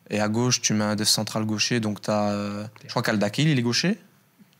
[0.09, 1.79] Et à gauche, tu mets un def central gaucher.
[1.79, 2.67] Donc tu as.
[2.83, 3.97] je crois qu'Aldakil, il est gaucher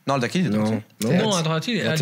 [0.06, 0.82] Non, Aldakil, il est Non, droitier.
[1.02, 1.12] non.
[1.30, 1.94] Non, à droite, il est, Ah,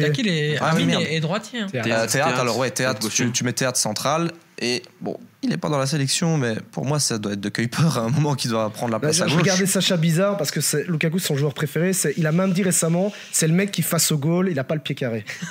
[0.79, 1.61] est, droitier.
[1.61, 1.67] hein.
[1.67, 1.89] Théâtre.
[1.89, 3.33] Euh, théâtre, Théâtre, alors ouais, théâtre, théâtre tu, gaucher.
[3.33, 4.31] tu mets théâtre central.
[4.61, 7.49] Et bon, il n'est pas dans la sélection, mais pour moi, ça doit être de
[7.49, 9.43] Kuiper à un moment qui doit prendre la Bah, place je, à je gauche.
[9.43, 11.93] regardais Sacha Bizarre parce que c'est Lukaku c'est son joueur préféré.
[11.93, 14.65] C'est, il a même dit récemment, c'est le mec qui face au goal, il a
[14.65, 15.25] pas le pied carré.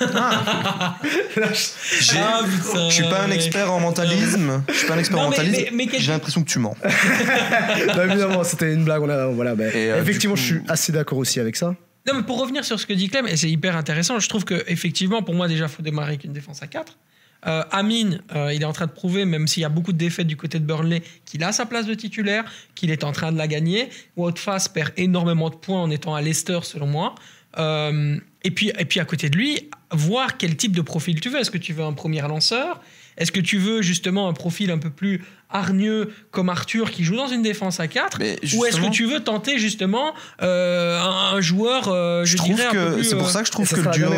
[2.00, 2.40] J'ai- Ah,
[2.88, 3.34] je suis pas un ouais.
[3.34, 4.62] expert en mentalisme.
[4.68, 5.62] Je suis pas un expert en mais- mentalisme.
[5.70, 6.76] mais- mais quel- J'ai l'impression que tu mens.
[7.96, 9.02] Non, évidemment, c'était une blague.
[9.02, 11.74] On a, voilà, bah, Et, euh, effectivement, coup- je suis assez d'accord aussi avec ça.
[12.06, 14.44] Non, mais pour revenir sur ce que dit Clem, et c'est hyper intéressant, je trouve
[14.44, 16.96] que effectivement, pour moi, déjà, il faut démarrer avec une défense à 4.
[17.46, 19.98] Euh, Amine, euh, il est en train de prouver, même s'il y a beaucoup de
[19.98, 22.44] défaites du côté de Burnley, qu'il a sa place de titulaire,
[22.74, 23.88] qu'il est en train de la gagner.
[24.16, 27.14] Woutfass perd énormément de points en étant à Leicester, selon moi.
[27.58, 31.28] Euh, et, puis, et puis à côté de lui, voir quel type de profil tu
[31.28, 31.38] veux.
[31.38, 32.80] Est-ce que tu veux un premier lanceur?
[33.16, 37.16] Est-ce que tu veux justement un profil un peu plus hargneux comme Arthur qui joue
[37.16, 41.36] dans une défense à 4 Mais Ou est-ce que tu veux tenter justement euh, un,
[41.36, 43.68] un joueur, euh, je, je trouve dirais, que c'est pour euh, ça que je trouve
[43.68, 44.08] que le duo.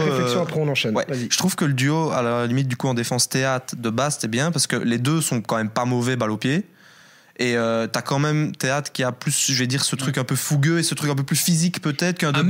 [0.40, 0.94] après on enchaîne.
[0.96, 3.90] Ouais, je trouve que le duo, à la limite, du coup, en défense théâtre de
[3.90, 6.64] Bast est bien parce que les deux sont quand même pas mauvais balle au pied.
[7.40, 10.24] Et euh, t'as quand même théâtre qui a plus, je vais dire, ce truc un
[10.24, 12.40] peu fougueux et ce truc un peu plus physique peut-être qu'un de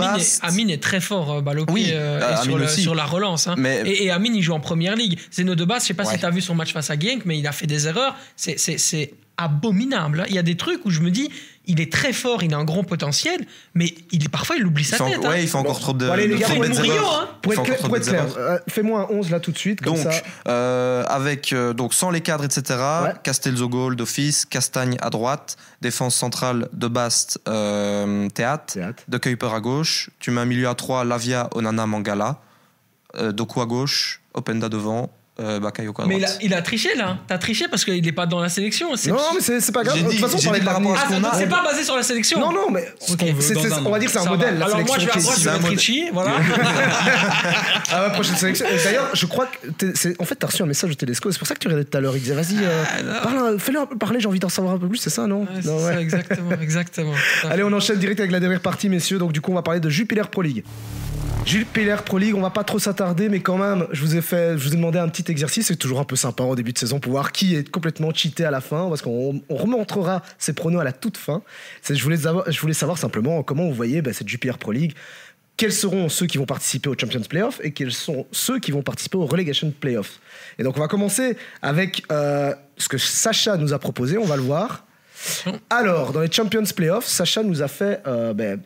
[0.40, 3.48] est, Amine est très fort euh, pied Oui, euh, et sur, le- la relance.
[3.48, 3.54] hein.
[3.58, 5.18] Mais- Et, et Amine, il joue en première ligue.
[5.30, 6.14] Zeno de base, je sais pas Ouais.
[6.14, 8.16] si tu as vu son match face à Genk, mais il a fait des erreurs.
[8.36, 10.20] C'est abominable.
[10.22, 10.24] hein.
[10.28, 11.30] Il y a des trucs où je me dis,
[11.68, 14.86] il est très fort, il a un grand potentiel, mais il, parfois il oublie il
[14.86, 15.24] sa fait, en- tête.
[15.24, 15.28] hein.
[15.30, 17.28] ouais, il fait encore trop de, Bon, allez, les gars, trop Mourinho, hein.
[17.42, 20.12] Pour être, pour être clair, euh, fais-moi un 11 là tout de suite, comme Donc,
[20.12, 20.20] ça.
[20.48, 22.62] euh, avec euh, donc sans les cadres, etc.
[23.04, 23.12] Ouais.
[23.22, 29.02] Castells au goal d'office, Castagne à droite, défense centrale de Bast, euh, théâtre, Théâtre.
[29.06, 30.10] de Kuiper à gauche.
[30.18, 32.40] Tu mets un milieu à 3, Lavia, Onana, Mangala,
[33.16, 35.10] euh, Doku à gauche, Openda devant,
[35.40, 36.38] euh, Bakayoko à Mais droite.
[36.42, 37.18] il a, il a triché là.
[37.28, 38.96] T'as triché parce qu'il n'est pas dans la sélection.
[38.96, 39.96] C'est- Non, mais c'est c'est pas grave.
[39.96, 41.14] J'ai De toute dit- façon, on j'ai parlait dit de par rapport à ce Ah,
[41.20, 41.34] qu'on a.
[41.38, 42.40] c'est pas basé sur la sélection.
[42.40, 43.18] Non, non, mais Ok.
[43.40, 44.58] c'est- Dans c'est- un on va dire que c'est un Ça modèle.
[44.58, 45.92] La Alors moi, je vais, je qui vais est mettre ici.
[46.02, 46.32] Richie, voilà.
[47.90, 48.66] Ah ouais, prochaine sélection.
[48.66, 51.30] Et D'ailleurs, je crois que t'es- c'est- en fait, t'as reçu un message de Télesco.
[51.32, 52.16] C'est pour ça que tu regardais tout à l'heure.
[52.16, 54.20] Il disait, vas-y, euh, Ah, parle, fais-le un peu parler.
[54.20, 54.98] J'ai envie d'en savoir un peu plus.
[54.98, 57.12] C'est ça, non, Ouais, c'est Non, ça, exactement, exactement.
[57.44, 57.48] À.
[57.52, 59.18] Allez, on enchaîne direct avec la dernière partie, messieurs.
[59.18, 60.64] Donc, du coup, on va parler de Jupiler Pro League.
[61.44, 64.58] Jupiler Pro League, on va pas trop s'attarder, mais quand même, je vous ai fait,
[64.58, 65.66] je vous ai demandé un petit exercice.
[65.68, 68.44] C'est toujours un peu sympa au début de saison pour voir qui est complètement cheaté
[68.44, 71.42] à la fin, parce qu'on on remontrera ses pronos à la toute fin.
[71.88, 74.94] Je voulais savoir, je voulais savoir simplement comment vous voyez bah, cette Jupiler Pro League.
[75.58, 78.82] quels seront ceux qui vont participer au Champions Playoff et quels sont ceux qui vont
[78.82, 80.20] participer au Relegation Playoff.
[80.58, 84.36] Et donc on va commencer avec euh, ce que Sacha nous a proposé, on va
[84.36, 84.86] le voir.
[85.70, 88.60] Alors, dans les Champions Playoff, Sacha nous a fait euh, ben,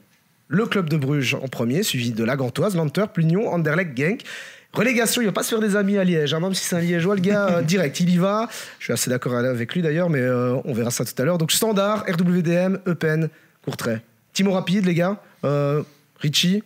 [0.52, 4.20] le club de Bruges en premier, suivi de la Gantoise, l'Antwerp, l'Union, Anderlecht, Genk.
[4.74, 6.80] Relégation, il va pas se faire des amis à Liège, hein, même si c'est un
[6.80, 8.48] Liégeois, le gars, euh, direct, il y va.
[8.78, 11.38] Je suis assez d'accord avec lui d'ailleurs, mais euh, on verra ça tout à l'heure.
[11.38, 13.28] Donc Standard, RWDM, Eupen,
[13.64, 14.02] Courtrai.
[14.34, 15.20] Timo rapide, les gars.
[15.44, 15.82] Euh,
[16.20, 16.62] Richie.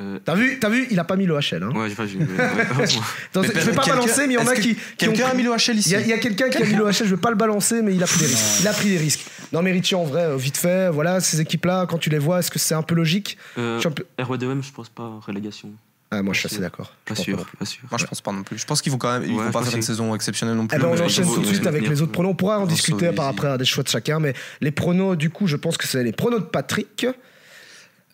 [0.00, 1.62] Euh, T'as vu, t'as vu, il a pas mis le HL.
[1.62, 1.70] Hein.
[1.72, 2.18] ouais, j'ai pas vu.
[2.18, 2.62] mais- ouais.
[3.30, 4.76] Attends, je vais pas balancer, mais il y en a qui.
[4.98, 6.58] Quelqu'un ont- a mis le HL Il ici y a, il y a quelqu'un qui
[6.62, 8.60] a mis le HL, je vais pas le balancer, mais il a pris des risques.
[8.60, 9.24] Il a pris des risques.
[9.52, 12.50] Non, mais Richie, en vrai, vite fait, voilà, ces équipes-là, quand tu les vois, est-ce
[12.50, 15.70] que c'est un peu logique Euh, Champi- RWDM, je pense pas relégation.
[16.10, 16.92] Ah, Moi, je suis assez d'accord.
[17.04, 17.44] Pas Je sûr, pas.
[17.90, 18.58] Moi, je pense pas non plus.
[18.58, 20.56] Je pense qu'ils vont quand même, ils Ouais, vont je pas faire une saison exceptionnelle
[20.56, 20.76] non plus.
[20.76, 22.32] Eh ben, on enchaîne tout de suite avec les autres pronos.
[22.32, 25.30] On pourra en discuter par après à des choix de chacun, mais les pronos, du
[25.30, 27.06] coup, je pense que c'est les pronos de Patrick.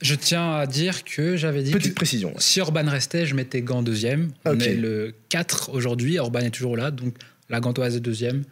[0.00, 2.32] Je tiens à dire que j'avais dit Petite que précision.
[2.38, 4.30] si Orban restait, je mettais Gant deuxième.
[4.46, 7.14] On est le 4 aujourd'hui, Orban est toujours là, donc
[7.50, 8.44] la Gantoise est deuxième.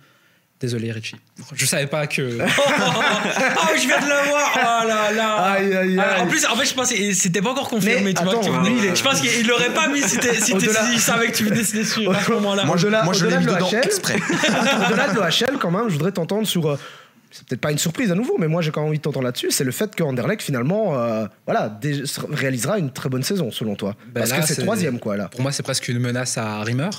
[0.61, 1.15] Désolé Richie.
[1.55, 2.37] Je savais pas que...
[2.81, 4.51] Ah, je viens de le voir.
[4.57, 5.35] Oh là là.
[5.53, 6.23] Aïe, aïe, Ah, aïe.
[6.23, 8.03] en plus, en fait, je pensais, c'était pas encore confirmé.
[8.03, 9.87] Mais tu vois, attends, que tu venais- lui, il est- Je pense qu'il l'aurait pas
[9.89, 12.65] mis si, t'es- si, savait que tu venais se dessus à ce moment-là.
[12.65, 14.17] Moi, je, Au-delà- moi, je l'ai mis de dedans exprès.
[14.87, 16.77] Au-delà de l'OHL, quand même, je voudrais t'entendre sur.
[17.31, 19.27] C'est peut-être pas une surprise à nouveau, mais moi j'ai quand même envie de t'entendre
[19.27, 19.51] là-dessus.
[19.51, 23.75] C'est le fait que Anderlecht finalement, euh, voilà, dé- réalisera une très bonne saison selon
[23.77, 23.95] toi.
[24.07, 25.29] Ben Parce là, que c'est c'est- troisième quoi là.
[25.29, 26.91] Pour moi, c'est presque une menace à Rimmer.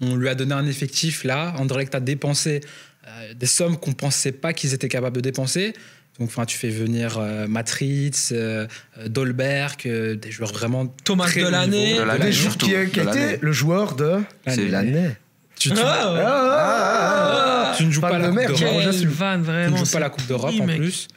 [0.00, 1.54] On lui a donné un effectif là.
[1.58, 2.60] Anderlecht a dépensé
[3.06, 5.72] euh, des sommes qu'on pensait pas qu'ils étaient capables de dépenser.
[6.18, 8.66] Donc, enfin, tu fais venir euh, Matritz, euh,
[9.08, 11.26] Dolberg, euh, des joueurs vraiment Thomas.
[11.28, 12.66] De l'année, Des joueurs surtout.
[12.66, 15.10] qui a, été le joueur de L'année.
[15.58, 17.74] Tu, tu- Ah, Ah, ah, ah, ah.
[17.76, 18.82] tu ne joues pas de la Coupe merde, d'Europe.
[18.82, 20.76] Tu ne joues pas la Coupe d'Europe en mec.
[20.78, 21.08] plus.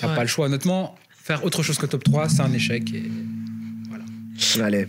[0.00, 0.14] T'as Ouais.
[0.14, 0.46] pas le choix.
[0.46, 2.92] Honnêtement, faire autre chose que top 3, c'est un échec.
[2.94, 3.02] Et...
[4.62, 4.88] Allez,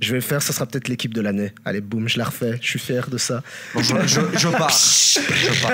[0.00, 1.52] je vais le faire, ça sera peut-être l'équipe de l'année.
[1.64, 3.42] Allez, boum, je la refais, je suis fier de ça.
[3.74, 4.70] Bon, je, je, je pars.
[4.70, 5.72] Je pars.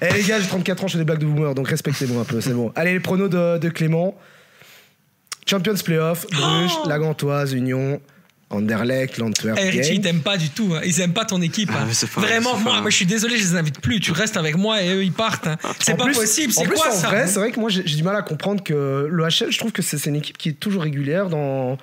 [0.00, 2.24] Eh les gars, j'ai 34 ans, je fais des blagues de boomer, donc respectez-moi un
[2.24, 2.72] peu, c'est bon.
[2.74, 4.16] Allez, les pronos de, de Clément.
[5.48, 8.00] Champions Playoff, Bruges, Oh la Gantoise, Union,
[8.52, 10.72] Anderlecht, l'Antwerp, Eh, Richie, ils t'aiment pas du tout.
[10.74, 10.80] hein.
[10.84, 11.70] Ils aiment pas ton équipe.
[11.72, 12.06] Ah, hein.
[12.14, 13.98] pas- Vraiment, moi, je suis désolé, je les invite plus.
[14.00, 15.46] Tu restes avec moi et eux, ils partent.
[15.46, 15.56] hein.
[15.80, 16.52] C'est pas plus- possible.
[16.56, 18.62] En C'est quoi en ça vrai, c'est vrai que moi j'ai du mal à comprendre
[18.62, 21.78] que l'OHL, je trouve que c'est une équipe qui est toujours régulière dans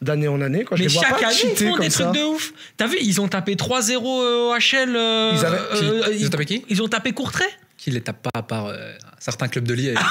[0.00, 0.64] d'année en année.
[0.64, 0.76] Quoi.
[0.76, 2.04] Je Mais les vois chaque pas année, ils font comme des ça.
[2.06, 2.52] trucs de ouf.
[2.76, 4.96] T'as vu, ils ont tapé 3-0 au HL.
[4.96, 7.44] euh, Ils avaient- Qui euh, Ils ont tapé qui Ils ont tapé Courtrai?
[7.82, 9.98] Qui les tape pas à part euh, certains clubs de Liège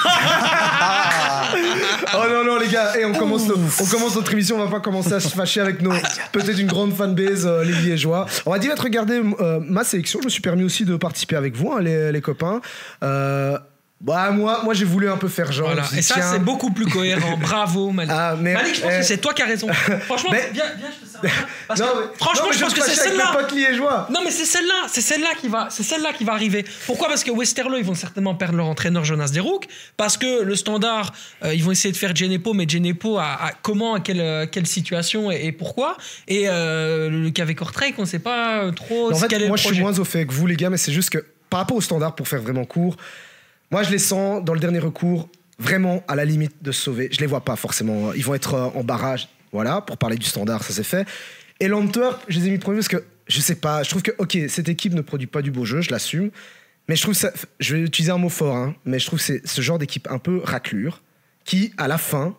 [2.14, 4.80] Oh non, non, les gars, eh, on, commence on commence notre émission, on va pas
[4.80, 5.92] commencer à se fâcher avec nos
[6.32, 8.26] peut-être une grande fanbase, euh, les Liégeois.
[8.44, 10.18] On va direct regarder euh, ma sélection.
[10.20, 12.60] Je me suis permis aussi de participer avec vous, hein, les, les copains.
[14.02, 15.68] Bah, moi, moi j'ai voulu un peu faire genre.
[15.68, 15.84] Voilà.
[15.96, 17.36] Et ça, c'est beaucoup plus cohérent.
[17.40, 18.12] Bravo, Malik.
[18.12, 18.98] Ah, mais- Malik, je pense eh.
[18.98, 19.68] que c'est toi qui as raison.
[19.72, 21.46] Franchement, Mais- viens, viens, je te sers.
[21.68, 23.32] Parce Non, que, mais- franchement, non, je pense que c'est celle-là.
[24.10, 26.64] Non, mais c'est celle-là, c'est celle-là qui va, c'est celle-là qui va arriver.
[26.86, 27.06] Pourquoi?
[27.06, 29.66] Parce que Westerlo, ils vont certainement perdre leur entraîneur Jonas Derouk.
[29.96, 31.12] Parce que le standard,
[31.44, 34.46] euh, ils vont essayer de faire Genepo, mais Genepo à, à comment, à quelle, euh,
[34.50, 35.96] quelle situation et, et pourquoi?
[36.26, 39.68] Et euh, le KV Cortrake, on ne sait pas euh, trop En fait, moi, je
[39.68, 41.80] suis moins au fait que vous, les gars, mais c'est juste que par rapport au
[41.80, 42.96] standard, pour faire vraiment court,
[43.72, 47.08] moi, je les sens dans le dernier recours vraiment à la limite de se sauver.
[47.12, 48.12] Je les vois pas forcément.
[48.12, 49.28] Ils vont être euh, en barrage.
[49.52, 51.06] Voilà, pour parler du standard, ça c'est fait.
[51.60, 53.82] Et l'Antwerp, je les ai mis premiers parce que je sais pas.
[53.82, 56.30] Je trouve que, ok, cette équipe ne produit pas du beau jeu, je l'assume.
[56.88, 57.30] Mais je trouve ça.
[57.60, 60.08] Je vais utiliser un mot fort, hein, mais je trouve que c'est ce genre d'équipe
[60.10, 61.02] un peu raclure
[61.44, 62.34] qui, à la fin,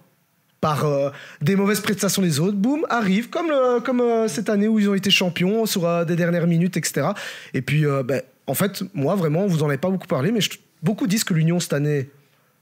[0.59, 1.09] par euh,
[1.41, 3.51] des mauvaises prestations des autres, boum, arrive, comme,
[3.83, 7.07] comme euh, cette année où ils ont été champions sur euh, des dernières minutes, etc.
[7.53, 10.49] Et puis, ben, en fait, moi, vraiment, vous en avez pas beaucoup parlé, mais je-
[10.83, 12.09] beaucoup disent que l'Union, cette année,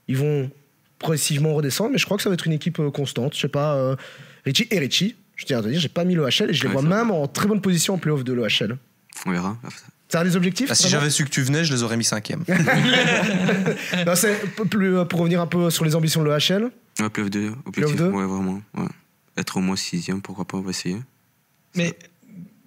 [0.08, 0.50] ils vont
[0.98, 3.34] progressivement redescendre, mais je crois que ça va être une équipe euh, constante.
[3.34, 3.96] Je sais pas, euh,
[4.44, 6.68] Richie et Richie, je tiens à te dire, j'ai pas mis l'OHL et je les
[6.68, 6.88] Ouais, vois va.
[6.88, 8.78] même en très bonne position en playoff de l'OHL.
[9.26, 9.56] On verra.
[10.08, 12.04] Ça a des objectifs Ah, si j'avais su que tu venais, je les aurais mis
[12.04, 12.44] cinquième.
[14.06, 16.70] Non, plus, euh, pour revenir un peu sur les ambitions de l'OHL.
[17.00, 17.72] Ouais, playoff 2, objectif.
[17.72, 18.60] Playoff deux Ouais, vraiment.
[18.76, 18.86] Ouais.
[19.36, 20.98] Être au moins sixième, pourquoi pas, on va essayer.
[21.74, 21.96] Mais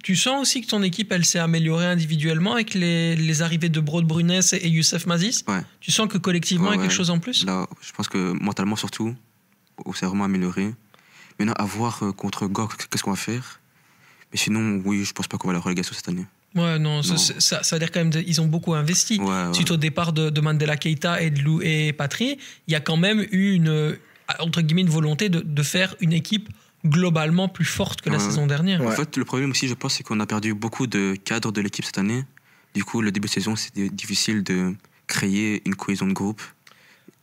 [0.06, 3.80] tu sens aussi que ton équipe, elle s'est améliorée individuellement avec les, les arrivées de
[3.80, 5.44] Brod Brunès et Youssef Mazis?
[5.48, 5.62] Ouais.
[5.80, 7.44] Tu sens que collectivement, il y a quelque chose en plus?
[7.44, 9.16] Là, je pense que mentalement surtout,
[9.84, 10.76] on s'est vraiment amélioré.
[11.40, 13.60] Maintenant, à voir euh, contre Gok, qu'est-ce qu'on va faire?
[14.32, 16.28] Mais sinon, oui, je pense pas qu'on va la relégation cette année.
[16.54, 17.18] Ouais, non, ça, Non.
[17.18, 19.20] ça, ça, ça veut dire quand même, de- ils ont beaucoup investi.
[19.20, 19.54] Ouais.
[19.54, 22.38] Suite au départ de, de Mandela Keita et de Lou et Patry,
[22.68, 23.98] il y a quand même eu une,
[24.38, 26.48] entre guillemets, une volonté de, de faire une équipe
[26.86, 28.24] globalement plus forte que la Ouais.
[28.24, 28.82] saison dernière.
[28.82, 28.88] Ouais.
[28.88, 31.62] En fait, le problème aussi, je pense, c'est qu'on a perdu beaucoup de cadres de
[31.62, 32.24] l'équipe cette année.
[32.74, 34.74] Du coup, le début de saison, c'était difficile de
[35.08, 36.42] créer une cohésion de groupe.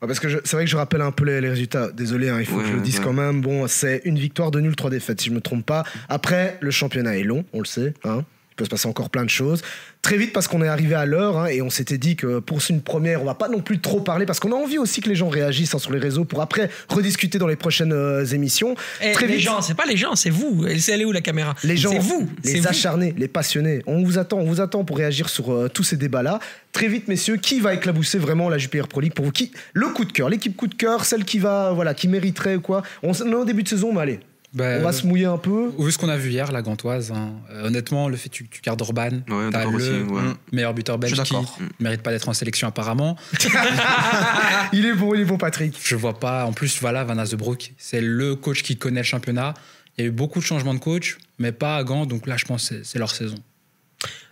[0.00, 1.92] Ouais, Parce que je- c'est vrai que je rappelle un peu les, les résultats.
[1.92, 3.04] Désolé, hein, il faut que je le dise ouais.
[3.04, 3.40] quand même.
[3.40, 5.84] Bon, c'est une victoire, deux nuls, trois défaites, si je me trompe pas.
[6.08, 7.94] Après, le championnat est long, on le sait.
[8.04, 8.24] Hein.
[8.62, 9.60] Il peut se passer encore plein de choses.
[10.02, 12.60] Très vite, parce qu'on est arrivé à l'heure hein, et on s'était dit que pour
[12.70, 15.08] une première, on va pas non plus trop parler parce qu'on a envie aussi que
[15.08, 18.74] les gens réagissent hein, sur les réseaux pour après rediscuter dans les prochaines euh, émissions.
[19.02, 19.42] Eh, Très les vite.
[19.44, 20.64] gens, c'est pas les gens, c'est vous.
[20.68, 21.54] Elle elle est où la caméra?
[21.64, 22.28] Les gens, C'est vous.
[22.44, 22.68] c'est les vous.
[22.68, 25.96] acharnés, les passionnés, on vous attend, on vous attend pour réagir sur euh, tous ces
[25.96, 26.38] débats-là.
[26.72, 29.32] Très vite, messieurs, qui va éclabousser vraiment la JPR Pro League pour vous?
[29.32, 29.52] Qui?
[29.72, 32.60] Le coup de cœur, l'équipe coup de cœur, celle qui va, voilà, qui mériterait ou
[32.60, 32.82] quoi?
[33.02, 34.20] On est au début de saison, mais allez,
[34.54, 35.72] Bah, on va se mouiller un peu.
[35.78, 38.48] Vu ce qu'on a vu hier, la Gantoise, hein, euh, honnêtement, le fait que tu,
[38.48, 40.22] tu gardes Orban, Ouais, t'as le aussi, ouais.
[40.22, 40.34] Mm.
[40.52, 41.58] meilleur buteur belge qui d'accord.
[41.80, 43.16] mérite pas d'être en sélection apparemment.
[44.72, 45.76] Il est bon, il est bon, Patrick.
[45.82, 46.44] Je vois pas.
[46.46, 49.54] En plus, voilà, Van Azebroek, c'est le coach qui connaît le championnat.
[49.98, 52.06] Il y a eu beaucoup de changements de coach, mais pas à Gand.
[52.06, 53.36] Donc là, je pense que c'est- c'est leur saison.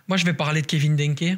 [0.07, 1.37] Moi, je vais parler de Kevin Denke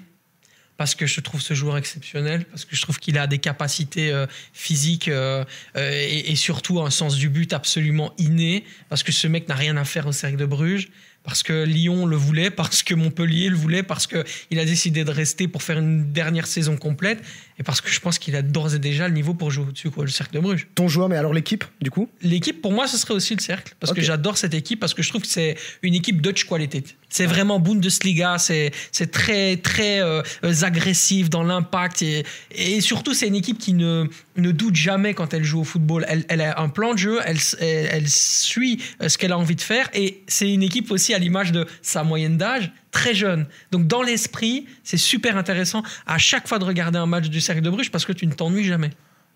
[0.78, 4.11] parce que je trouve ce joueur exceptionnel, parce que je trouve qu'il a des capacités
[4.11, 5.43] euh, physiques euh,
[5.76, 9.78] euh, et, surtout un sens du but absolument inné, parce que ce mec n'a rien
[9.78, 10.89] à faire au Cercle de Bruges,
[11.24, 15.11] parce que Lyon le voulait, parce que Montpellier le voulait, parce qu'il a décidé de
[15.11, 17.21] rester pour faire une dernière saison complète,
[17.59, 19.91] et parce que je pense qu'il a d'ores et déjà le niveau pour jouer au-dessus,
[19.91, 20.67] quoi, le Cercle de Bruges.
[20.75, 22.09] Ton joueur, mais alors l'équipe, du coup?
[22.21, 23.75] L'équipe, pour moi, ce serait aussi le cercle.
[23.79, 26.83] Parce que j'adore cette équipe, parce que je trouve que c'est une équipe Dutch quality.
[27.09, 30.23] C'est vraiment Bundesliga, c'est c'est très, très euh,
[30.61, 32.01] agressif dans l'impact.
[32.01, 35.63] Et, et surtout, c'est une équipe qui ne, ne doute jamais quand elle joue au
[35.63, 36.05] football.
[36.07, 39.55] Elle, elle a un plan de jeu, elle, elle suit euh, ce qu'elle a envie
[39.55, 39.89] de faire.
[39.93, 43.45] Et c'est une équipe aussi à l'image de sa moyenne d'âge, très jeune.
[43.71, 47.61] Donc, dans l'esprit, c'est super intéressant à chaque fois de regarder un match du Cercle
[47.61, 48.91] de Bruges parce que tu ne t'ennuies jamais.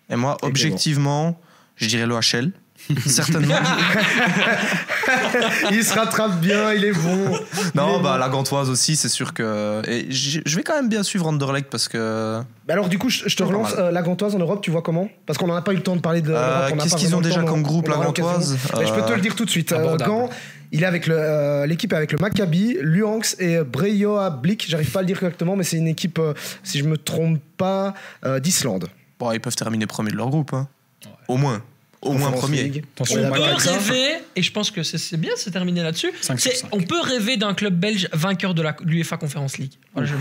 [0.10, 1.38] Et moi, objectivement,
[1.76, 2.51] je dirais l'OHL.
[3.08, 3.55] Certainement.
[5.72, 7.32] Il se rattrape bien, il est bon.
[7.76, 8.18] Non, est bah bon.
[8.20, 9.82] la Gantoise aussi, c'est sûr que.
[9.89, 12.39] Et je vais quand même bien suivre Anderlecht parce que.
[12.68, 14.84] Bah Alors, du coup, je, je te relance euh, la Gantoise en Europe, tu vois
[14.84, 15.10] comment?
[15.26, 16.32] Parce qu'on n'en a pas eu le temps de parler de.
[16.34, 17.97] Euh, qu'est-ce qu'ils ont déjà comme groupe, la.
[17.97, 18.58] Gantoise?
[18.72, 19.72] Bah, Je peux te Euh, le dire tout de suite.
[19.72, 19.97] Euh.
[19.97, 20.30] Gand,
[20.72, 24.65] il est avec le, euh, l'équipe est avec le Maccabi, Luanx et Breyoa Blik.
[24.70, 27.39] J'arrive pas à le dire correctement, mais c'est une équipe, euh, si je me trompe
[27.57, 27.93] pas,
[28.26, 28.88] euh, d'Islande.
[29.20, 30.53] Bon, ils peuvent terminer premier de leur groupe.
[30.53, 30.68] hein.
[31.28, 31.61] Au moins.
[32.01, 32.72] Au moins premier.
[32.95, 36.11] Attention, On peut rêver, et je pense que c'est bien, c'est terminé là-dessus.
[36.22, 36.70] 5 sur c'est- 5.
[36.72, 39.72] On peut rêver d'un club belge vainqueur de la- de l'UEFA Conference League.
[39.93, 40.13] Voilà, je,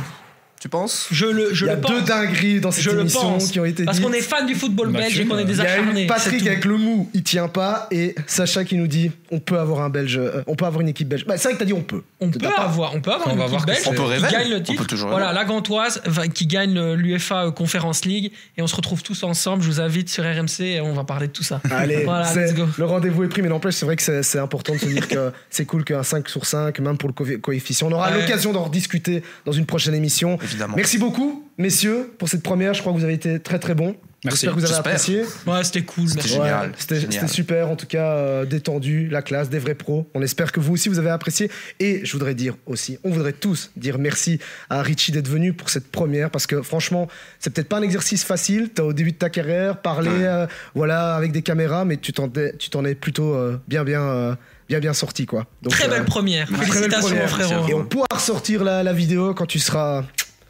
[0.60, 1.08] Tu penses?
[1.10, 3.50] Je le, je Il y a le deux dingueries dans cette Je le émission pense.
[3.50, 4.06] qui ont été Parce dites.
[4.06, 5.64] qu'on est fan du football Bah, belge tu- et qu'on est des Il y a
[5.72, 6.04] acharnés.
[6.04, 6.46] eu Patrick tout.
[6.48, 9.90] avec le mou, il tient pas, et Sacha qui nous dit on peut avoir un
[9.90, 11.26] Belge, euh, on peut avoir une équipe belge.
[11.26, 12.02] Bah, c'est vrai que t'as dit on peut.
[12.20, 13.80] On T'as peut pas- avoir, on peut avoir On une va équipe voir que belge
[13.82, 14.28] c'est- On peut qui rêver.
[14.32, 14.82] gagne le On titre.
[14.82, 18.74] peut toujours voilà, la Gantoise va- qui gagne le- l'UEFA Conference League et on se
[18.76, 19.62] retrouve tous ensemble.
[19.62, 21.60] Je vous invite sur RMC et on va parler de tout ça.
[21.70, 22.64] Allez, Voilà, c'est- let's go.
[22.78, 25.06] le rendez-vous est pris, mais n'empêche, c'est vrai que c'est c'est important de se dire
[25.06, 27.88] que c'est cool qu'un 5 sur 5, même pour le co- coefficient.
[27.88, 28.20] On aura Ouais.
[28.22, 30.38] l'occasion d'en rediscuter dans une prochaine émission.
[30.46, 30.74] Évidemment.
[30.76, 32.74] Merci beaucoup, messieurs, pour cette première.
[32.74, 33.96] Je crois que vous avez été très très bons.
[34.24, 34.40] Merci.
[34.46, 35.22] J'espère que vous avez apprécié.
[35.46, 36.08] Ouais, c'était cool.
[36.08, 36.32] C'était merci.
[36.32, 36.68] génial.
[36.70, 37.12] Ouais, C'était Génial.
[37.12, 40.08] c'était super, en tout cas, euh, détendu, la classe, des vrais pros.
[40.14, 41.48] On espère que vous aussi vous avez apprécié.
[41.78, 45.70] Et je voudrais dire aussi, on voudrait tous dire merci à Richie d'être venu pour
[45.70, 47.06] cette première, parce que franchement,
[47.38, 48.70] c'est peut-être pas un exercice facile.
[48.74, 52.12] Tu as au début de ta carrière parlé, euh, voilà, avec des caméras, mais tu
[52.12, 54.34] t'en es, tu t'en es plutôt euh, bien, bien, euh,
[54.68, 55.46] bien, bien sorti, quoi.
[55.62, 56.48] Donc, Très euh, belle première.
[56.48, 57.68] très belle Félicitations, frérot.
[57.68, 60.04] Et on pourra ressortir la, la vidéo quand tu seras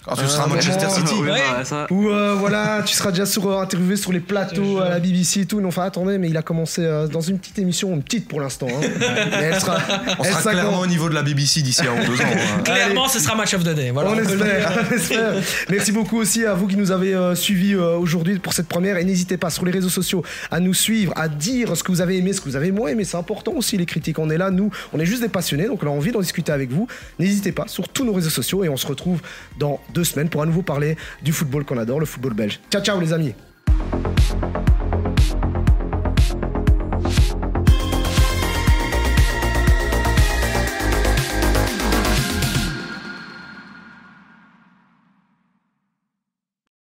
[0.09, 1.15] Ah, ce sera Euh, Manchester City.
[1.27, 1.87] Bah.
[1.91, 5.41] Ou euh, voilà, tu seras déjà sur, euh, interviewé sur les plateaux à la BBC
[5.41, 5.61] et tout.
[5.61, 8.41] Non, enfin, attendez, mais il a commencé euh, dans une petite émission, une petite pour
[8.41, 8.69] l'instant.
[8.71, 8.87] hein.
[9.31, 9.79] mais elle sera,
[10.19, 12.25] On elle sera sera clairement quand- au niveau de la BBC d'ici à 2 ans.
[12.25, 12.61] hein.
[12.65, 13.91] Clairement, ce sera match of the day.
[13.91, 15.33] Voilà, on, espère, on espère.
[15.71, 18.97] Merci beaucoup aussi à vous qui nous avez euh, suivis euh, aujourd'hui pour cette première.
[18.99, 22.01] Et n'hésitez pas sur les réseaux sociaux à nous suivre, à dire ce que vous
[22.01, 23.05] avez aimé, ce que vous avez moins aimé.
[23.05, 24.19] C'est important aussi les critiques.
[24.19, 26.53] On est là, nous, on est juste des passionnés, donc on a envie d'en discuter
[26.53, 26.87] avec vous.
[27.19, 29.21] N'hésitez pas sur tous nos réseaux sociaux et on se retrouve
[29.59, 32.61] dans deux semaines pour à nouveau parler du football qu'on adore, le football belge.
[32.71, 33.35] Ciao, ciao les amis.